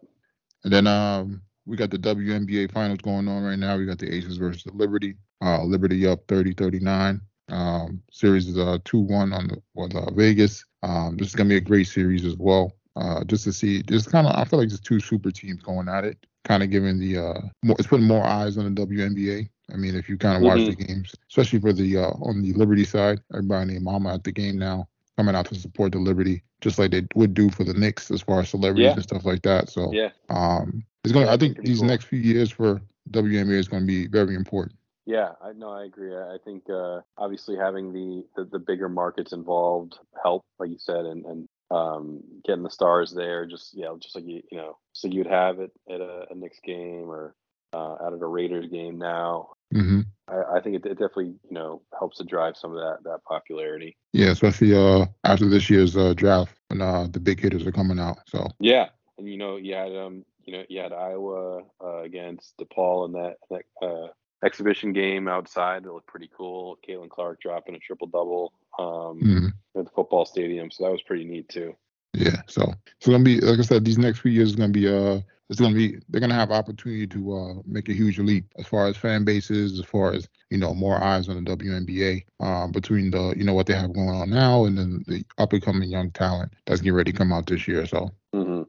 And 0.64 0.74
then 0.74 0.88
um, 0.88 1.42
we 1.66 1.78
got 1.78 1.90
the 1.90 1.98
WNBA 1.98 2.72
finals 2.72 3.00
going 3.00 3.28
on 3.28 3.44
right 3.44 3.60
now. 3.60 3.78
We 3.78 3.86
got 3.86 4.00
the 4.00 4.14
Aces 4.14 4.38
versus 4.38 4.64
the 4.64 4.74
Liberty. 4.74 5.16
Uh, 5.42 5.64
Liberty 5.64 6.06
up 6.08 6.26
30-39. 6.28 7.20
Um, 7.50 8.02
series 8.12 8.48
is 8.48 8.58
uh 8.58 8.78
2-1 8.86 9.36
on 9.36 9.48
the 9.48 9.62
with 9.74 9.96
uh, 9.96 10.12
Vegas. 10.12 10.64
Um, 10.82 11.18
this 11.18 11.28
is 11.28 11.36
gonna 11.36 11.50
be 11.50 11.58
a 11.58 11.62
great 11.62 11.88
series 11.88 12.26
as 12.26 12.36
well 12.38 12.74
uh, 12.96 13.24
just 13.26 13.44
to 13.46 13.54
see. 13.54 13.84
Just 13.84 14.12
kind 14.12 14.28
of, 14.28 14.36
I 14.36 14.46
feel 14.46 14.60
like 14.60 14.70
just 14.70 14.86
two 14.86 15.00
super 15.00 15.32
teams 15.32 15.62
going 15.62 15.88
at 15.88 16.04
it, 16.04 16.26
kind 16.44 16.64
of 16.64 16.70
giving 16.70 17.00
the 17.00 17.18
uh, 17.18 17.42
more, 17.64 17.76
it's 17.80 17.88
putting 17.88 18.08
more 18.08 18.26
eyes 18.26 18.58
on 18.58 18.74
the 18.74 18.86
WNBA. 18.86 19.50
I 19.72 19.76
mean, 19.78 19.96
if 19.96 20.10
you 20.10 20.18
kind 20.18 20.38
of 20.38 20.44
watch 20.44 20.60
mm-hmm. 20.60 20.82
the 20.82 20.86
games, 20.88 21.16
especially 21.30 21.60
for 21.60 21.74
the 21.74 21.98
uh, 21.98 22.12
on 22.22 22.42
the 22.42 22.54
Liberty 22.54 22.86
side, 22.86 23.20
everybody 23.32 23.74
named 23.74 23.84
Mama 23.84 24.14
at 24.14 24.24
the 24.24 24.32
game 24.32 24.58
now 24.58 24.88
coming 25.18 25.36
out 25.36 25.46
to 25.46 25.56
support 25.56 25.92
the 25.92 26.00
Liberty, 26.00 26.44
just 26.62 26.80
like 26.80 26.92
they 26.92 27.06
would 27.16 27.34
do 27.34 27.50
for 27.50 27.64
the 27.64 27.74
Knicks 27.74 28.12
as 28.12 28.22
far 28.22 28.42
as 28.42 28.50
celebrities 28.50 28.86
yeah. 28.86 28.94
and 28.94 29.04
stuff 29.04 29.26
like 29.26 29.42
that. 29.44 29.70
So 29.70 29.92
yeah, 29.94 30.10
um, 30.30 30.84
it's 31.04 31.14
going. 31.14 31.26
to 31.26 31.32
I 31.32 31.38
think 31.38 31.64
these 31.64 31.80
cool. 31.80 31.88
next 31.88 32.06
few 32.06 32.20
years 32.20 32.52
for 32.52 32.82
WNBA 33.12 33.58
is 33.58 33.68
going 33.68 33.84
to 33.84 33.88
be 33.88 34.08
very 34.08 34.36
important. 34.36 34.78
Yeah, 35.06 35.32
I 35.42 35.52
no, 35.54 35.70
I 35.70 35.84
agree. 35.86 36.16
I 36.16 36.38
think 36.44 36.64
uh, 36.70 37.02
obviously 37.18 37.58
having 37.58 37.92
the, 37.92 38.26
the, 38.36 38.46
the 38.46 38.60
bigger 38.60 38.88
markets 38.88 39.34
involved 39.34 39.98
help, 40.22 40.44
like 40.60 40.70
you 40.70 40.78
said, 40.80 41.06
and 41.06 41.26
and 41.26 41.48
um, 41.72 42.24
getting 42.46 42.64
the 42.64 42.70
stars 42.70 43.14
there, 43.14 43.46
just 43.46 43.72
yeah, 43.74 43.94
just 44.00 44.16
like 44.16 44.26
you 44.26 44.42
you 44.52 44.58
know, 44.58 44.78
so 44.94 45.08
you'd 45.08 45.28
have 45.28 45.60
it 45.60 45.72
at 45.90 46.00
a, 46.00 46.28
a 46.32 46.36
Knicks 46.36 46.60
game 46.64 47.10
or 47.10 47.36
uh, 47.74 47.96
out 48.02 48.14
of 48.14 48.22
a 48.22 48.28
Raiders 48.28 48.68
game 48.68 48.98
now. 48.98 49.50
Mm-hmm. 49.74 50.02
I, 50.28 50.58
I, 50.58 50.62
think 50.62 50.76
it, 50.76 50.86
it, 50.86 51.00
definitely 51.00 51.34
you 51.50 51.52
know 51.52 51.82
helps 51.98 52.18
to 52.18 52.24
drive 52.24 52.56
some 52.56 52.72
of 52.72 52.78
that 52.78 53.00
that 53.04 53.26
popularity. 53.28 53.98
Yeah, 54.14 54.28
especially 54.28 54.74
uh, 54.74 55.08
after 55.26 55.50
this 55.50 55.70
year's 55.70 55.98
uh, 55.98 56.14
draft 56.14 56.56
when 56.70 56.82
uh, 56.82 57.08
the 57.12 57.20
big 57.20 57.42
hitters 57.42 57.66
are 57.66 57.72
coming 57.72 58.00
out. 58.00 58.20
So 58.28 58.48
yeah, 58.60 58.90
and 59.18 59.28
you 59.28 59.38
know 59.38 59.58
you 59.58 59.74
had 59.74 59.94
um 59.96 60.24
you 60.46 60.54
know 60.54 60.64
you 60.70 60.80
had 60.80 60.94
Iowa 60.94 61.64
uh, 61.84 62.02
against 62.02 62.58
DePaul 62.58 63.08
in 63.08 63.12
that 63.14 63.36
that 63.50 63.64
uh, 63.86 64.08
exhibition 64.46 64.94
game 64.94 65.28
outside. 65.28 65.86
It 65.86 65.92
looked 65.92 66.08
pretty 66.08 66.30
cool. 66.36 66.78
Caitlin 66.88 67.10
Clark 67.10 67.42
dropping 67.42 67.76
a 67.76 67.80
triple 67.80 68.08
double 68.08 68.54
um, 68.80 69.20
mm-hmm. 69.22 69.80
at 69.80 69.86
the 69.86 69.92
football 69.92 70.26
stadium, 70.26 70.72
so 70.72 70.84
that 70.84 70.92
was 70.92 71.02
pretty 71.02 71.26
neat 71.26 71.50
too. 71.50 71.76
Yeah, 72.14 72.42
so 72.48 72.74
it's 72.98 73.08
gonna 73.08 73.24
be 73.24 73.40
like 73.40 73.60
I 73.60 73.64
said, 73.64 73.86
these 73.86 73.98
next 73.98 74.20
few 74.20 74.32
years 74.32 74.50
is 74.50 74.56
gonna 74.56 74.72
be 74.72 74.88
uh, 74.88 75.20
it's 75.50 75.60
gonna 75.60 75.74
be 75.74 75.98
they're 76.10 76.22
gonna 76.22 76.36
have 76.36 76.52
opportunity 76.52 77.08
to 77.08 77.36
uh 77.36 77.54
make 77.66 77.90
a 77.90 77.94
huge 77.94 78.20
leap 78.20 78.46
as 78.58 78.68
far 78.68 78.88
as 78.88 78.98
fan 78.98 79.24
bases, 79.24 79.80
as 79.80 79.86
far 79.86 80.14
as 80.14 80.28
you 80.52 80.58
know 80.58 80.76
more 80.76 81.04
eyes 81.04 81.28
on 81.28 81.44
the 81.44 81.56
WNBA 81.56 82.24
um, 82.40 82.72
between 82.72 83.10
the 83.10 83.34
you 83.36 83.44
know 83.44 83.56
what 83.56 83.66
they 83.66 83.74
have 83.74 83.94
going 83.94 84.10
on 84.10 84.30
now 84.30 84.66
and 84.66 84.78
then 84.78 85.04
the 85.08 85.26
up 85.40 85.54
and 85.54 85.64
coming 85.64 85.90
young 85.90 86.12
talent 86.12 86.54
that's 86.66 86.82
getting 86.82 86.94
ready 86.94 87.12
to 87.12 87.18
come 87.18 87.34
out 87.34 87.48
this 87.48 87.68
year. 87.68 87.86
So. 87.86 88.12
Mm-hmm. 88.36 88.64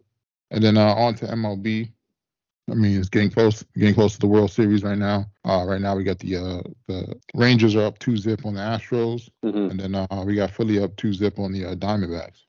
And 0.55 0.62
then 0.62 0.79
uh, 0.79 0.95
on 0.95 1.17
to 1.17 1.27
MLB. 1.27 1.90
I 2.71 2.75
mean, 2.75 2.99
it's 2.99 3.09
getting 3.09 3.31
close, 3.31 3.62
getting 3.77 3.95
close 3.95 4.14
to 4.14 4.21
the 4.21 4.29
World 4.29 4.53
Series 4.53 4.85
right 4.85 4.97
now. 4.97 5.27
Uh, 5.45 5.64
right 5.67 5.81
now, 5.81 5.97
we 5.97 6.05
got 6.05 6.21
the 6.21 6.37
uh, 6.37 6.62
the 6.87 7.21
Rangers 7.35 7.75
are 7.75 7.85
up 7.85 7.99
two 7.99 8.17
zip 8.17 8.47
on 8.47 8.55
the 8.55 8.61
Astros, 8.61 9.29
mm-hmm. 9.45 9.71
and 9.71 9.81
then 9.81 9.95
uh, 9.95 10.25
we 10.25 10.37
got 10.37 10.53
Philly 10.53 10.79
up 10.79 10.97
two 10.97 11.12
zip 11.12 11.38
on 11.38 11.53
the 11.53 11.67
uh, 11.67 11.75
Diamondbacks. 11.75 12.45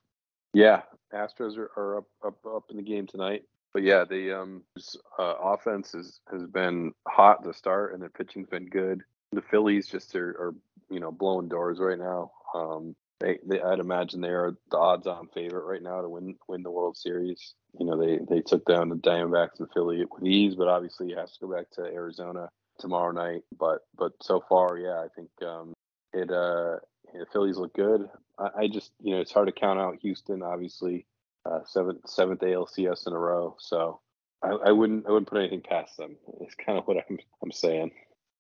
Yeah, 0.54 0.84
Astros 1.13 1.58
are, 1.58 1.72
are 1.76 1.98
up, 1.98 2.06
up 2.24 2.46
up 2.46 2.63
in 2.70 2.78
the 2.78 2.84
game 2.84 3.08
tonight. 3.08 3.44
But 3.74 3.84
yeah, 3.84 4.06
the 4.06 4.39
um, 4.39 4.62
uh, 5.20 5.34
offense 5.41 5.91
has 5.94 6.22
has 6.32 6.46
been 6.46 6.94
hot 7.08 7.44
to 7.44 7.54
start, 7.54 7.91
and 7.91 8.02
their 8.02 8.10
pitching's 8.10 8.48
been 8.48 8.68
good. 8.68 9.02
The 9.34 9.41
Phillies 9.41 9.88
just 9.88 10.15
are, 10.15 10.30
are 10.30 10.56
you 10.89 11.02
know 11.02 11.12
blowing 11.12 11.50
doors 11.50 11.80
right 11.80 12.00
now. 12.00 12.32
Um, 12.54 12.96
they, 13.20 13.39
they, 13.46 13.62
I'd 13.62 13.80
imagine 13.80 14.22
they 14.22 14.30
are 14.30 14.56
the 14.72 14.78
odds-on 14.78 15.28
favorite 15.34 15.65
right 15.65 15.82
now 15.82 16.02
to 16.02 16.08
win 16.10 16.38
win 16.48 16.63
the 16.63 16.72
World 16.72 16.96
Series. 16.96 17.54
You 17.79 17.85
know, 17.85 17.97
they 17.97 18.19
they 18.29 18.41
took 18.41 18.65
down 18.65 18.89
the 18.89 18.95
Diamondbacks 18.95 19.61
Philly 19.73 20.05
with 20.09 20.23
ease, 20.23 20.55
but 20.55 20.67
obviously 20.67 21.11
it 21.11 21.17
has 21.17 21.33
to 21.33 21.45
go 21.45 21.53
back 21.53 21.69
to 21.71 21.81
Arizona 21.81 22.49
tomorrow 22.79 23.11
night. 23.11 23.43
But 23.57 23.79
but 23.97 24.13
so 24.21 24.43
far, 24.47 24.77
yeah, 24.77 24.99
I 24.99 25.07
think 25.15 25.29
um, 25.41 25.73
it 26.13 26.31
uh, 26.31 26.77
the 27.13 27.25
Phillies 27.31 27.57
look 27.57 27.73
good. 27.73 28.09
I, 28.38 28.49
I, 28.57 28.67
just 28.67 28.91
you 29.01 29.15
know 29.15 29.21
it's 29.21 29.31
hard 29.31 29.47
to 29.47 29.53
count 29.53 29.79
out 29.79 29.97
Houston, 30.01 30.41
obviously, 30.41 31.05
uh, 31.45 31.59
seventh 31.65 32.07
seventh 32.07 32.41
ALCS 32.41 33.07
in 33.07 33.13
a 33.13 33.19
row. 33.19 33.55
So 33.59 33.99
I, 34.43 34.49
I 34.49 34.71
wouldn't 34.71 35.05
I 35.07 35.11
wouldn't 35.11 35.29
put 35.29 35.39
anything 35.39 35.61
past 35.61 35.97
them. 35.97 36.17
It's 36.41 36.55
kind 36.55 36.77
of 36.77 36.85
what 36.85 36.97
I'm 37.09 37.19
I'm 37.41 37.51
saying. 37.51 37.91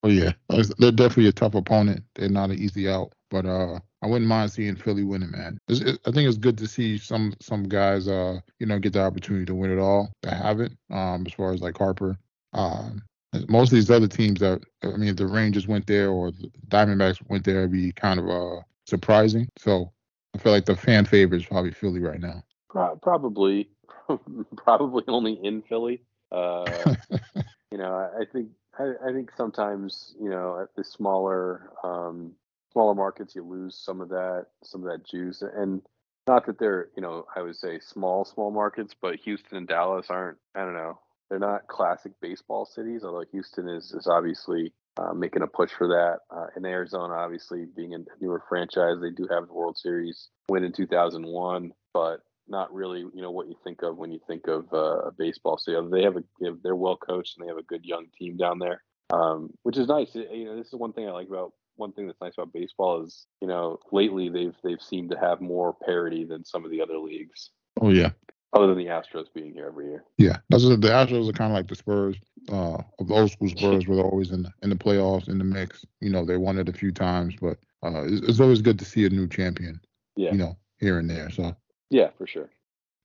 Oh 0.03 0.09
yeah, 0.09 0.33
they're 0.77 0.91
definitely 0.91 1.27
a 1.27 1.33
tough 1.33 1.55
opponent. 1.55 2.03
They're 2.13 2.29
not 2.29 2.51
an 2.51 2.59
easy 2.59 2.87
out, 2.87 3.13
but 3.29 3.45
uh, 3.45 3.79
I 4.01 4.07
wouldn't 4.07 4.27
mind 4.29 4.51
seeing 4.51 4.75
Philly 4.75 5.03
winning, 5.03 5.31
man. 5.31 5.57
It, 5.67 5.99
I 6.05 6.11
think 6.11 6.27
it's 6.27 6.37
good 6.37 6.57
to 6.59 6.67
see 6.67 6.97
some 6.97 7.33
some 7.41 7.63
guys, 7.63 8.07
uh, 8.07 8.39
you 8.59 8.65
know, 8.65 8.79
get 8.79 8.93
the 8.93 9.01
opportunity 9.01 9.45
to 9.45 9.55
win 9.55 9.71
it 9.71 9.79
all 9.79 10.11
that 10.21 10.41
haven't. 10.41 10.77
Um, 10.91 11.25
as 11.25 11.33
far 11.33 11.53
as 11.53 11.61
like 11.61 11.77
Harper, 11.77 12.17
um, 12.53 13.01
most 13.47 13.69
of 13.69 13.75
these 13.75 13.91
other 13.91 14.07
teams 14.07 14.39
that 14.39 14.61
I 14.83 14.87
mean, 14.97 15.09
if 15.09 15.15
the 15.15 15.27
Rangers 15.27 15.67
went 15.67 15.87
there 15.87 16.09
or 16.09 16.31
the 16.31 16.51
Diamondbacks 16.67 17.19
went 17.27 17.43
there, 17.45 17.59
it'd 17.59 17.71
be 17.71 17.91
kind 17.91 18.19
of 18.19 18.29
uh 18.29 18.61
surprising. 18.85 19.47
So 19.57 19.91
I 20.33 20.37
feel 20.37 20.51
like 20.51 20.65
the 20.65 20.75
fan 20.75 21.05
favorite 21.05 21.41
is 21.41 21.47
probably 21.47 21.71
Philly 21.71 21.99
right 21.99 22.19
now. 22.19 22.43
Probably, 22.69 23.69
probably 24.57 25.03
only 25.07 25.39
in 25.41 25.61
Philly. 25.61 26.01
Uh, 26.31 26.95
you 27.71 27.77
know, 27.77 27.93
I 28.19 28.25
think 28.31 28.49
I, 28.77 28.93
I, 29.07 29.13
think 29.13 29.31
sometimes 29.37 30.15
you 30.19 30.29
know 30.29 30.59
at 30.61 30.75
the 30.75 30.83
smaller 30.83 31.71
um, 31.83 32.33
smaller 32.75 32.93
markets 32.93 33.35
you 33.35 33.43
lose 33.43 33.81
some 33.81 34.01
of 34.01 34.09
that 34.09 34.47
some 34.63 34.83
of 34.83 34.89
that 34.91 35.07
juice 35.09 35.41
and 35.41 35.81
not 36.27 36.45
that 36.45 36.59
they're 36.59 36.89
you 36.97 37.01
know 37.01 37.25
I 37.33 37.41
would 37.41 37.55
say 37.55 37.79
small 37.79 38.25
small 38.25 38.51
markets 38.51 38.93
but 39.01 39.15
Houston 39.23 39.57
and 39.57 39.67
Dallas 39.67 40.07
aren't 40.09 40.37
I 40.53 40.59
don't 40.59 40.73
know 40.73 40.99
they're 41.29 41.39
not 41.39 41.67
classic 41.67 42.11
baseball 42.21 42.65
cities 42.65 43.03
although 43.05 43.23
Houston 43.31 43.69
is 43.69 43.93
is 43.93 44.07
obviously 44.07 44.73
uh, 44.97 45.13
making 45.13 45.41
a 45.41 45.47
push 45.47 45.71
for 45.71 45.87
that 45.87 46.17
uh, 46.35 46.47
in 46.57 46.65
Arizona 46.65 47.13
obviously 47.13 47.65
being 47.77 47.93
a 47.93 47.99
newer 48.19 48.43
franchise 48.49 48.97
they 49.01 49.11
do 49.11 49.25
have 49.31 49.47
the 49.47 49.53
World 49.53 49.77
Series 49.77 50.27
win 50.49 50.65
in 50.65 50.73
2001 50.73 51.71
but 51.93 52.19
not 52.47 52.73
really 52.73 52.99
you 52.99 53.21
know 53.21 53.31
what 53.31 53.47
you 53.47 53.55
think 53.63 53.83
of 53.83 53.97
when 53.97 54.11
you 54.11 54.19
think 54.27 54.47
of 54.47 54.65
uh, 54.73 55.11
baseball. 55.17 55.57
city. 55.57 55.77
they 55.91 56.03
have 56.03 56.17
a 56.17 56.23
they're 56.61 56.75
well 56.75 56.97
coached 56.97 57.35
and 57.37 57.45
they 57.45 57.49
have 57.49 57.57
a 57.57 57.63
good 57.63 57.83
young 57.85 58.05
team 58.17 58.37
down 58.37 58.59
there, 58.59 58.83
um, 59.11 59.49
which 59.63 59.77
is 59.77 59.87
nice. 59.87 60.13
You 60.13 60.45
know, 60.45 60.57
this 60.57 60.67
is 60.67 60.75
one 60.75 60.93
thing 60.93 61.07
I 61.07 61.11
like 61.11 61.27
about 61.27 61.53
one 61.77 61.91
thing 61.91 62.07
that's 62.07 62.21
nice 62.21 62.33
about 62.37 62.53
baseball 62.53 63.03
is 63.03 63.27
you 63.41 63.47
know 63.47 63.79
lately 63.91 64.29
they've 64.29 64.55
they've 64.63 64.81
seemed 64.81 65.11
to 65.11 65.17
have 65.17 65.41
more 65.41 65.75
parity 65.85 66.25
than 66.25 66.45
some 66.45 66.65
of 66.65 66.71
the 66.71 66.81
other 66.81 66.97
leagues. 66.97 67.51
Oh 67.81 67.89
yeah. 67.89 68.11
Other 68.53 68.67
than 68.67 68.77
the 68.77 68.85
Astros 68.85 69.25
being 69.33 69.51
here 69.51 69.67
every 69.67 69.87
year. 69.87 70.05
Yeah, 70.17 70.37
that's 70.49 70.63
the 70.63 70.77
Astros 70.77 71.29
are 71.29 71.33
kind 71.33 71.51
of 71.51 71.57
like 71.57 71.67
the 71.67 71.75
Spurs 71.75 72.15
uh, 72.49 72.77
of 72.99 73.07
the 73.07 73.13
old 73.13 73.31
school 73.31 73.49
Spurs, 73.49 73.85
were 73.87 73.99
always 73.99 74.31
in 74.31 74.43
the, 74.43 74.51
in 74.61 74.69
the 74.69 74.77
playoffs 74.77 75.27
in 75.27 75.37
the 75.37 75.43
mix. 75.43 75.83
You 75.99 76.09
know, 76.09 76.23
they 76.23 76.37
won 76.37 76.57
it 76.57 76.69
a 76.69 76.73
few 76.73 76.93
times, 76.93 77.35
but 77.41 77.57
uh, 77.83 78.05
it's, 78.05 78.25
it's, 78.25 78.39
always 78.39 78.61
good 78.61 78.79
to 78.79 78.85
see 78.85 79.05
a 79.05 79.09
new 79.09 79.27
champion. 79.27 79.81
Yeah. 80.15 80.31
You 80.31 80.37
know, 80.37 80.57
here 80.79 80.99
and 80.99 81.09
there. 81.09 81.29
So. 81.31 81.53
Yeah, 81.89 82.11
for 82.17 82.27
sure. 82.27 82.49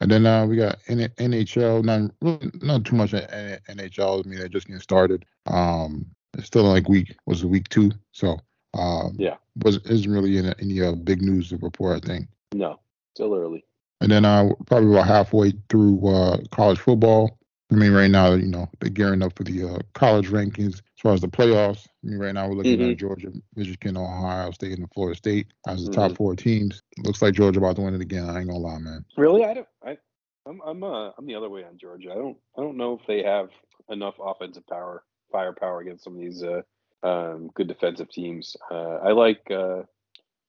And 0.01 0.11
then 0.11 0.25
uh, 0.25 0.47
we 0.47 0.57
got 0.57 0.79
NHL. 0.89 1.85
Not 1.85 2.63
not 2.63 2.85
too 2.85 2.97
much 2.97 3.11
NHL. 3.11 4.25
I 4.25 4.29
mean, 4.29 4.39
they're 4.39 4.49
just 4.49 4.67
getting 4.67 4.81
started. 4.81 5.27
Um, 5.47 6.07
it's 6.35 6.47
still 6.47 6.63
like 6.63 6.89
week 6.89 7.17
was 7.27 7.45
week 7.45 7.69
two, 7.69 7.93
so 8.13 8.39
um, 8.75 9.17
yeah, 9.19 9.37
was 9.63 9.79
isn't 9.87 10.11
really 10.11 10.39
any, 10.39 10.53
any 10.61 10.83
uh, 10.83 10.93
big 10.93 11.23
news 11.23 11.51
to 11.51 11.57
report. 11.59 12.05
I 12.05 12.07
think. 12.07 12.29
No, 12.55 12.81
still 13.15 13.35
early. 13.35 13.65
And 14.01 14.11
then 14.11 14.25
uh, 14.25 14.51
probably 14.67 14.93
about 14.93 15.07
halfway 15.07 15.53
through 15.69 16.07
uh, 16.07 16.39
college 16.51 16.79
football. 16.79 17.39
I 17.73 17.77
mean, 17.77 17.93
right 17.93 18.11
now, 18.11 18.33
you 18.33 18.49
know, 18.49 18.69
they're 18.81 18.91
gearing 18.91 19.23
up 19.23 19.37
for 19.37 19.45
the 19.45 19.65
uh, 19.65 19.79
college 19.95 20.29
rankings 20.29 20.75
as 20.75 21.01
far 21.01 21.13
as 21.13 21.21
the 21.21 21.29
playoffs. 21.29 21.87
I 22.03 22.09
mean, 22.09 22.19
right 22.19 22.35
now 22.35 22.49
we're 22.49 22.55
looking 22.55 22.79
mm-hmm. 22.79 22.91
at 22.91 22.97
Georgia, 22.97 23.29
Michigan, 23.55 23.97
Ohio 23.97 24.51
State, 24.51 24.79
and 24.79 24.91
Florida 24.93 25.17
State 25.17 25.49
as 25.69 25.85
the 25.85 25.91
mm-hmm. 25.91 26.01
top 26.01 26.17
four 26.17 26.35
teams. 26.35 26.83
Looks 26.99 27.23
like 27.23 27.35
Georgia 27.35 27.61
about 27.61 27.77
to 27.77 27.83
win 27.83 27.95
it 27.95 28.01
again. 28.01 28.29
I 28.29 28.41
ain't 28.41 28.49
gonna 28.49 28.59
lie, 28.59 28.79
man. 28.79 29.05
Really, 29.17 29.45
I 29.45 29.55
don't. 29.55 29.69
I, 29.87 29.99
I'm 30.47 30.61
I'm 30.67 30.83
uh, 30.83 31.11
I'm 31.17 31.27
the 31.27 31.37
other 31.37 31.49
way 31.49 31.63
on 31.63 31.79
Georgia. 31.79 32.11
I 32.11 32.17
don't 32.17 32.37
I 32.59 32.63
don't 32.63 32.77
know 32.77 32.99
if 33.01 33.07
they 33.07 33.23
have 33.23 33.51
enough 33.89 34.15
offensive 34.21 34.67
power, 34.67 35.05
firepower 35.31 35.81
against 35.81 36.03
some 36.03 36.15
of 36.15 36.21
these 36.21 36.43
uh, 36.43 36.63
um, 37.03 37.51
good 37.55 37.69
defensive 37.69 38.11
teams. 38.11 38.57
Uh, 38.71 38.97
I 38.97 39.13
like 39.13 39.51
uh, 39.51 39.83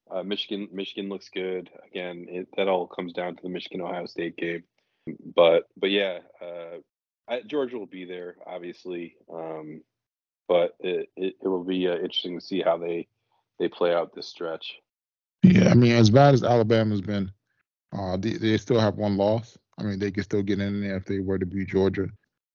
uh, 0.09 0.23
Michigan. 0.23 0.67
Michigan 0.71 1.09
looks 1.09 1.29
good. 1.29 1.69
Again, 1.87 2.25
it, 2.29 2.47
that 2.57 2.67
all 2.67 2.87
comes 2.87 3.13
down 3.13 3.35
to 3.35 3.43
the 3.43 3.49
Michigan 3.49 3.81
Ohio 3.81 4.05
State 4.05 4.37
game. 4.37 4.63
But 5.35 5.67
but 5.77 5.89
yeah, 5.89 6.19
uh, 6.41 6.77
I, 7.27 7.41
Georgia 7.41 7.77
will 7.77 7.85
be 7.85 8.05
there, 8.05 8.35
obviously. 8.45 9.15
Um, 9.33 9.81
but 10.47 10.75
it, 10.81 11.09
it, 11.15 11.35
it, 11.41 11.47
will 11.47 11.63
be 11.63 11.87
uh, 11.87 11.93
interesting 11.95 12.37
to 12.37 12.45
see 12.45 12.61
how 12.61 12.77
they 12.77 13.07
they 13.57 13.69
play 13.69 13.93
out 13.93 14.13
this 14.13 14.27
stretch. 14.27 14.75
Yeah, 15.43 15.69
I 15.69 15.75
mean, 15.75 15.93
as 15.93 16.09
bad 16.09 16.33
as 16.33 16.43
Alabama's 16.43 17.01
been, 17.01 17.31
uh, 17.93 18.17
they, 18.17 18.33
they 18.33 18.57
still 18.57 18.79
have 18.79 18.95
one 18.95 19.17
loss. 19.17 19.57
I 19.77 19.83
mean, 19.83 19.97
they 19.97 20.11
could 20.11 20.25
still 20.25 20.43
get 20.43 20.59
in 20.59 20.81
there 20.81 20.97
if 20.97 21.05
they 21.05 21.19
were 21.19 21.39
to 21.39 21.45
beat 21.45 21.69
Georgia, 21.69 22.07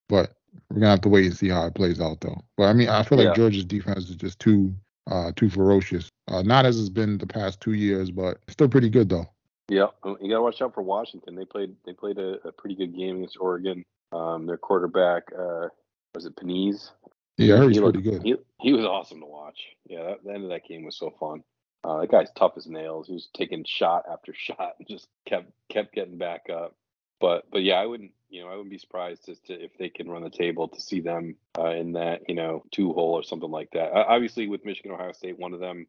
but 0.08 0.35
we're 0.70 0.80
gonna 0.80 0.90
have 0.90 1.00
to 1.02 1.08
wait 1.08 1.26
and 1.26 1.36
see 1.36 1.48
how 1.48 1.66
it 1.66 1.74
plays 1.74 2.00
out, 2.00 2.20
though. 2.20 2.42
But 2.56 2.64
I 2.64 2.72
mean, 2.72 2.88
I 2.88 3.02
feel 3.02 3.18
like 3.18 3.28
yeah. 3.28 3.34
Georgia's 3.34 3.64
defense 3.64 4.08
is 4.08 4.16
just 4.16 4.38
too 4.38 4.74
uh, 5.10 5.32
too 5.36 5.50
ferocious. 5.50 6.08
Uh, 6.28 6.42
not 6.42 6.66
as 6.66 6.78
it's 6.78 6.88
been 6.88 7.18
the 7.18 7.26
past 7.26 7.60
two 7.60 7.74
years, 7.74 8.10
but 8.10 8.38
still 8.48 8.68
pretty 8.68 8.90
good 8.90 9.08
though. 9.08 9.28
Yeah, 9.68 9.86
you 10.04 10.30
gotta 10.30 10.42
watch 10.42 10.62
out 10.62 10.74
for 10.74 10.82
Washington. 10.82 11.34
They 11.34 11.44
played 11.44 11.74
they 11.84 11.92
played 11.92 12.18
a, 12.18 12.38
a 12.46 12.52
pretty 12.52 12.76
good 12.76 12.96
game 12.96 13.16
against 13.16 13.38
Oregon. 13.40 13.84
Um, 14.12 14.46
their 14.46 14.56
quarterback 14.56 15.24
uh, 15.36 15.68
was 16.14 16.26
it 16.26 16.36
Penix? 16.36 16.90
Yeah, 17.36 17.62
he's 17.64 17.76
he 17.76 17.80
looked, 17.80 17.94
pretty 17.94 18.10
good. 18.10 18.22
He, 18.22 18.36
he 18.60 18.72
was 18.72 18.84
awesome 18.84 19.20
to 19.20 19.26
watch. 19.26 19.60
Yeah, 19.86 20.04
that, 20.04 20.24
the 20.24 20.32
end 20.32 20.44
of 20.44 20.50
that 20.50 20.64
game 20.66 20.84
was 20.84 20.96
so 20.96 21.14
fun. 21.20 21.42
Uh, 21.84 22.00
that 22.00 22.10
guy's 22.10 22.30
tough 22.32 22.52
as 22.56 22.66
nails. 22.66 23.06
He 23.06 23.12
was 23.12 23.28
taking 23.36 23.64
shot 23.64 24.04
after 24.10 24.32
shot 24.36 24.76
and 24.78 24.88
just 24.88 25.08
kept 25.26 25.50
kept 25.68 25.94
getting 25.94 26.18
back 26.18 26.46
up. 26.50 26.74
But 27.20 27.44
but 27.50 27.62
yeah, 27.62 27.74
I 27.74 27.86
wouldn't 27.86 28.12
you 28.36 28.42
know 28.42 28.48
I 28.48 28.52
wouldn't 28.52 28.70
be 28.70 28.78
surprised 28.78 29.28
as 29.30 29.40
to 29.46 29.54
if 29.54 29.76
they 29.78 29.88
can 29.88 30.10
run 30.10 30.22
the 30.22 30.30
table 30.30 30.68
to 30.68 30.80
see 30.80 31.00
them 31.00 31.36
uh, 31.58 31.70
in 31.70 31.92
that 31.92 32.28
you 32.28 32.34
know 32.34 32.64
two 32.70 32.92
hole 32.92 33.14
or 33.14 33.22
something 33.22 33.50
like 33.50 33.70
that. 33.72 33.92
Uh, 33.92 34.04
obviously, 34.06 34.46
with 34.46 34.64
Michigan 34.64 34.92
Ohio 34.92 35.12
State, 35.12 35.38
one 35.38 35.54
of 35.54 35.60
them 35.60 35.86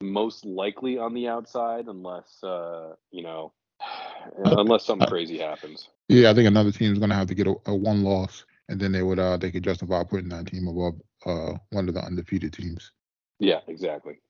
most 0.00 0.44
likely 0.44 0.96
on 0.96 1.12
the 1.12 1.26
outside 1.26 1.86
unless 1.86 2.42
uh, 2.44 2.94
you 3.10 3.24
know 3.24 3.52
unless 4.44 4.84
something 4.84 5.08
crazy 5.08 5.38
happens. 5.38 5.88
Yeah, 6.08 6.30
I 6.30 6.34
think 6.34 6.46
another 6.46 6.70
team 6.70 6.92
is 6.92 6.98
going 6.98 7.10
to 7.10 7.16
have 7.16 7.26
to 7.26 7.34
get 7.34 7.48
a, 7.48 7.56
a, 7.66 7.74
one 7.74 8.04
loss, 8.04 8.44
and 8.68 8.80
then 8.80 8.92
they 8.92 9.02
would 9.02 9.18
uh 9.18 9.36
they 9.36 9.50
could 9.50 9.64
justify 9.64 10.04
putting 10.04 10.28
that 10.28 10.46
team 10.46 10.68
above 10.68 10.94
uh 11.26 11.58
one 11.70 11.88
of 11.88 11.94
the 11.94 12.00
undefeated 12.00 12.52
teams. 12.52 12.92
Yeah, 13.40 13.60
exactly. 13.66 14.20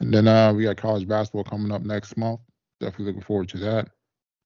And 0.00 0.12
then 0.12 0.26
uh 0.26 0.54
we 0.54 0.64
got 0.64 0.78
college 0.78 1.06
basketball 1.06 1.44
coming 1.44 1.70
up 1.70 1.82
next 1.82 2.16
month. 2.16 2.40
Definitely 2.80 3.06
looking 3.06 3.22
forward 3.22 3.50
to 3.50 3.58
that. 3.58 3.88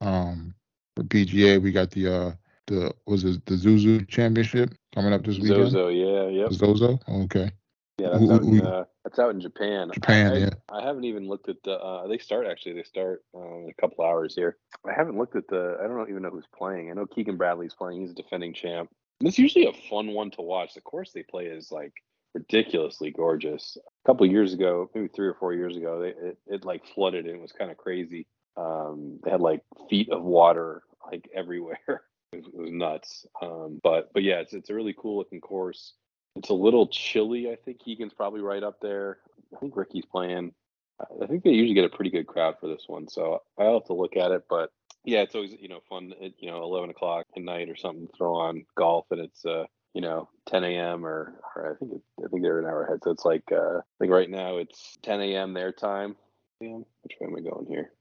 Um, 0.00 0.56
for 0.96 1.04
PGA, 1.04 1.62
we 1.62 1.70
got 1.70 1.92
the 1.92 2.12
uh 2.12 2.32
the 2.66 2.94
was 3.06 3.24
it 3.24 3.44
the 3.46 3.54
Zuzu 3.54 4.06
Championship 4.08 4.74
coming 4.94 5.12
up 5.12 5.24
this 5.24 5.38
weekend? 5.38 5.70
Zozo, 5.70 5.88
yeah, 5.88 6.28
yep. 6.28 6.52
Zozo, 6.52 6.98
okay. 7.08 7.50
Yeah, 7.98 8.08
that's, 8.10 8.30
out 8.30 8.42
in, 8.42 8.60
uh, 8.60 8.84
that's 9.04 9.18
out 9.20 9.30
in 9.30 9.40
Japan. 9.40 9.90
Japan, 9.94 10.32
I, 10.32 10.38
yeah. 10.38 10.50
I 10.68 10.82
haven't 10.82 11.04
even 11.04 11.28
looked 11.28 11.48
at 11.48 11.62
the. 11.62 11.74
Uh, 11.74 12.08
they 12.08 12.18
start 12.18 12.46
actually. 12.46 12.74
They 12.74 12.82
start 12.82 13.22
uh, 13.34 13.38
in 13.38 13.70
a 13.70 13.80
couple 13.80 14.04
hours 14.04 14.34
here. 14.34 14.56
I 14.84 14.92
haven't 14.92 15.16
looked 15.16 15.36
at 15.36 15.46
the. 15.48 15.78
I 15.82 15.86
don't 15.86 16.08
even 16.10 16.22
know 16.22 16.30
who's 16.30 16.48
playing. 16.56 16.90
I 16.90 16.94
know 16.94 17.06
Keegan 17.06 17.36
Bradley's 17.36 17.74
playing. 17.74 18.00
He's 18.00 18.10
a 18.10 18.14
defending 18.14 18.52
champ. 18.52 18.90
And 19.20 19.28
it's 19.28 19.38
usually 19.38 19.66
a 19.66 19.72
fun 19.88 20.08
one 20.08 20.32
to 20.32 20.42
watch. 20.42 20.74
The 20.74 20.80
course 20.80 21.12
they 21.12 21.22
play 21.22 21.44
is 21.44 21.70
like 21.70 21.92
ridiculously 22.34 23.12
gorgeous. 23.12 23.78
A 23.80 24.08
couple 24.08 24.26
years 24.26 24.52
ago, 24.52 24.90
maybe 24.94 25.08
three 25.08 25.28
or 25.28 25.34
four 25.34 25.54
years 25.54 25.76
ago, 25.76 26.00
they, 26.00 26.08
it, 26.08 26.38
it 26.46 26.64
like 26.64 26.82
flooded 26.94 27.26
and 27.26 27.36
it 27.36 27.40
was 27.40 27.52
kind 27.52 27.70
of 27.70 27.76
crazy. 27.76 28.26
Um, 28.56 29.20
they 29.22 29.30
had 29.30 29.40
like 29.40 29.62
feet 29.88 30.10
of 30.10 30.22
water 30.22 30.82
like 31.10 31.28
everywhere. 31.34 32.02
It, 32.34 32.54
was, 32.54 32.70
nuts. 32.70 33.26
Um, 33.40 33.80
but 33.82 34.12
but 34.12 34.22
yeah, 34.22 34.40
it's 34.40 34.52
it's 34.52 34.70
a 34.70 34.74
really 34.74 34.94
cool 34.96 35.18
looking 35.18 35.40
course. 35.40 35.94
It's 36.36 36.50
a 36.50 36.54
little 36.54 36.88
chilly. 36.88 37.50
I 37.50 37.56
think 37.56 37.80
Keegan's 37.80 38.14
probably 38.14 38.40
right 38.40 38.62
up 38.62 38.80
there. 38.80 39.18
I 39.54 39.58
think 39.58 39.76
Ricky's 39.76 40.04
playing. 40.04 40.52
I 41.00 41.26
think 41.26 41.42
they 41.42 41.50
usually 41.50 41.74
get 41.74 41.84
a 41.84 41.94
pretty 41.94 42.10
good 42.10 42.26
crowd 42.26 42.56
for 42.60 42.68
this 42.68 42.84
one, 42.86 43.08
so 43.08 43.42
I'll 43.58 43.74
have 43.74 43.84
to 43.86 43.94
look 43.94 44.16
at 44.16 44.30
it. 44.30 44.44
But 44.48 44.70
yeah, 45.04 45.22
it's 45.22 45.34
always 45.34 45.54
you 45.58 45.68
know 45.68 45.80
fun. 45.88 46.12
At, 46.22 46.32
you 46.38 46.50
know, 46.50 46.62
eleven 46.62 46.90
o'clock 46.90 47.26
at 47.36 47.42
night 47.42 47.68
or 47.68 47.76
something. 47.76 48.08
Throw 48.16 48.34
on 48.36 48.64
golf, 48.76 49.06
and 49.10 49.20
it's 49.20 49.44
uh 49.44 49.64
you 49.94 50.00
know 50.00 50.28
10 50.46 50.64
a.m. 50.64 51.06
or, 51.06 51.40
or 51.56 51.72
I 51.72 51.78
think 51.78 51.92
it, 51.92 52.02
I 52.24 52.28
think 52.28 52.42
they're 52.42 52.58
an 52.58 52.66
hour 52.66 52.84
ahead. 52.84 53.00
So 53.02 53.10
it's 53.10 53.24
like 53.24 53.44
uh, 53.50 53.78
I 53.78 53.98
think 53.98 54.12
right 54.12 54.28
now 54.28 54.58
it's 54.58 54.98
10 55.02 55.20
a.m. 55.20 55.54
their 55.54 55.72
time. 55.72 56.16
Damn, 56.60 56.84
which 57.02 57.16
way 57.20 57.28
am 57.28 57.36
I 57.36 57.40
going 57.40 57.66
here? 57.66 57.92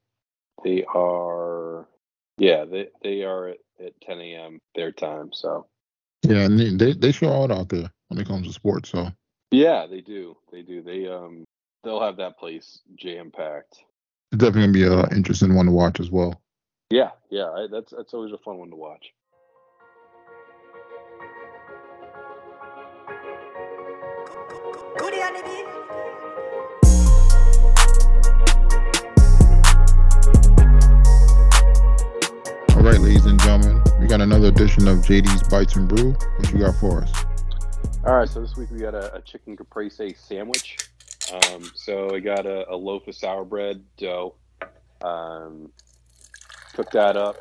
They 0.63 0.83
are 0.83 1.87
yeah 2.37 2.65
they 2.65 2.87
they 3.01 3.23
are 3.23 3.49
at, 3.49 3.57
at 3.83 4.01
10 4.01 4.19
a.m. 4.19 4.59
their 4.75 4.91
time. 4.91 5.31
So 5.33 5.67
yeah, 6.23 6.45
and 6.45 6.79
they 6.79 6.93
they 6.93 7.11
show 7.11 7.43
out 7.43 7.51
out 7.51 7.69
there 7.69 7.91
when 8.07 8.19
it 8.19 8.27
comes 8.27 8.47
to 8.47 8.53
sports. 8.53 8.89
So 8.89 9.09
yeah, 9.51 9.85
they 9.87 10.01
do. 10.01 10.37
They 10.51 10.61
do. 10.61 10.81
They 10.81 11.07
um 11.07 11.43
they'll 11.83 12.01
have 12.01 12.17
that 12.17 12.37
place 12.37 12.79
jam 12.95 13.31
packed. 13.31 13.83
It's 14.31 14.39
definitely 14.39 14.61
gonna 14.61 14.73
be 14.73 14.83
an 14.83 15.05
uh, 15.05 15.15
interesting 15.15 15.53
one 15.53 15.67
to 15.67 15.71
watch 15.71 15.99
as 15.99 16.09
well. 16.09 16.41
Yeah, 16.89 17.11
yeah, 17.29 17.49
I, 17.49 17.67
that's 17.71 17.93
that's 17.95 18.13
always 18.13 18.33
a 18.33 18.37
fun 18.37 18.57
one 18.57 18.69
to 18.69 18.75
watch. 18.75 19.13
All 32.83 32.89
right, 32.89 32.99
ladies 32.99 33.25
and 33.27 33.39
gentlemen, 33.39 33.81
we 34.01 34.07
got 34.07 34.19
another 34.19 34.49
edition 34.49 34.89
of 34.89 34.97
JD's 34.97 35.47
Bites 35.47 35.77
and 35.77 35.87
Brew. 35.87 36.11
What 36.11 36.51
you 36.51 36.59
got 36.59 36.75
for 36.75 37.01
us? 37.01 37.13
All 38.05 38.15
right, 38.15 38.27
so 38.27 38.41
this 38.41 38.57
week 38.57 38.71
we 38.71 38.79
got 38.79 38.93
a, 38.93 39.15
a 39.15 39.21
chicken 39.21 39.55
caprese 39.55 40.13
sandwich. 40.15 40.75
Um, 41.31 41.63
so 41.75 42.13
I 42.13 42.19
got 42.19 42.45
a, 42.45 42.69
a, 42.69 42.75
loaf 42.75 43.07
of 43.07 43.15
sour 43.15 43.45
bread 43.45 43.81
dough. 43.95 44.35
Um, 45.01 45.71
cook 46.73 46.91
that 46.91 47.15
up. 47.15 47.37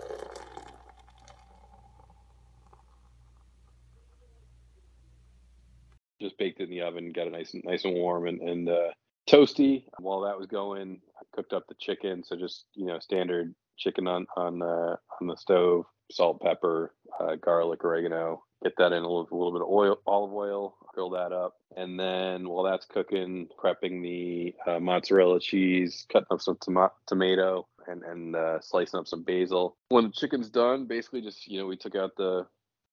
Just 6.21 6.39
baked 6.39 6.61
it 6.61 6.65
in 6.65 6.71
the 6.71 6.83
oven, 6.83 7.11
got 7.11 7.27
it 7.27 7.33
nice 7.33 7.53
and 7.53 7.65
nice 7.65 7.85
and 7.85 7.95
warm 7.95 8.29
and, 8.29 8.41
and 8.43 8.69
uh, 8.69 8.91
toasty. 9.29 9.83
While 9.99 10.21
that 10.21 10.39
was 10.39 10.47
going, 10.47 11.01
I 11.21 11.25
cooked 11.35 11.53
up 11.53 11.67
the 11.67 11.75
chicken. 11.81 12.23
So 12.23 12.37
just 12.37 12.67
you 12.75 12.87
know, 12.87 13.01
standard 13.01 13.57
chicken 13.83 14.07
on 14.07 14.27
on 14.37 14.63
uh, 14.63 14.97
on 15.21 15.27
the 15.27 15.37
stove, 15.37 15.87
salt, 16.11 16.41
pepper, 16.41 16.95
uh, 17.21 17.37
garlic, 17.37 17.85
oregano. 17.85 18.45
Get 18.63 18.77
that 18.79 18.93
in 18.93 19.03
a 19.03 19.09
little, 19.09 19.29
a 19.31 19.35
little 19.35 19.53
bit 19.53 19.63
of 19.63 19.69
oil, 19.69 19.99
olive 20.07 20.33
oil. 20.33 20.77
Fill 20.95 21.11
that 21.11 21.33
up, 21.33 21.55
and 21.77 21.99
then 21.99 22.49
while 22.49 22.65
that's 22.65 22.87
cooking, 22.87 23.49
prepping 23.63 24.03
the 24.03 24.55
uh, 24.71 24.79
mozzarella 24.79 25.41
cheese, 25.41 26.07
cutting 26.13 26.27
up 26.31 26.41
some 26.41 26.59
tom- 26.59 26.91
tomato, 27.07 27.67
and 27.89 28.03
and 28.05 28.37
uh, 28.37 28.61
slicing 28.61 29.01
up 29.01 29.09
some 29.09 29.23
basil. 29.23 29.77
When 29.89 30.05
the 30.05 30.13
chicken's 30.13 30.51
done, 30.51 30.87
basically 30.87 31.23
just 31.23 31.49
you 31.49 31.59
know 31.59 31.67
we 31.67 31.77
took 31.77 31.97
out 31.97 32.13
the 32.17 32.47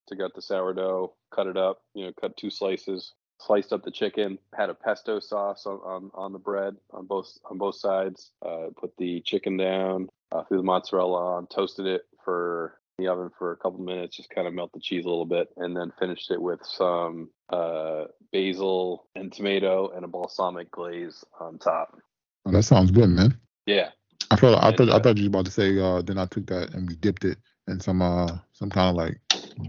took 0.08 0.20
out 0.20 0.34
the 0.34 0.42
sourdough, 0.42 1.14
cut 1.32 1.46
it 1.46 1.56
up, 1.56 1.82
you 1.94 2.04
know, 2.04 2.12
cut 2.20 2.36
two 2.36 2.50
slices, 2.50 3.12
sliced 3.38 3.72
up 3.72 3.82
the 3.82 3.90
chicken, 3.90 4.38
had 4.54 4.70
a 4.70 4.74
pesto 4.74 5.20
sauce 5.20 5.66
on, 5.66 5.78
on, 5.84 6.10
on 6.14 6.32
the 6.32 6.38
bread 6.38 6.76
on 6.92 7.06
both 7.06 7.38
on 7.50 7.58
both 7.58 7.76
sides. 7.76 8.30
Uh, 8.44 8.66
put 8.76 8.96
the 8.96 9.20
chicken 9.22 9.56
down, 9.56 10.08
uh, 10.32 10.44
threw 10.44 10.58
the 10.58 10.62
mozzarella 10.62 11.36
on, 11.36 11.46
toasted 11.46 11.86
it 11.86 12.02
for 12.24 12.78
the 12.98 13.08
oven 13.08 13.30
for 13.38 13.52
a 13.52 13.56
couple 13.56 13.80
minutes, 13.80 14.16
just 14.16 14.30
kind 14.30 14.46
of 14.46 14.54
melt 14.54 14.72
the 14.72 14.80
cheese 14.80 15.04
a 15.04 15.08
little 15.08 15.26
bit, 15.26 15.48
and 15.56 15.76
then 15.76 15.92
finished 15.98 16.30
it 16.30 16.40
with 16.40 16.60
some 16.64 17.30
uh, 17.50 18.04
basil 18.32 19.06
and 19.14 19.32
tomato 19.32 19.90
and 19.90 20.04
a 20.04 20.08
balsamic 20.08 20.70
glaze 20.70 21.24
on 21.40 21.58
top. 21.58 21.98
Oh, 22.46 22.52
that 22.52 22.62
sounds 22.62 22.90
good, 22.90 23.08
man. 23.08 23.38
Yeah, 23.66 23.90
I 24.30 24.36
felt 24.36 24.62
I 24.62 24.72
thought 24.72 24.90
I 24.90 24.98
thought 24.98 25.16
you 25.16 25.24
were 25.24 25.28
about 25.40 25.44
to 25.46 25.50
say 25.50 25.78
uh 25.78 26.02
then 26.02 26.18
I 26.18 26.26
took 26.26 26.46
that 26.46 26.72
and 26.74 26.88
we 26.88 26.96
dipped 26.96 27.24
it 27.24 27.38
in 27.66 27.80
some 27.80 28.00
uh 28.00 28.38
some 28.52 28.70
kind 28.70 28.88
of 28.90 28.96
like 28.96 29.20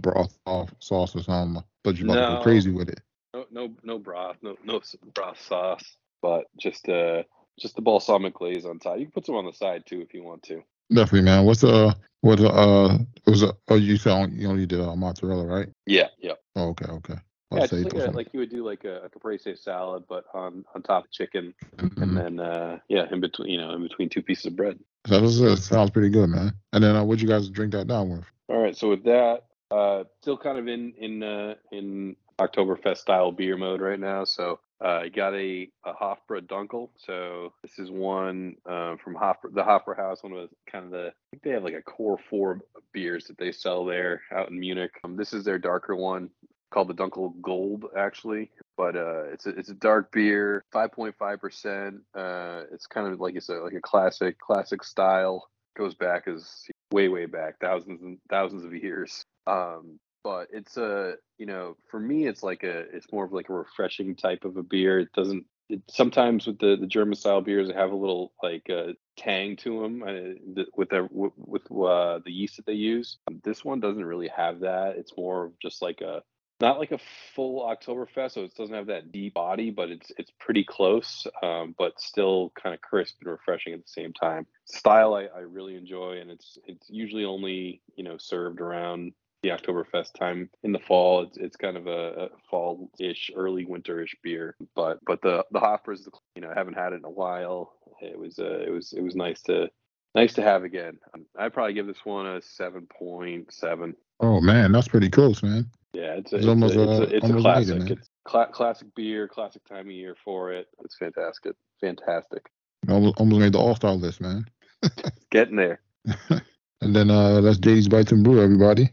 broth 0.02 0.38
sauce- 0.48 0.74
sauce 0.80 1.16
or 1.16 1.24
something. 1.24 1.58
I 1.58 1.64
thought 1.84 1.98
you 1.98 2.08
were 2.08 2.14
about 2.14 2.28
to 2.28 2.36
go 2.38 2.44
crazy 2.44 2.72
with 2.72 2.90
it. 2.90 3.02
no, 3.34 3.46
no, 3.52 3.74
no 3.84 4.00
broth, 4.00 4.38
no, 4.42 4.56
no 4.64 4.82
broth 5.14 5.42
sauce, 5.42 5.98
but 6.22 6.46
just 6.60 6.88
uh, 6.90 7.24
just 7.60 7.76
the 7.76 7.82
balsamic 7.82 8.34
glaze 8.34 8.66
on 8.66 8.80
top. 8.80 8.98
You 8.98 9.06
can 9.06 9.12
put 9.12 9.26
some 9.26 9.36
on 9.36 9.46
the 9.46 9.54
side 9.54 9.86
too 9.86 10.02
if 10.02 10.14
you 10.14 10.24
want 10.24 10.44
to. 10.44 10.64
Definitely, 10.90 11.22
man. 11.22 11.46
What's 11.46 11.64
uh 11.64 11.94
what 12.22 12.40
uh 12.40 12.98
it 13.26 13.30
was 13.30 13.44
a 13.44 13.54
oh 13.70 13.76
you 13.76 13.98
on- 14.10 14.36
you 14.36 14.48
only 14.48 14.66
did 14.66 14.82
uh, 14.82 14.96
mozzarella, 14.96 15.46
right? 15.46 15.70
Yeah, 15.86 16.08
yeah. 16.20 16.34
Oh, 16.56 16.70
okay, 16.70 16.86
okay. 16.86 17.16
I'll 17.52 17.60
Yeah, 17.60 17.66
say 17.66 17.84
like, 17.84 17.94
a, 17.96 18.12
like 18.12 18.34
you 18.34 18.40
would 18.40 18.50
do 18.50 18.66
like 18.66 18.84
a, 18.86 19.02
a 19.04 19.10
caprese 19.10 19.56
salad, 19.58 20.04
but 20.08 20.26
on 20.34 20.66
on 20.76 20.82
top 20.84 21.06
of 21.06 21.12
chicken, 21.12 21.54
Mhm. 21.78 22.02
and 22.02 22.18
then 22.18 22.40
uh, 22.40 22.80
yeah, 22.88 23.06
in 23.12 23.20
between 23.22 23.50
you 23.50 23.58
know 23.58 23.74
in 23.74 23.84
between 23.84 24.10
two 24.10 24.22
pieces 24.22 24.46
of 24.48 24.56
bread. 24.56 24.80
That, 25.06 25.22
was, 25.22 25.40
that 25.40 25.58
sounds 25.58 25.90
pretty 25.90 26.10
good, 26.10 26.30
man. 26.30 26.54
And 26.74 26.84
then 26.84 26.96
uh, 26.96 27.04
what'd 27.04 27.22
you 27.22 27.28
guys 27.28 27.50
drink 27.50 27.72
that 27.74 27.88
down 27.88 28.10
with? 28.10 28.24
All 28.50 28.62
right, 28.62 28.78
so 28.78 28.90
with 28.90 29.04
that, 29.06 29.46
uh, 29.72 30.04
still 30.22 30.38
kind 30.38 30.58
of 30.58 30.68
in 30.68 30.94
in 30.98 31.24
uh, 31.24 31.56
in 31.72 32.16
Oktoberfest 32.40 32.98
style 32.98 33.32
beer 33.32 33.58
mode 33.58 33.82
right 33.82 34.00
now. 34.00 34.24
So 34.26 34.54
uh, 34.54 34.56
I 34.84 35.10
got 35.10 35.34
a, 35.34 35.70
a 35.86 35.94
Hofbräu 35.94 36.42
Dunkel. 36.42 36.90
So 36.98 37.54
this 37.62 37.78
is 37.80 37.92
one 37.92 38.56
uh, 38.66 38.96
from 39.04 39.16
Hofbräu, 39.16 39.54
the 39.54 39.64
Hofbräu 39.64 39.96
House. 39.96 40.24
One 40.24 40.34
of 40.34 40.50
the 40.50 40.72
kind 40.72 40.86
of 40.86 40.92
the 40.92 41.08
I 41.08 41.28
think 41.32 41.44
they 41.44 41.52
have 41.52 41.64
like 41.64 41.74
a 41.74 41.82
core 41.82 42.20
four 42.30 42.62
beers 42.94 43.26
that 43.26 43.38
they 43.38 43.52
sell 43.52 43.86
there 43.86 44.22
out 44.34 44.50
in 44.50 44.60
Munich. 44.60 44.92
Um, 45.04 45.16
this 45.16 45.34
is 45.34 45.44
their 45.46 45.60
darker 45.60 45.96
one 45.96 46.30
called 46.72 46.88
the 46.88 46.94
Dunkel 46.94 47.40
Gold 47.42 47.86
actually. 47.98 48.50
But 48.78 48.96
uh, 48.96 49.24
it's 49.26 49.46
a 49.46 49.50
it's 49.50 49.70
a 49.70 49.76
dark 49.76 50.12
beer, 50.12 50.64
five 50.72 50.92
point 50.92 51.16
five 51.18 51.40
percent. 51.40 52.02
Uh, 52.16 52.64
it's 52.72 52.88
kind 52.88 53.12
of 53.12 53.20
like 53.20 53.36
it's 53.36 53.50
a 53.50 53.56
like 53.56 53.74
a 53.74 53.82
classic 53.82 54.40
classic 54.40 54.84
style. 54.84 55.48
Goes 55.78 55.96
back 55.96 56.28
as 56.28 56.66
way 56.92 57.08
way 57.08 57.26
back 57.26 57.60
thousands 57.62 58.02
and 58.02 58.18
thousands 58.30 58.66
of 58.66 58.76
years 58.76 59.26
um 59.48 59.98
but 60.24 60.48
it's 60.52 60.78
a 60.78 61.16
you 61.38 61.46
know 61.46 61.78
for 61.90 62.00
me 62.00 62.28
it's 62.28 62.44
like 62.44 62.64
a 62.64 62.80
it's 62.94 63.12
more 63.12 63.26
of 63.26 63.34
like 63.34 63.50
a 63.50 63.54
refreshing 63.54 64.16
type 64.16 64.46
of 64.46 64.58
a 64.58 64.64
beer. 64.64 65.00
It 65.00 65.14
doesn't 65.14 65.46
it, 65.70 65.82
sometimes 65.90 66.48
with 66.48 66.60
the 66.60 66.78
the 66.80 66.88
german 66.88 67.16
style 67.16 67.42
beers 67.42 67.68
they 67.68 67.74
have 67.74 67.92
a 67.92 67.96
little 67.96 68.34
like 68.44 68.68
a 68.70 68.94
tang 69.18 69.56
to 69.58 69.82
them 69.82 70.04
uh, 70.04 70.12
the, 70.54 70.66
with 70.76 70.90
with, 71.12 71.34
with 71.38 71.72
uh, 71.72 72.20
the 72.26 72.32
yeast 72.32 72.58
that 72.58 72.66
they 72.66 72.74
use. 72.74 73.18
This 73.44 73.64
one 73.64 73.80
doesn't 73.80 74.06
really 74.06 74.30
have 74.30 74.62
that. 74.62 74.96
It's 74.98 75.16
more 75.18 75.46
of 75.46 75.60
just 75.60 75.82
like 75.82 76.02
a 76.02 76.22
not 76.62 76.78
like 76.78 76.92
a 76.92 77.00
full 77.36 77.62
Oktoberfest, 77.62 78.34
so 78.34 78.44
it 78.44 78.56
doesn't 78.56 78.76
have 78.76 78.88
that 78.88 79.12
deep 79.12 79.34
body, 79.34 79.72
but 79.72 79.90
it's 79.90 80.12
it's 80.18 80.32
pretty 80.40 80.64
close, 80.64 81.26
um, 81.42 81.74
but 81.78 82.00
still 82.00 82.54
kind 82.62 82.76
of 82.76 82.82
crisp 82.82 83.16
and 83.22 83.32
refreshing 83.32 83.74
at 83.74 83.80
the 83.80 83.92
same 83.92 84.14
time. 84.14 84.46
Style 84.66 85.16
I, 85.16 85.24
I 85.36 85.40
really 85.40 85.76
enjoy, 85.76 86.20
and 86.22 86.30
it's 86.30 86.58
it's 86.66 86.88
usually 86.90 87.26
only 87.26 87.82
you 87.96 88.04
know 88.04 88.18
served 88.18 88.62
around 88.62 89.14
the 89.44 89.50
Oktoberfest 89.50 90.14
time 90.18 90.50
in 90.64 90.72
the 90.72 90.80
fall. 90.80 91.24
It's 91.24 91.38
it's 91.38 91.56
kind 91.56 91.78
of 91.78 91.88
a, 91.88 92.26
a 92.26 92.30
fall-ish, 92.50 93.32
early 93.36 93.66
winter-ish 93.66 94.16
beer, 94.24 94.56
but 94.76 95.00
but 95.06 95.22
the 95.22 95.46
the 95.52 95.60
Hofbrau's 95.60 96.08
you 96.36 96.42
know 96.42 96.50
I 96.50 96.54
haven't 96.58 96.76
had 96.76 96.94
it 96.94 96.98
in 96.98 97.06
a 97.06 97.10
while. 97.10 97.74
It 98.02 98.18
was 98.18 98.40
uh, 98.40 98.60
it 98.66 98.72
was 98.72 98.94
it 98.94 99.02
was 99.02 99.16
nice 99.16 99.42
to 99.44 99.70
nice 100.16 100.34
to 100.34 100.42
have 100.42 100.64
again. 100.64 100.98
I'd 101.38 101.54
probably 101.54 101.74
give 101.74 101.88
this 101.88 102.06
one 102.06 102.26
a 102.26 102.42
seven 102.42 102.88
point 102.88 103.54
seven. 103.54 103.96
Oh 104.20 104.40
man, 104.42 104.72
that's 104.72 104.88
pretty 104.88 105.10
close, 105.10 105.42
man. 105.42 105.66
Yeah, 105.94 106.14
it's 106.16 106.32
a, 106.32 106.38
It's 106.38 106.46
it's 106.46 106.50
almost, 106.50 106.76
a, 106.76 106.82
uh, 106.82 107.02
it's 107.02 107.12
a, 107.12 107.16
it's 107.16 107.24
a 107.26 107.28
almost 107.28 107.44
classic. 107.44 107.90
it's 107.90 108.10
cla- 108.24 108.52
classic 108.52 108.88
beer, 108.96 109.28
classic 109.28 109.66
time 109.66 109.88
of 109.88 109.92
year 109.92 110.16
for 110.24 110.54
it. 110.54 110.68
It's 110.86 110.96
fantastic, 110.96 111.54
fantastic. 111.82 112.50
Almost, 112.88 113.18
almost 113.18 113.40
made 113.42 113.54
the 113.54 113.60
all 113.60 113.76
star 113.76 113.94
list, 113.94 114.22
man. 114.22 114.46
Getting 115.32 115.58
there. 115.58 115.82
And 116.84 116.96
then 116.96 117.12
uh 117.12 117.42
that's 117.42 117.60
JD's 117.60 117.88
Bites 117.88 118.12
and 118.12 118.24
Brew, 118.24 118.42
everybody. 118.42 118.90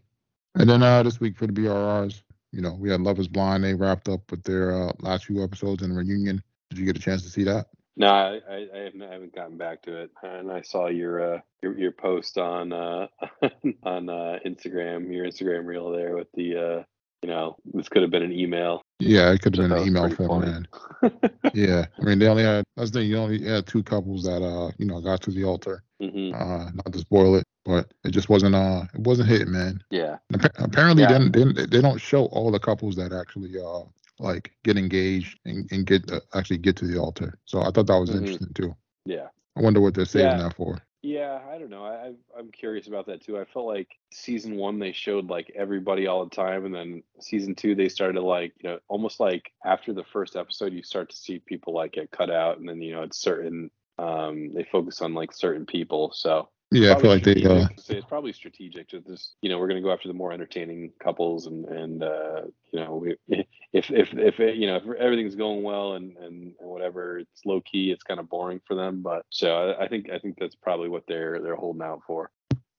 And 0.59 0.69
then 0.69 0.83
uh 0.83 1.05
this 1.05 1.21
week 1.21 1.37
for 1.37 1.47
the 1.47 1.53
BRRs, 1.53 2.23
you 2.53 2.61
know, 2.61 2.75
we 2.75 2.91
had 2.91 3.01
Love 3.01 3.21
is 3.21 3.29
Blind. 3.29 3.63
They 3.63 3.75
wrapped 3.75 4.09
up 4.09 4.29
with 4.31 4.43
their 4.43 4.73
uh, 4.73 4.93
last 4.99 5.27
few 5.27 5.43
episodes 5.43 5.83
in 5.83 5.95
reunion. 5.95 6.43
Did 6.71 6.79
you 6.79 6.85
get 6.87 6.97
a 6.97 7.01
chance 7.01 7.23
to 7.23 7.31
see 7.31 7.45
that? 7.45 7.67
No, 7.97 8.09
I, 8.09 8.41
I, 8.49 8.67
I 8.75 9.13
haven't, 9.13 9.35
gotten 9.35 9.57
back 9.57 9.83
to 9.83 10.03
it, 10.03 10.11
and 10.23 10.53
I 10.53 10.63
saw 10.63 10.87
your 10.87 11.35
uh, 11.35 11.41
your, 11.63 11.79
your 11.79 11.93
post 11.93 12.39
on 12.39 12.73
uh, 12.73 13.07
on 13.83 14.09
uh, 14.09 14.39
Instagram, 14.47 15.13
your 15.13 15.27
Instagram 15.27 15.67
reel 15.67 15.91
there 15.91 16.17
with 16.17 16.29
the 16.35 16.57
uh, 16.57 16.83
you 17.23 17.29
know 17.29 17.57
this 17.75 17.89
could 17.89 18.03
have 18.03 18.11
been 18.11 18.23
an 18.23 18.33
email. 18.33 18.83
Yeah, 19.01 19.31
it 19.33 19.41
could 19.43 19.57
have 19.57 19.69
been 19.69 19.79
an 19.79 19.87
email 19.87 20.03
pretty 20.03 20.17
form, 20.17 20.43
funny. 20.43 20.53
man. 20.53 20.69
Yeah. 21.55 21.87
I 22.01 22.05
mean 22.05 22.19
they 22.19 22.27
only 22.29 22.43
had 22.43 22.65
that's 22.77 22.91
the 22.91 23.03
you 23.03 23.17
only 23.17 23.43
had 23.43 23.67
two 23.67 23.83
couples 23.83 24.25
that 24.25 24.43
uh, 24.43 24.71
you 24.79 24.87
know, 24.87 25.01
got 25.01 25.23
to 25.23 25.31
the 25.31 25.45
altar. 25.45 25.83
hmm 26.01 26.33
Uh 26.35 26.71
not 26.75 26.93
to 26.93 26.99
spoil 26.99 27.37
it, 27.37 27.45
but 27.65 27.93
it 28.05 28.11
just 28.11 28.29
wasn't 28.29 28.55
uh 28.55 28.83
it 28.95 29.01
wasn't 29.01 29.29
hitting, 29.29 29.53
man. 29.53 29.83
Yeah, 29.91 30.19
appa- 30.35 30.51
Apparently, 30.59 31.05
Yeah. 31.05 31.13
then 31.19 31.33
they, 31.55 31.67
they 31.67 31.81
don't 31.81 32.01
show 32.01 32.27
all 32.27 32.51
the 32.51 32.59
couples 32.59 32.97
that 32.97 33.13
actually 33.13 33.53
uh 33.59 33.85
like 34.19 34.53
get 34.65 34.77
engaged 34.77 35.39
and, 35.45 35.71
and 35.71 35.87
get 35.87 36.11
uh, 36.11 36.21
actually 36.35 36.59
get 36.59 36.77
to 36.79 36.87
the 36.87 36.99
altar. 36.99 37.39
So 37.45 37.61
I 37.63 37.71
thought 37.71 37.87
that 37.87 37.99
was 38.01 38.11
Mhm. 38.11 38.19
interesting 38.19 38.53
too. 38.55 38.75
yeah. 39.07 39.29
I 39.57 39.61
wonder 39.61 39.81
what 39.81 39.95
they're 39.95 40.05
saving 40.05 40.39
Yeah. 40.39 40.43
that 40.49 40.55
for. 40.57 40.79
Yeah, 41.03 41.41
I 41.49 41.59
don't 41.59 41.71
know. 41.71 41.85
I, 41.85 42.13
I'm 42.37 42.51
curious 42.51 42.89
about 42.89 43.07
that 43.07 43.23
too. 43.23 43.39
I 43.39 43.45
felt 43.45 43.67
like 43.67 43.89
season 44.13 44.57
one 44.57 44.81
they 44.81 44.93
showed 44.93 45.29
like 45.31 45.51
everybody 45.55 46.09
all 46.09 46.25
the 46.25 46.35
time, 46.35 46.65
and 46.65 46.75
then 46.75 47.05
season 47.21 47.55
two 47.55 47.77
they 47.77 47.89
started 47.89 48.21
like 48.21 48.53
you 48.61 48.69
know 48.69 48.79
almost 48.89 49.21
like 49.21 49.53
after 49.65 49.93
the 49.93 50.03
first 50.13 50.35
episode 50.35 50.73
you 50.73 50.83
start 50.83 51.11
to 51.11 51.17
see 51.17 51.39
people 51.39 51.73
like 51.73 51.93
get 51.93 52.11
cut 52.11 52.31
out, 52.31 52.59
and 52.59 52.69
then 52.69 52.83
you 52.83 52.93
know 52.93 53.03
it's 53.03 53.19
certain 53.19 53.71
um 53.99 54.53
they 54.55 54.65
focus 54.65 55.01
on 55.01 55.15
like 55.15 55.33
certain 55.33 55.67
people. 55.67 56.11
So 56.13 56.49
Yeah, 56.71 56.95
I 56.95 57.01
feel 57.01 57.11
like 57.11 57.23
they 57.25 57.43
uh. 57.45 57.67
It's 57.89 58.07
probably 58.07 58.33
strategic 58.33 58.89
to 58.89 59.01
just 59.01 59.37
you 59.41 59.49
know 59.49 59.59
we're 59.59 59.69
going 59.69 59.83
to 59.83 59.87
go 59.87 59.93
after 59.93 60.09
the 60.09 60.15
more 60.15 60.33
entertaining 60.33 60.93
couples 61.03 61.47
and 61.47 61.65
and 61.65 62.03
uh, 62.03 62.43
you 62.73 62.81
know 62.81 62.97
we, 62.97 63.17
if 63.73 63.91
if 63.91 64.13
if 64.13 64.39
you 64.39 64.67
know 64.67 64.77
if 64.77 64.83
everything's 64.99 65.35
going 65.35 65.63
well 65.63 65.95
and, 65.95 66.17
and 66.19 66.53
and 66.61 66.69
whatever 66.69 67.19
it's 67.19 67.47
low 67.47 67.61
key 67.63 67.91
it's 67.91 68.03
kind 68.03 68.21
of 68.21 68.29
boring 68.29 68.61
for 68.67 68.75
them 68.75 69.01
but 69.01 69.25
so 69.31 69.55
I, 69.55 69.85
I 69.85 69.89
think 69.89 70.11
I 70.11 70.19
think 70.19 70.37
that's 70.39 70.57
probably 70.57 70.91
what 70.91 71.05
they're 71.09 71.41
they're 71.41 71.57
holding 71.57 71.83
out 71.83 72.03
for. 72.07 72.31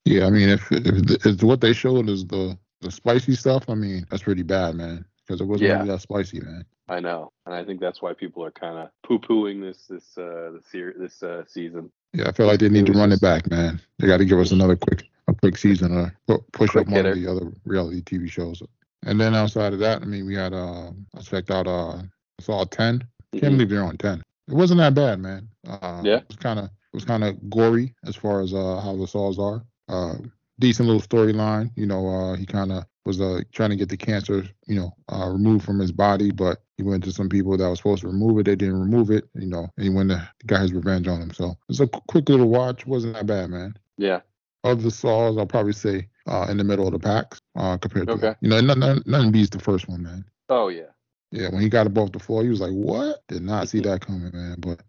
yeah. 0.06 0.26
I 0.28 0.30
mean, 0.30 0.50
if 0.50 0.72
if, 0.72 1.26
if 1.26 1.44
what 1.44 1.62
they 1.62 1.74
showed 1.74 2.10
is 2.10 2.26
the 2.28 2.58
the 2.82 2.92
spicy 2.92 3.36
stuff, 3.36 3.70
I 3.70 3.74
mean, 3.76 4.06
that's 4.10 4.24
pretty 4.24 4.44
bad, 4.44 4.76
man. 4.76 5.04
Because 5.26 5.42
it 5.42 5.46
wasn't 5.46 5.70
Yeah. 5.70 5.76
really 5.78 5.90
that 5.90 6.02
spicy, 6.02 6.40
man. 6.42 6.64
I 6.88 7.00
know, 7.00 7.32
and 7.46 7.54
I 7.54 7.64
think 7.66 7.80
that's 7.82 8.02
why 8.02 8.14
people 8.14 8.44
are 8.44 8.52
kind 8.52 8.78
of 8.80 8.90
poo 9.04 9.20
pooing 9.20 9.62
this 9.62 9.86
this 9.88 10.18
uh 10.18 10.52
this 10.54 10.74
year 10.74 10.94
this 10.98 11.22
uh, 11.22 11.44
season. 11.48 11.92
Yeah, 12.14 12.28
I 12.28 12.32
feel 12.32 12.48
like 12.48 12.60
they 12.60 12.70
need 12.70 12.86
to 12.88 12.94
run 12.94 13.12
it 13.12 13.22
back, 13.22 13.50
man. 13.50 13.80
They 14.00 14.08
got 14.08 14.18
to 14.18 14.26
give 14.26 14.40
us 14.40 14.52
another 14.52 14.76
quick 14.76 15.04
a 15.28 15.34
quick 15.34 15.58
season 15.58 15.96
or 15.96 16.40
push 16.54 16.72
Quick 16.72 16.88
up 16.88 16.94
one 16.94 17.06
of 17.06 17.16
the 17.16 17.28
other 17.28 17.52
reality 17.66 18.02
TV 18.02 18.30
shows. 18.30 18.64
And 19.06 19.20
then 19.22 19.36
outside 19.36 19.74
of 19.74 19.80
that, 19.80 20.02
I 20.02 20.06
mean, 20.06 20.26
we 20.26 20.34
had 20.36 20.54
uh, 20.54 20.92
I 21.16 21.22
checked 21.22 21.52
out 21.52 21.68
uh, 21.68 21.98
I 21.98 22.42
saw 22.42 22.64
ten. 22.66 23.04
Can't 23.34 23.44
Mhm. 23.44 23.50
believe 23.52 23.70
they're 23.70 23.84
on 23.84 23.98
ten. 23.98 24.24
It 24.48 24.54
wasn't 24.56 24.80
that 24.80 24.96
bad, 24.96 25.20
man. 25.20 25.48
Uh, 25.68 26.02
Yeah. 26.04 26.18
It 26.18 26.28
was 26.30 26.38
kind 26.38 26.58
of 26.60 26.66
it 26.66 26.96
was 26.96 27.06
kind 27.06 27.24
of 27.24 27.38
gory 27.50 27.94
as 28.06 28.16
far 28.16 28.42
as 28.42 28.54
uh 28.54 28.80
how 28.82 28.96
the 28.96 29.06
saws 29.08 29.38
are. 29.38 29.64
Uh, 29.88 30.16
decent 30.60 30.88
little 30.90 31.02
storyline. 31.02 31.70
You 31.76 31.86
know, 31.86 32.08
uh, 32.08 32.36
he 32.36 32.46
kind 32.48 32.72
of 32.72 32.86
was 33.06 33.20
uh 33.22 33.40
trying 33.52 33.70
to 33.72 33.76
get 33.76 33.90
the 33.90 33.98
cancer, 33.98 34.44
you 34.68 34.76
know, 34.76 34.92
uh, 35.12 35.28
removed 35.30 35.66
from 35.66 35.80
his 35.80 35.92
body, 35.92 36.32
but 36.32 36.60
he 36.78 36.84
went 36.84 37.04
to 37.06 37.12
some 37.12 37.30
people 37.30 37.58
that 37.58 37.68
were 37.70 37.76
supposed 37.76 38.02
to 38.02 38.08
remove 38.08 38.38
it. 38.40 38.46
They 38.46 38.56
didn't 38.56 38.80
remove 38.80 39.10
it. 39.12 39.26
You 39.34 39.48
know, 39.48 39.68
and 39.78 39.84
he 39.84 39.90
went 39.90 40.10
to 40.10 40.30
got 40.46 40.62
his 40.62 40.74
revenge 40.74 41.08
on 41.08 41.22
him. 41.22 41.32
So 41.32 41.56
it's 41.70 41.80
a 41.80 41.88
quick 41.88 42.30
little 42.30 42.50
watch. 42.50 42.86
wasn't 42.86 43.14
that 43.16 43.26
bad, 43.28 43.50
man. 43.50 43.76
Yeah. 43.98 44.22
Of 44.64 44.84
the 44.84 44.92
saws, 44.92 45.38
I'll 45.38 45.46
probably 45.48 45.74
say 45.74 46.08
uh, 46.28 46.48
in 46.50 46.58
the 46.58 46.64
middle 46.64 46.86
of 46.86 46.94
the 46.94 47.00
packs 47.00 47.42
uh, 47.56 47.78
compared 47.78 48.08
to 48.10 48.14
Okay. 48.16 48.36
you 48.42 48.50
know 48.50 48.60
nothing, 48.60 48.80
nothing, 48.82 49.04
nothing 49.06 49.32
beats 49.32 49.50
the 49.50 49.60
first 49.60 49.88
one, 49.88 50.04
man. 50.04 50.26
Oh 50.50 50.68
yeah. 50.68 50.92
Yeah, 51.32 51.50
when 51.50 51.62
he 51.62 51.70
got 51.70 51.86
above 51.86 52.12
the 52.12 52.20
floor, 52.20 52.44
he 52.44 52.50
was 52.50 52.60
like, 52.60 52.72
"What?" 52.72 53.26
Did 53.28 53.44
not 53.44 53.70
see 53.70 53.82
that 53.82 54.02
coming, 54.02 54.32
man. 54.34 54.56
But 54.60 54.82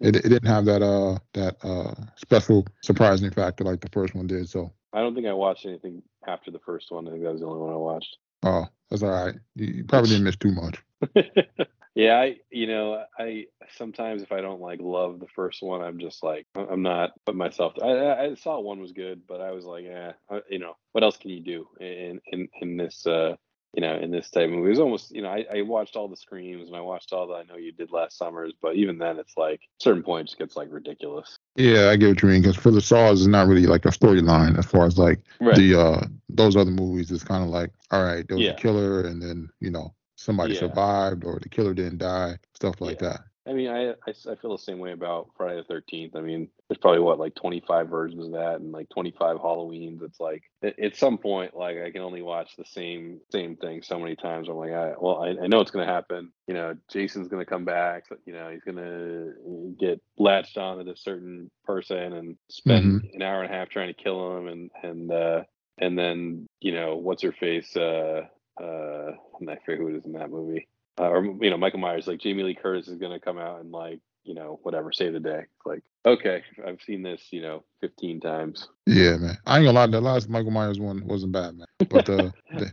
it, 0.00 0.16
it 0.16 0.28
didn't 0.28 0.46
have 0.46 0.64
that 0.66 0.82
uh 0.82 1.18
that 1.34 1.56
uh 1.64 1.94
special 2.16 2.66
surprising 2.82 3.30
factor 3.30 3.64
like 3.64 3.80
the 3.80 3.88
first 3.88 4.14
one 4.14 4.28
did. 4.28 4.48
So, 4.48 4.72
I 4.92 5.00
don't 5.00 5.14
think 5.14 5.26
I 5.26 5.32
watched 5.32 5.66
anything 5.66 6.02
after 6.26 6.50
the 6.50 6.60
first 6.60 6.90
one. 6.92 7.08
I 7.08 7.10
think 7.10 7.24
that 7.24 7.32
was 7.32 7.40
the 7.40 7.46
only 7.46 7.60
one 7.60 7.72
I 7.72 7.76
watched. 7.76 8.16
oh, 8.44 8.66
that's 8.90 9.02
all 9.02 9.10
right. 9.10 9.34
You, 9.56 9.66
you 9.66 9.84
probably 9.84 10.10
didn't 10.10 10.24
miss 10.24 10.36
too 10.36 10.52
much. 10.52 10.82
yeah, 11.96 12.20
I 12.20 12.36
you 12.50 12.68
know 12.68 13.04
I 13.18 13.46
sometimes 13.70 14.22
if 14.22 14.30
I 14.30 14.40
don't 14.40 14.60
like 14.60 14.78
love 14.80 15.18
the 15.18 15.26
first 15.34 15.62
one, 15.62 15.82
I'm 15.82 15.98
just 15.98 16.22
like 16.22 16.46
I'm 16.54 16.82
not 16.82 17.10
putting 17.26 17.38
myself. 17.38 17.72
I, 17.82 17.88
I 17.88 18.24
I 18.26 18.34
saw 18.34 18.60
one 18.60 18.80
was 18.80 18.92
good, 18.92 19.22
but 19.26 19.40
I 19.40 19.50
was 19.50 19.64
like, 19.64 19.84
yeah, 19.84 20.12
you 20.48 20.60
know, 20.60 20.76
what 20.92 21.02
else 21.02 21.16
can 21.16 21.30
you 21.30 21.40
do 21.40 21.66
in 21.80 22.20
in 22.30 22.48
in 22.60 22.76
this 22.76 23.04
uh 23.04 23.34
you 23.74 23.80
know 23.80 23.96
in 23.98 24.10
this 24.10 24.30
type 24.30 24.44
of 24.46 24.50
movie? 24.50 24.66
It 24.66 24.70
was 24.70 24.80
almost 24.80 25.10
you 25.14 25.22
know 25.22 25.28
I, 25.28 25.44
I 25.54 25.62
watched 25.62 25.96
all 25.96 26.08
the 26.08 26.16
screams 26.16 26.68
and 26.68 26.76
I 26.76 26.80
watched 26.80 27.12
all 27.12 27.26
the 27.26 27.34
I 27.34 27.44
know 27.44 27.56
you 27.56 27.72
did 27.72 27.90
last 27.92 28.18
summers, 28.18 28.52
but 28.60 28.76
even 28.76 28.98
then 28.98 29.18
it's 29.18 29.36
like 29.36 29.60
certain 29.80 30.02
point 30.02 30.22
it 30.22 30.26
just 30.28 30.38
gets 30.38 30.56
like 30.56 30.68
ridiculous. 30.70 31.38
Yeah, 31.56 31.88
I 31.90 31.96
get 31.96 32.08
what 32.08 32.22
you 32.22 32.28
mean. 32.28 32.42
Because 32.42 32.56
for 32.56 32.70
the 32.70 32.80
Saws, 32.80 33.20
it's 33.20 33.28
not 33.28 33.48
really 33.48 33.66
like 33.66 33.84
a 33.84 33.90
storyline 33.90 34.58
as 34.58 34.66
far 34.66 34.86
as 34.86 34.98
like 34.98 35.20
Right. 35.40 35.56
the 35.56 35.80
uh 35.80 36.06
those 36.28 36.56
other 36.56 36.70
movies. 36.70 37.10
It's 37.10 37.24
kind 37.24 37.42
of 37.44 37.50
like, 37.50 37.70
all 37.90 38.02
right, 38.04 38.26
there 38.28 38.36
was 38.36 38.46
Yeah. 38.46 38.52
a 38.52 38.56
killer, 38.56 39.02
and 39.02 39.20
then 39.22 39.48
you 39.60 39.70
know 39.70 39.94
somebody 40.16 40.54
Yeah. 40.54 40.60
survived, 40.60 41.24
or 41.24 41.38
the 41.40 41.48
killer 41.48 41.74
didn't 41.74 41.98
die, 41.98 42.38
stuff 42.54 42.80
like 42.80 42.98
that. 42.98 43.20
I 43.48 43.54
mean, 43.54 43.68
I 43.68 43.90
I 44.06 44.34
feel 44.34 44.52
the 44.52 44.58
same 44.58 44.78
way 44.78 44.92
about 44.92 45.30
Friday 45.36 45.56
the 45.56 45.64
Thirteenth. 45.64 46.14
I 46.14 46.20
mean, 46.20 46.48
there's 46.68 46.78
probably 46.78 47.00
what 47.00 47.18
like 47.18 47.34
25 47.34 47.88
versions 47.88 48.26
of 48.26 48.32
that, 48.32 48.60
and 48.60 48.72
like 48.72 48.90
25 48.90 49.38
Halloweens. 49.38 50.02
It's 50.02 50.20
like 50.20 50.42
at, 50.62 50.78
at 50.78 50.96
some 50.96 51.16
point, 51.16 51.56
like 51.56 51.78
I 51.78 51.90
can 51.90 52.02
only 52.02 52.20
watch 52.20 52.56
the 52.56 52.66
same 52.66 53.20
same 53.32 53.56
thing 53.56 53.82
so 53.82 53.98
many 53.98 54.16
times. 54.16 54.48
I'm 54.48 54.56
like, 54.56 54.72
I, 54.72 54.92
well, 54.98 55.22
I, 55.22 55.44
I 55.44 55.46
know 55.46 55.60
it's 55.60 55.70
gonna 55.70 55.86
happen. 55.86 56.30
You 56.46 56.54
know, 56.54 56.76
Jason's 56.92 57.28
gonna 57.28 57.46
come 57.46 57.64
back. 57.64 58.04
You 58.26 58.34
know, 58.34 58.50
he's 58.50 58.64
gonna 58.64 59.32
get 59.78 60.02
latched 60.18 60.58
on 60.58 60.78
to 60.78 60.84
this 60.84 61.02
certain 61.02 61.50
person 61.64 62.12
and 62.12 62.36
spend 62.50 63.08
an 63.14 63.22
hour 63.22 63.42
and 63.42 63.52
a 63.52 63.56
half 63.56 63.70
trying 63.70 63.94
to 63.94 64.02
kill 64.02 64.36
him, 64.36 64.48
and 64.48 64.70
and 64.82 65.10
uh, 65.10 65.42
and 65.78 65.98
then 65.98 66.46
you 66.60 66.72
know, 66.72 66.96
what's 66.96 67.22
her 67.22 67.32
face? 67.32 67.74
Uh, 67.74 68.26
uh, 68.60 69.12
I 69.48 69.56
forget 69.64 69.78
who 69.78 69.88
it 69.88 69.96
is 69.96 70.04
in 70.04 70.12
that 70.12 70.30
movie 70.30 70.66
uh, 70.98 71.08
or 71.08 71.24
you 71.24 71.50
know 71.50 71.56
Michael 71.56 71.80
Myers, 71.80 72.06
like 72.06 72.20
Jamie 72.20 72.42
Lee 72.42 72.54
Curtis 72.54 72.88
is 72.88 72.98
gonna 72.98 73.20
come 73.20 73.38
out 73.38 73.60
and 73.60 73.70
like 73.70 74.00
you 74.24 74.34
know 74.34 74.60
whatever 74.62 74.92
save 74.92 75.12
the 75.12 75.20
day. 75.20 75.40
It's 75.40 75.66
like 75.66 75.82
okay, 76.04 76.42
I've 76.66 76.80
seen 76.82 77.02
this 77.02 77.22
you 77.30 77.42
know 77.42 77.64
15 77.80 78.20
times. 78.20 78.68
Yeah, 78.86 79.16
man. 79.16 79.38
I 79.46 79.58
ain't 79.58 79.66
gonna 79.66 79.72
lie, 79.72 79.86
the 79.86 80.00
last 80.00 80.28
Michael 80.28 80.50
Myers 80.50 80.78
one 80.80 81.06
wasn't 81.06 81.32
bad, 81.32 81.56
man. 81.56 81.66
But 81.88 82.08
uh, 82.08 82.30
they, 82.54 82.66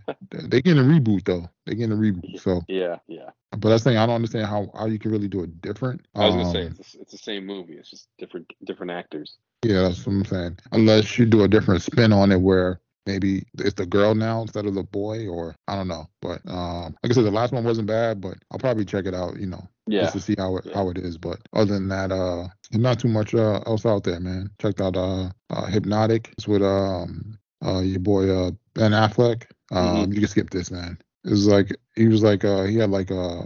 they 0.48 0.62
getting 0.62 0.80
a 0.80 0.88
reboot 0.88 1.26
though. 1.26 1.50
They 1.66 1.76
getting 1.76 1.94
a 1.94 2.00
reboot. 2.00 2.40
So, 2.42 2.62
Yeah, 2.68 2.98
yeah. 3.08 3.30
but 3.52 3.70
that's 3.70 3.84
the 3.84 3.92
thing. 3.92 3.98
I 3.98 4.06
don't 4.06 4.16
understand 4.16 4.48
how 4.48 4.70
how 4.78 4.86
you 4.88 5.00
can 5.00 5.12
really 5.12 5.28
do 5.28 5.44
it 5.44 5.62
different. 5.62 6.06
I 6.16 6.26
was 6.26 6.36
gonna 6.36 6.52
say 6.52 6.66
Um, 6.66 6.76
it's 6.80 6.94
the, 6.94 7.02
it's 7.02 7.12
the 7.12 7.18
same 7.18 7.46
movie. 7.46 7.74
It's 7.74 7.90
just 7.90 8.08
different 8.18 8.52
different 8.64 8.92
actors. 8.92 9.38
Yeah, 9.64 9.82
that's 9.84 10.06
what 10.06 10.14
I'm 10.14 10.26
saying. 10.26 10.60
Unless 10.74 11.18
you 11.18 11.26
do 11.26 11.44
a 11.44 11.48
different 11.48 11.82
spin 11.82 12.14
on 12.14 12.32
it 12.32 12.40
where 12.40 12.82
maybe 13.06 13.44
it's 13.60 13.76
the 13.76 13.86
girl 13.86 14.16
now 14.16 14.42
instead 14.42 14.66
of 14.66 14.76
the 14.76 14.84
boy, 14.84 15.28
or 15.28 15.56
I 15.68 15.76
don't 15.76 15.88
know. 15.88 16.08
But 16.22 16.42
um, 16.50 16.96
like 17.04 17.12
I 17.12 17.14
said, 17.16 17.26
the 17.26 17.32
last 17.32 17.54
one 17.54 17.64
wasn't 17.64 17.88
bad, 17.88 18.22
but 18.22 18.38
I'll 18.52 18.60
probably 18.60 18.86
check 18.86 19.06
it 19.06 19.16
out, 19.16 19.40
you 19.40 19.48
know, 19.48 19.68
Yeah, 19.88 20.12
just 20.12 20.14
to 20.14 20.22
see 20.22 20.36
how 20.38 20.58
it 20.58 20.66
Yeah. 20.66 20.74
how 20.74 20.90
it 20.90 20.98
is. 20.98 21.18
But 21.18 21.40
other 21.54 21.74
than 21.74 21.88
that, 21.90 22.12
uh, 22.12 22.48
not 22.74 23.00
too 23.00 23.10
much 23.10 23.34
uh, 23.36 23.62
else 23.66 23.86
out 23.86 24.04
there, 24.04 24.20
man. 24.20 24.50
Checked 24.60 24.82
out 24.82 24.96
uh, 24.98 25.30
uh 25.50 25.66
Hypnotic. 25.66 26.30
It's 26.38 26.48
with 26.48 26.62
um 26.64 27.38
uh 27.66 27.80
your 27.80 28.00
boy 28.00 28.30
uh 28.30 28.52
Ben 28.74 28.92
Affleck. 28.92 29.46
Um, 29.72 30.04
Mm-hmm. 30.04 30.12
you 30.12 30.20
can 30.20 30.28
skip 30.28 30.50
this, 30.50 30.72
man. 30.72 30.98
It's 31.26 31.46
like 31.46 31.76
he 31.96 32.08
was 32.08 32.24
like 32.24 32.44
uh 32.44 32.64
he 32.64 32.78
had 32.78 32.90
like 32.92 33.12
uh 33.12 33.44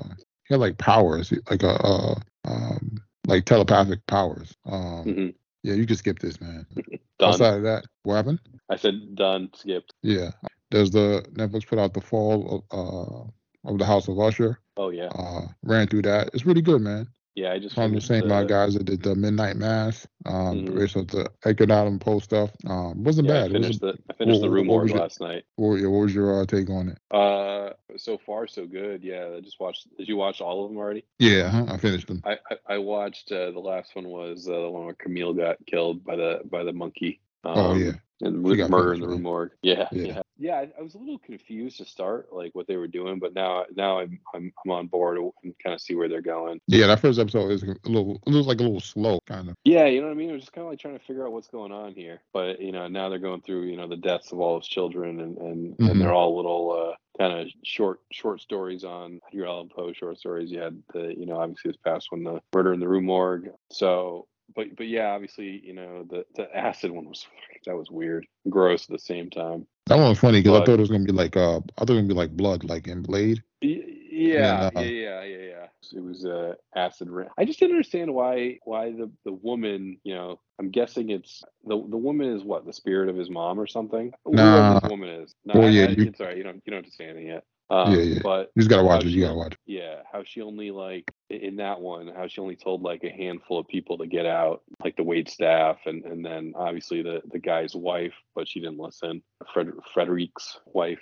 he 0.48 0.54
had 0.54 0.60
like 0.60 0.78
powers, 0.78 1.32
like 1.50 1.64
a 1.64 1.72
uh, 1.84 2.16
um 2.46 2.98
like 3.28 3.46
telepathic 3.46 4.06
powers. 4.08 4.56
Um, 4.66 5.16
Mhm. 5.16 5.36
Yeah, 5.64 5.74
you 5.74 5.86
can 5.86 5.96
skip 5.96 6.20
this, 6.20 6.40
man. 6.42 6.66
done. 7.20 7.30
Outside 7.34 7.56
of 7.56 7.64
that, 7.64 7.86
what 8.04 8.16
happened? 8.16 8.40
I 8.70 8.76
said 8.76 9.16
done. 9.16 9.50
Skipped. 9.56 9.94
Yeah, 10.02 10.32
Does 10.72 10.92
the 10.92 11.26
Netflix 11.34 11.68
put 11.68 11.80
out 11.80 11.94
the 11.94 12.02
fall 12.02 12.64
of, 12.72 12.78
uh, 12.78 13.70
of 13.72 13.78
the 13.78 13.86
House 13.86 14.08
of 14.08 14.20
Usher. 14.20 14.60
Oh 14.78 14.90
yeah, 14.90 15.08
Uh, 15.08 15.48
ran 15.64 15.88
through 15.88 16.04
that. 16.04 16.30
It's 16.34 16.46
really 16.46 16.62
good, 16.62 16.82
man. 16.82 17.08
Yeah. 17.40 17.54
I 17.54 17.60
just 17.60 17.76
From 17.76 17.94
the 17.94 18.02
same 18.02 18.32
uh, 18.32 18.44
guys 18.44 18.74
that 18.76 18.86
did 18.86 19.02
the 19.04 19.16
Midnight 19.16 19.56
Mass. 19.56 20.06
Um, 20.26 20.66
Mhm. 20.66 20.76
based 20.76 20.98
off 20.98 21.08
the 21.08 21.30
Allan 21.72 21.98
Poe 22.00 22.20
stuff. 22.20 22.52
Um, 22.68 23.04
wasn't 23.04 23.28
Yeah, 23.28 23.34
I 23.34 23.42
bad. 23.44 23.52
Was 23.54 23.62
finished 23.62 23.84
a, 23.84 23.86
the 23.86 23.98
I 24.10 24.14
finished 24.14 24.42
the 24.42 24.50
Room 24.50 24.68
what 24.68 24.90
your- 24.90 25.00
last 25.00 25.22
night. 25.22 25.44
what, 25.56 25.76
yeah, 25.76 25.88
what 25.88 26.00
was 26.02 26.14
your 26.14 26.42
uh, 26.42 26.46
take 26.46 26.70
on 26.70 26.90
it? 26.90 26.98
Uh, 27.16 27.74
so 27.98 28.18
far 28.18 28.46
so 28.48 28.66
good. 28.66 29.04
Yeah, 29.04 29.30
I 29.38 29.40
just 29.42 29.60
watched. 29.60 29.88
Did 29.98 30.08
you 30.10 30.18
watch 30.18 30.42
all 30.42 30.64
of 30.66 30.70
them 30.70 30.78
already? 30.78 31.06
Yeah, 31.20 31.50
huh? 31.50 31.66
I 31.70 31.78
finished 31.78 32.08
them. 32.08 32.22
I 32.26 32.38
I, 32.52 32.76
I 32.76 32.78
watched 32.80 33.32
uh, 33.32 33.52
the 33.52 33.60
last 33.60 33.96
one 33.96 34.08
was 34.10 34.48
uh, 34.48 34.52
the 34.60 34.70
one 34.70 34.86
where 34.86 34.94
Camille 34.94 35.34
got 35.34 35.58
killed 35.66 36.04
by 36.04 36.16
the 36.18 36.42
by 36.50 36.64
the 36.64 36.74
monkey. 36.74 37.22
Um, 37.46 37.54
Oh, 37.58 37.74
yeah. 37.76 37.94
and 38.22 38.44
murder 38.44 38.94
in 38.94 39.00
the 39.00 39.08
Rue 39.08 39.18
Morgue. 39.20 39.52
Yeah, 39.62 39.88
Yeah. 39.94 40.04
yeah, 40.08 40.22
yeah. 40.40 40.56
I, 40.56 40.70
I 40.80 40.82
was 40.82 40.96
a 40.96 40.98
little 40.98 41.20
confused 41.20 41.78
to 41.78 41.86
start, 41.86 42.30
like 42.34 42.56
what 42.56 42.68
they 42.68 42.78
were 42.78 42.88
doing, 42.88 43.20
but 43.20 43.34
now 43.36 43.66
now 43.76 44.00
I'm 44.00 44.20
I'm, 44.34 44.52
I'm 44.66 44.72
on 44.72 44.88
board 44.88 45.18
and 45.44 45.54
kind 45.64 45.74
of 45.76 45.82
see 45.82 45.94
where 45.96 46.08
they're 46.10 46.22
going. 46.22 46.60
Yeah, 46.68 46.88
that 46.88 47.00
first 47.02 47.20
episode 47.20 47.52
is 47.52 47.64
a 47.64 47.76
little, 47.86 48.20
it 48.26 48.34
was 48.34 48.48
like 48.48 48.60
a 48.60 48.64
little 48.64 48.80
slow, 48.80 49.20
kind 49.28 49.50
of. 49.50 49.56
Yeah, 49.66 49.86
you 49.86 50.02
know 50.02 50.08
what 50.08 50.14
I 50.14 50.18
mean. 50.18 50.30
I 50.30 50.34
was 50.34 50.42
just 50.44 50.54
kind 50.54 50.66
of 50.66 50.72
like 50.72 50.80
trying 50.80 50.98
to 50.98 51.06
figure 51.06 51.26
out 51.26 51.32
what's 51.34 51.48
going 51.50 51.72
on 51.72 51.94
here, 51.94 52.22
but 52.34 52.60
you 52.62 52.72
know 52.72 52.88
now 52.88 53.10
they're 53.10 53.20
going 53.20 53.42
through 53.42 53.64
you 53.66 53.78
know 53.78 53.88
the 53.88 53.98
deaths 53.98 54.32
of 54.32 54.40
all 54.40 54.58
his 54.60 54.68
children, 54.68 55.20
and 55.20 55.38
and, 55.38 55.78
Mhm. 55.78 55.92
and 55.92 56.02
they're 56.02 56.14
all 56.14 56.36
little 56.36 56.72
uh, 56.72 56.96
kind 57.18 57.40
of 57.40 57.48
short 57.64 58.00
short 58.12 58.42
stories 58.42 58.84
on 58.84 59.20
Edgar 59.32 59.46
Allan 59.48 59.70
Poe 59.70 59.94
short 59.94 60.18
stories. 60.18 60.52
You 60.52 60.60
had 60.62 60.82
the 60.94 61.14
you 61.18 61.26
know 61.26 61.38
obviously 61.38 61.70
this 61.72 61.78
past 61.84 62.08
one, 62.12 62.24
the 62.24 62.40
Murder 62.54 62.74
in 62.74 62.80
the 62.80 62.88
Rue 62.88 63.02
Morgue. 63.02 63.50
So, 63.72 64.28
but 64.56 64.76
but 64.76 64.88
yeah, 64.88 65.08
obviously 65.12 65.62
you 65.64 65.74
know 65.74 66.06
the 66.10 66.26
the 66.36 66.56
acid 66.56 66.92
one 66.92 67.06
was 67.06 67.28
that 67.66 67.76
was 67.76 67.92
weird, 67.92 68.26
gross 68.50 68.84
at 68.86 68.92
the 68.92 69.00
same 69.00 69.30
time. 69.30 69.68
That 69.90 69.98
one 69.98 70.10
was 70.10 70.20
funny 70.20 70.40
because 70.42 70.62
I 70.62 70.64
thought 70.66 70.74
it 70.76 70.80
was 70.80 70.90
gonna 70.90 71.04
be 71.04 71.12
like, 71.12 71.36
uh, 71.36 71.58
I 71.58 71.86
thought 71.86 71.90
it 71.90 71.94
was 71.94 72.02
gonna 72.02 72.08
be 72.08 72.14
like 72.14 72.38
blood, 72.38 72.64
like 72.64 72.88
in 72.88 73.02
Blade. 73.02 73.44
Yeah, 73.62 74.70
uh, 74.76 74.82
yeah, 74.82 74.84
yeah, 74.86 75.24
yeah, 75.24 75.38
yeah. 75.38 75.66
It 75.94 76.04
was 76.04 76.26
uh, 76.26 76.54
acid 76.76 77.10
rain. 77.10 77.30
I 77.38 77.46
just 77.46 77.60
didn't 77.60 77.76
understand 77.76 78.14
why 78.14 78.60
why 78.64 78.92
the 78.92 79.10
the 79.26 79.34
woman, 79.34 80.00
you 80.04 80.14
know, 80.14 80.40
I'm 80.60 80.70
guessing 80.70 81.10
it's 81.10 81.44
the 81.66 81.76
the 81.90 81.98
woman 81.98 82.36
is 82.36 82.44
what 82.44 82.66
the 82.66 82.74
spirit 82.74 83.10
of 83.10 83.16
his 83.16 83.30
mom 83.30 83.60
or 83.60 83.66
something. 83.68 84.14
Nah. 84.28 84.80
Woman 84.84 85.10
is. 85.10 85.34
No, 85.46 85.56
Well, 85.56 85.68
I- 85.68 85.72
yeah, 85.72 85.88
you- 85.90 86.06
it's 86.08 86.20
all 86.20 86.28
right. 86.28 86.38
You 86.38 86.44
don't 86.44 86.62
you 86.66 86.72
don't 86.72 86.80
understand 86.80 87.12
anything 87.12 87.28
yet. 87.28 87.44
Um, 87.70 87.94
Yeah, 87.94 88.02
yeah. 88.02 88.20
But 88.24 88.52
You 88.56 88.62
just 88.62 88.70
gotta 88.70 88.84
watch 88.84 89.06
it. 89.06 89.10
You 89.10 89.22
gotta 89.22 89.36
watch 89.36 89.54
it. 89.54 89.60
yeah, 89.66 90.02
how 90.12 90.24
she 90.24 90.42
only 90.42 90.72
like 90.72 91.12
in 91.30 91.58
that 91.58 91.80
one, 91.80 92.08
how 92.08 92.28
she 92.28 92.42
only 92.42 92.56
told 92.56 92.82
like 92.82 93.04
a 93.04 93.10
handful 93.12 93.60
of 93.60 93.68
people 93.68 93.98
to 94.00 94.08
get 94.08 94.26
out, 94.26 94.64
like 94.84 94.96
the 94.96 95.04
wait 95.04 95.30
staff, 95.30 95.78
and 95.86 96.04
and 96.06 96.26
then 96.26 96.54
obviously 96.56 97.02
the 97.02 97.22
the 97.32 97.40
guy's 97.40 97.76
wife, 97.76 98.14
but 98.36 98.48
she 98.48 98.60
didn't 98.60 98.80
listen. 98.80 99.22
Fred, 99.54 99.70
Frederick's 99.94 100.60
wife. 100.66 101.00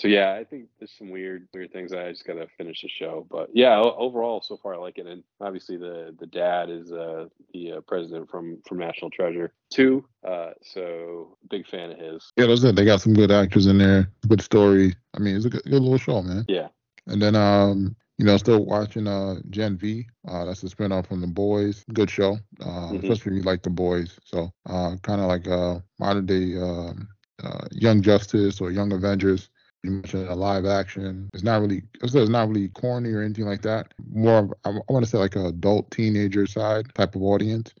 So 0.00 0.08
yeah, 0.08 0.32
I 0.32 0.44
think 0.44 0.68
there's 0.78 0.92
some 0.96 1.10
weird 1.10 1.46
weird 1.52 1.72
things. 1.72 1.92
I 1.92 2.10
just 2.10 2.26
gotta 2.26 2.46
finish 2.56 2.80
the 2.80 2.88
show, 2.88 3.26
but 3.30 3.50
yeah, 3.52 3.78
overall 3.78 4.40
so 4.40 4.56
far 4.56 4.74
I 4.74 4.78
like 4.78 4.96
it. 4.96 5.06
And 5.06 5.22
obviously 5.42 5.76
the 5.76 6.16
the 6.18 6.26
dad 6.26 6.70
is 6.70 6.90
uh, 6.90 7.26
the 7.52 7.72
uh, 7.72 7.80
president 7.82 8.30
from 8.30 8.62
from 8.66 8.78
National 8.78 9.10
Treasure 9.10 9.52
too. 9.70 10.04
Uh, 10.26 10.52
so 10.62 11.36
big 11.50 11.66
fan 11.66 11.90
of 11.90 11.98
his. 11.98 12.32
Yeah, 12.38 12.46
that's 12.46 12.64
it. 12.64 12.76
They 12.76 12.86
got 12.86 13.02
some 13.02 13.12
good 13.12 13.30
actors 13.30 13.66
in 13.66 13.76
there. 13.76 14.10
Good 14.26 14.40
story. 14.40 14.94
I 15.14 15.18
mean, 15.18 15.36
it's 15.36 15.44
a 15.44 15.50
good, 15.50 15.64
good 15.64 15.82
little 15.82 15.98
show, 15.98 16.22
man. 16.22 16.46
Yeah. 16.48 16.68
And 17.06 17.20
then, 17.20 17.36
um, 17.36 17.94
you 18.16 18.24
know, 18.24 18.38
still 18.38 18.64
watching 18.64 19.06
uh 19.06 19.40
Gen 19.50 19.76
V. 19.76 20.06
Uh, 20.26 20.46
that's 20.46 20.62
a 20.62 20.66
spinoff 20.66 21.08
from 21.08 21.20
The 21.20 21.26
Boys. 21.26 21.84
Good 21.92 22.08
show. 22.10 22.38
Uh, 22.60 22.92
Mhm. 22.92 23.02
especially 23.02 23.32
if 23.32 23.38
you 23.38 23.42
like 23.42 23.62
The 23.62 23.70
Boys. 23.70 24.18
So, 24.24 24.50
uh, 24.66 24.96
kind 25.02 25.20
of 25.20 25.26
like 25.28 25.46
uh 25.46 25.80
modern 25.98 26.24
day 26.26 26.56
um, 26.56 27.08
uh, 27.42 27.66
Young 27.70 28.00
Justice 28.00 28.60
or 28.62 28.70
Young 28.70 28.92
Avengers. 28.92 29.50
You 29.82 29.92
mentioned 29.92 30.28
a 30.28 30.34
live 30.34 30.66
action. 30.66 31.30
It's 31.32 31.42
not 31.42 31.60
really. 31.62 31.82
It's 32.02 32.12
not 32.14 32.48
really 32.48 32.68
corny 32.68 33.12
or 33.12 33.22
anything 33.22 33.46
like 33.46 33.62
that. 33.62 33.94
More, 34.12 34.40
of, 34.40 34.52
I, 34.64 34.70
want 34.92 35.04
to 35.04 35.10
say 35.10 35.16
like 35.16 35.36
an 35.36 35.46
adult 35.46 35.90
teenager 35.90 36.46
side 36.46 36.94
type 36.94 37.14
of 37.16 37.22
audience, 37.22 37.72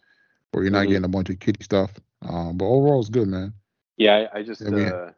where 0.52 0.64
you're 0.64 0.72
not 0.72 0.86
Mhm. 0.86 0.88
getting 0.88 1.04
a 1.04 1.08
bunch 1.08 1.28
of 1.28 1.38
kiddie 1.40 1.62
stuff. 1.62 1.92
Um, 2.22 2.56
but 2.56 2.64
overall, 2.64 3.00
it's 3.00 3.10
good, 3.10 3.28
man. 3.28 3.52
Yeah, 3.98 4.28
I, 4.32 4.38
I 4.38 4.42
just 4.42 4.62
Yeah, 4.62 4.70
we- 4.70 4.86
uh, 4.86 5.10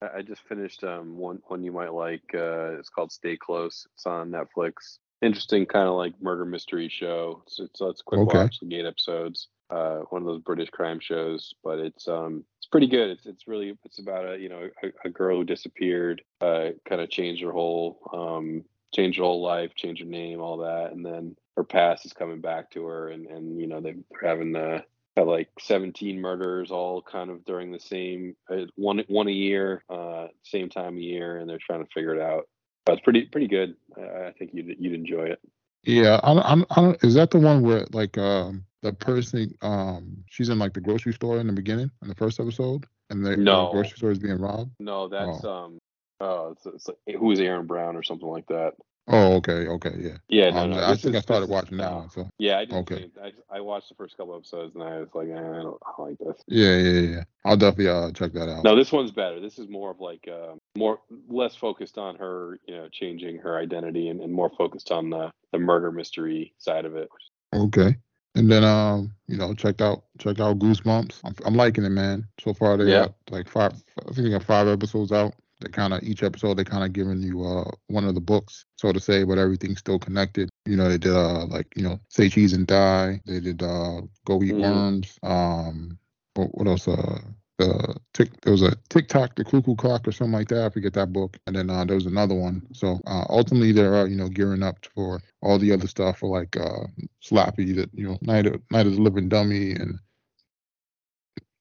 I 0.00 0.18
I 0.18 0.22
just 0.22 0.40
finished 0.42 0.82
um 0.82 1.18
one 1.18 1.42
one 1.48 1.62
you 1.62 1.72
might 1.72 1.92
like. 1.92 2.34
Uh, 2.34 2.78
it's 2.78 2.88
called 2.88 3.12
Stay 3.12 3.36
Close. 3.36 3.86
It's 3.92 4.06
on 4.06 4.30
Netflix. 4.30 4.98
Interesting, 5.20 5.66
kind 5.66 5.88
of 5.88 5.96
like 5.96 6.14
murder 6.22 6.46
mystery 6.46 6.88
show. 6.88 7.42
It's 7.46 7.60
it's, 7.60 7.80
it's 7.82 8.00
quick 8.00 8.22
Okay. 8.22 8.38
watch, 8.38 8.60
like 8.62 8.72
eight 8.72 8.86
episodes. 8.86 9.48
Uh, 9.70 10.00
one 10.10 10.22
of 10.22 10.26
those 10.26 10.40
British 10.42 10.70
crime 10.70 10.98
shows, 11.00 11.54
but 11.62 11.78
it's 11.78 12.08
um 12.08 12.44
it's 12.58 12.66
pretty 12.66 12.88
good. 12.88 13.10
It's 13.10 13.26
it's 13.26 13.46
really 13.48 13.76
it's 13.84 13.98
about 14.00 14.28
a 14.28 14.38
you 14.38 14.48
know 14.48 14.68
a, 14.82 14.88
a 15.04 15.10
girl 15.10 15.36
who 15.36 15.44
disappeared, 15.44 16.22
uh, 16.40 16.70
kind 16.88 17.00
of 17.00 17.10
changed 17.10 17.42
her 17.42 17.52
whole 17.52 18.00
um 18.12 18.64
changed 18.94 19.18
her 19.18 19.24
whole 19.24 19.42
life, 19.42 19.74
changed 19.74 20.02
her 20.02 20.08
name, 20.08 20.40
all 20.40 20.58
that, 20.58 20.92
and 20.92 21.04
then 21.06 21.36
her 21.56 21.64
past 21.64 22.04
is 22.04 22.12
coming 22.12 22.40
back 22.40 22.70
to 22.72 22.84
her, 22.86 23.08
and 23.08 23.26
and 23.26 23.60
you 23.60 23.66
know 23.66 23.80
they- 23.80 23.96
they're 24.10 24.28
having 24.30 24.56
uh 24.56 24.80
had 25.16 25.26
like 25.26 25.48
17 25.60 26.20
murders 26.20 26.70
all 26.70 27.02
kind 27.02 27.30
of 27.30 27.44
during 27.44 27.72
the 27.72 27.80
same 27.80 28.36
uh, 28.50 28.64
one 28.76 29.02
one 29.08 29.28
a 29.28 29.32
year 29.32 29.82
uh 29.90 30.28
same 30.44 30.68
time 30.68 30.94
of 30.94 31.00
year 31.00 31.36
and 31.38 31.50
they're 31.50 31.58
trying 31.58 31.84
to 31.84 31.90
figure 31.92 32.14
it 32.14 32.22
out. 32.22 32.48
But 32.86 32.94
it's 32.94 33.02
pretty 33.02 33.22
pretty 33.26 33.48
good. 33.48 33.74
I, 33.96 34.28
I 34.28 34.32
think 34.38 34.52
you'd 34.54 34.76
you'd 34.78 34.94
enjoy 34.94 35.24
it 35.24 35.40
Yeah, 35.84 36.20
I 36.22 36.34
don't, 36.34 36.42
I 36.44 36.54
don't, 36.54 36.66
I 36.70 36.80
don't. 36.82 37.04
Is 37.04 37.14
that 37.14 37.30
the 37.30 37.38
one 37.38 37.62
where 37.62 37.86
like 37.92 38.18
um 38.18 38.64
the 38.82 38.92
person 38.92 39.54
um 39.62 40.24
she's 40.30 40.48
in 40.48 40.58
like 40.58 40.74
the 40.74 40.80
grocery 40.80 41.12
store 41.12 41.38
in 41.38 41.46
the 41.46 41.52
beginning 41.52 41.90
in 42.02 42.08
the 42.08 42.14
first 42.14 42.40
episode, 42.40 42.86
and 43.10 43.24
the, 43.24 43.36
No. 43.36 43.66
the 43.66 43.72
grocery 43.72 43.96
store 43.96 44.10
is 44.10 44.18
being 44.18 44.38
robbed? 44.38 44.70
no 44.78 45.08
that's 45.08 45.44
um 45.44 45.78
oh 46.20 46.50
it's, 46.50 46.66
it's 46.66 46.88
like 46.88 47.16
who 47.16 47.30
is 47.30 47.40
aaron 47.40 47.66
brown 47.66 47.96
or 47.96 48.02
something 48.02 48.28
like 48.28 48.46
that 48.48 48.74
Oh, 49.12 49.34
okay, 49.36 49.66
okay, 49.66 49.92
yeah. 49.98 50.16
yeah 50.28 50.50
no, 50.50 50.60
Um, 50.64 50.70
no, 50.70 50.84
I 50.84 50.94
think 50.94 51.16
I 51.16 51.20
started 51.20 51.44
is- 51.44 51.50
watching 51.50 51.78
that 51.78 51.92
one. 51.92 52.10
So 52.10 52.28
yeah 52.38 52.58
i 52.58 52.64
did 52.64 52.74
Okay. 52.74 53.10
I, 53.22 53.32
I 53.56 53.60
watched 53.60 53.88
the 53.88 53.94
first 53.96 54.16
couple 54.16 54.36
episodes 54.36 54.74
and 54.74 54.84
i 54.84 54.98
was 55.00 55.08
like 55.14 55.28
eh, 55.28 55.32
i 55.34 55.62
don't 55.62 55.78
I 55.84 56.02
like 56.02 56.18
this 56.18 56.36
yeah, 56.46 56.76
yeah, 56.76 57.00
yeah. 57.00 57.22
I'll 57.44 57.56
definitely 57.56 57.88
uh 57.88 58.12
check 58.12 58.32
that 58.34 58.48
out. 58.48 58.64
no 58.64 58.76
this 58.76 58.92
one's 58.92 59.10
better 59.10 59.40
this 59.40 59.58
is 59.58 59.68
more 59.68 59.90
of 59.90 60.00
like 60.00 60.28
uh, 60.28 60.54
more 60.78 61.00
less 61.28 61.56
focused 61.56 61.98
on 61.98 62.16
her 62.16 62.58
you 62.66 62.76
know 62.76 62.88
changing 62.90 63.38
her 63.38 63.58
identity 63.58 64.08
and, 64.08 64.20
and 64.20 64.32
more 64.32 64.50
focused 64.56 64.90
on 64.92 65.10
the 65.10 65.30
the 65.52 65.58
murder 65.58 65.90
mystery 65.90 66.54
side 66.58 66.84
of 66.84 66.94
it 66.96 67.08
Okay. 67.52 67.96
And 68.36 68.48
then 68.48 68.62
um, 68.62 69.12
you 69.26 69.36
know, 69.36 69.54
check 69.54 69.80
out 69.80 70.04
check 70.18 70.38
out 70.38 70.60
Goosebumps. 70.60 71.20
I'm, 71.24 71.34
I'm 71.44 71.54
liking 71.56 71.82
it, 71.84 71.88
man. 71.90 72.28
So 72.38 72.54
far 72.54 72.76
they 72.76 72.84
Yeah. 72.84 73.06
got 73.06 73.14
like 73.30 73.48
five. 73.48 73.72
I 73.98 74.12
think 74.12 74.18
they 74.18 74.30
got 74.30 74.44
five 74.44 74.68
episodes 74.68 75.10
out. 75.10 75.34
They 75.60 75.68
kind 75.68 75.92
of 75.94 76.02
each 76.02 76.22
episode 76.22 76.54
they 76.54 76.64
kind 76.64 76.84
of 76.84 76.92
giving 76.92 77.20
you 77.22 77.44
uh 77.44 77.70
one 77.88 78.04
of 78.04 78.14
the 78.14 78.20
books, 78.20 78.64
so 78.76 78.92
to 78.92 79.00
say, 79.00 79.24
but 79.24 79.38
everything's 79.38 79.78
still 79.80 79.98
connected. 79.98 80.48
You 80.66 80.76
know, 80.76 80.88
they 80.88 80.98
did 80.98 81.12
uh 81.14 81.46
like 81.46 81.68
you 81.76 81.82
know 81.82 82.00
say 82.08 82.28
cheese 82.28 82.52
and 82.52 82.66
die. 82.66 83.20
They 83.26 83.40
did 83.40 83.62
uh 83.62 84.02
go 84.24 84.42
eat 84.42 84.54
Mhm. 84.54 84.62
worms. 84.62 85.18
Um, 85.22 85.98
what, 86.34 86.48
what 86.56 86.66
else? 86.68 86.88
Uh, 86.88 87.20
the 87.58 87.94
tick 88.14 88.40
there 88.40 88.52
was 88.52 88.62
a 88.62 88.74
TikTok, 88.88 89.34
the 89.36 89.44
cuckoo 89.44 89.76
clock 89.76 90.08
or 90.08 90.12
something 90.12 90.32
like 90.32 90.48
that. 90.48 90.64
I 90.64 90.70
forget 90.70 90.94
that 90.94 91.12
book. 91.12 91.36
And 91.46 91.54
then 91.54 91.68
uh, 91.68 91.84
there 91.84 91.96
was 91.96 92.06
another 92.06 92.34
one. 92.34 92.66
So 92.72 93.00
uh, 93.06 93.24
ultimately 93.28 93.72
they're 93.72 93.96
uh, 93.96 94.04
you 94.06 94.16
know 94.16 94.28
gearing 94.28 94.62
up 94.62 94.78
for 94.94 95.20
all 95.42 95.58
the 95.58 95.72
other 95.72 95.86
stuff 95.86 96.18
for 96.18 96.28
like 96.38 96.56
uh 96.56 96.86
Slappy, 97.22 97.74
that 97.76 97.90
you 97.92 98.06
know 98.08 98.18
Night 98.22 98.46
of 98.46 98.60
Night 98.70 98.86
of 98.86 98.94
the 98.96 99.02
Living 99.02 99.28
Dummy, 99.28 99.72
and 99.72 99.98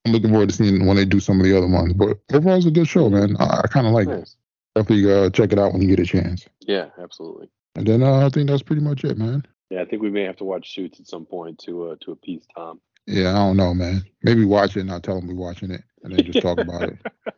I'm 0.06 0.14
looking 0.14 0.30
forward 0.30 0.50
to 0.50 0.56
seeing 0.56 0.86
when 0.86 0.98
they 0.98 1.06
do 1.06 1.20
some 1.20 1.40
of 1.40 1.46
the 1.46 1.58
other 1.58 1.68
ones. 1.68 1.94
But 1.94 2.20
overall, 2.34 2.58
it's 2.58 2.66
a 2.66 2.72
good 2.72 2.88
show, 2.88 3.10
man. 3.10 3.36
I, 3.40 3.62
I 3.64 3.68
kind 3.68 3.88
of 3.88 3.94
like 3.94 4.08
it. 4.08 4.30
Definitely 4.76 5.14
uh, 5.14 5.30
check 5.32 5.52
it 5.52 5.60
out 5.60 5.74
when 5.74 5.82
you 5.82 5.88
get 5.88 6.00
a 6.00 6.06
chance. 6.06 6.48
Yeah, 6.62 6.90
absolutely. 7.02 7.50
And 7.76 7.86
then 7.86 8.04
uh, 8.04 8.26
I 8.26 8.30
think 8.30 8.50
that's 8.50 8.64
pretty 8.64 8.82
much 8.82 9.04
it, 9.04 9.18
man. 9.18 9.46
Yeah, 9.70 9.82
I 9.82 9.86
think 9.86 10.02
we 10.02 10.10
may 10.10 10.24
have 10.24 10.38
to 10.38 10.44
watch 10.44 10.74
Suits 10.74 11.00
at 11.00 11.08
some 11.08 11.26
point 11.26 11.60
to 11.66 11.90
uh, 11.90 11.96
to 12.02 12.12
appease 12.12 12.46
Tom. 12.56 12.80
Yeah, 13.06 13.32
I 13.32 13.36
don't 13.36 13.58
know, 13.58 13.74
man. 13.74 14.04
Maybe 14.24 14.46
watch 14.46 14.78
it 14.78 14.82
and 14.82 14.92
I'll 14.92 15.02
tell 15.02 15.18
him 15.18 15.28
we're 15.28 15.36
watching 15.36 15.72
it, 15.72 15.84
and 16.04 16.14
then 16.14 16.26
just 16.26 16.42
talk 16.42 16.60
about 16.60 16.84
it. 16.84 16.98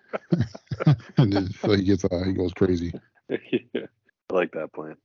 and 1.18 1.34
then 1.34 1.51
so 1.51 1.74
he 1.74 1.84
gets 1.84 2.05
uh, 2.05 2.24
he 2.26 2.34
goes 2.34 2.53
crazy. 2.53 2.93
yeah, 3.30 3.86
I 4.30 4.34
like 4.34 4.51
that 4.53 4.74
plan. 4.74 4.95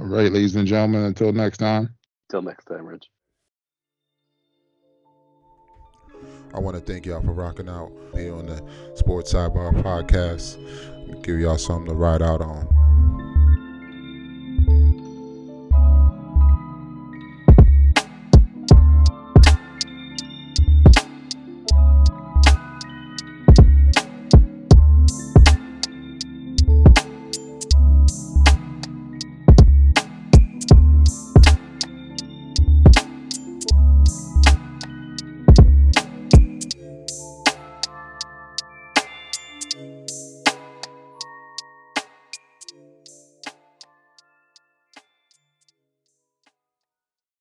All 0.00 0.06
right, 0.06 0.32
ladies 0.32 0.56
and 0.56 0.66
gentlemen, 0.66 1.04
until 1.04 1.32
next 1.32 1.58
time. 1.58 1.94
Till 2.30 2.42
next 2.42 2.64
time, 2.64 2.86
Rich. 2.86 3.06
I 6.54 6.58
want 6.58 6.76
to 6.76 6.82
thank 6.82 7.06
y'all 7.06 7.22
for 7.22 7.32
rocking 7.32 7.68
out 7.68 7.92
here 8.12 8.34
on 8.34 8.46
the 8.46 8.62
Sports 8.94 9.32
Sidebar 9.32 9.72
podcast. 9.82 10.58
Give 11.22 11.38
y'all 11.40 11.58
something 11.58 11.86
to 11.86 11.94
ride 11.94 12.22
out 12.22 12.40
on. 12.40 13.21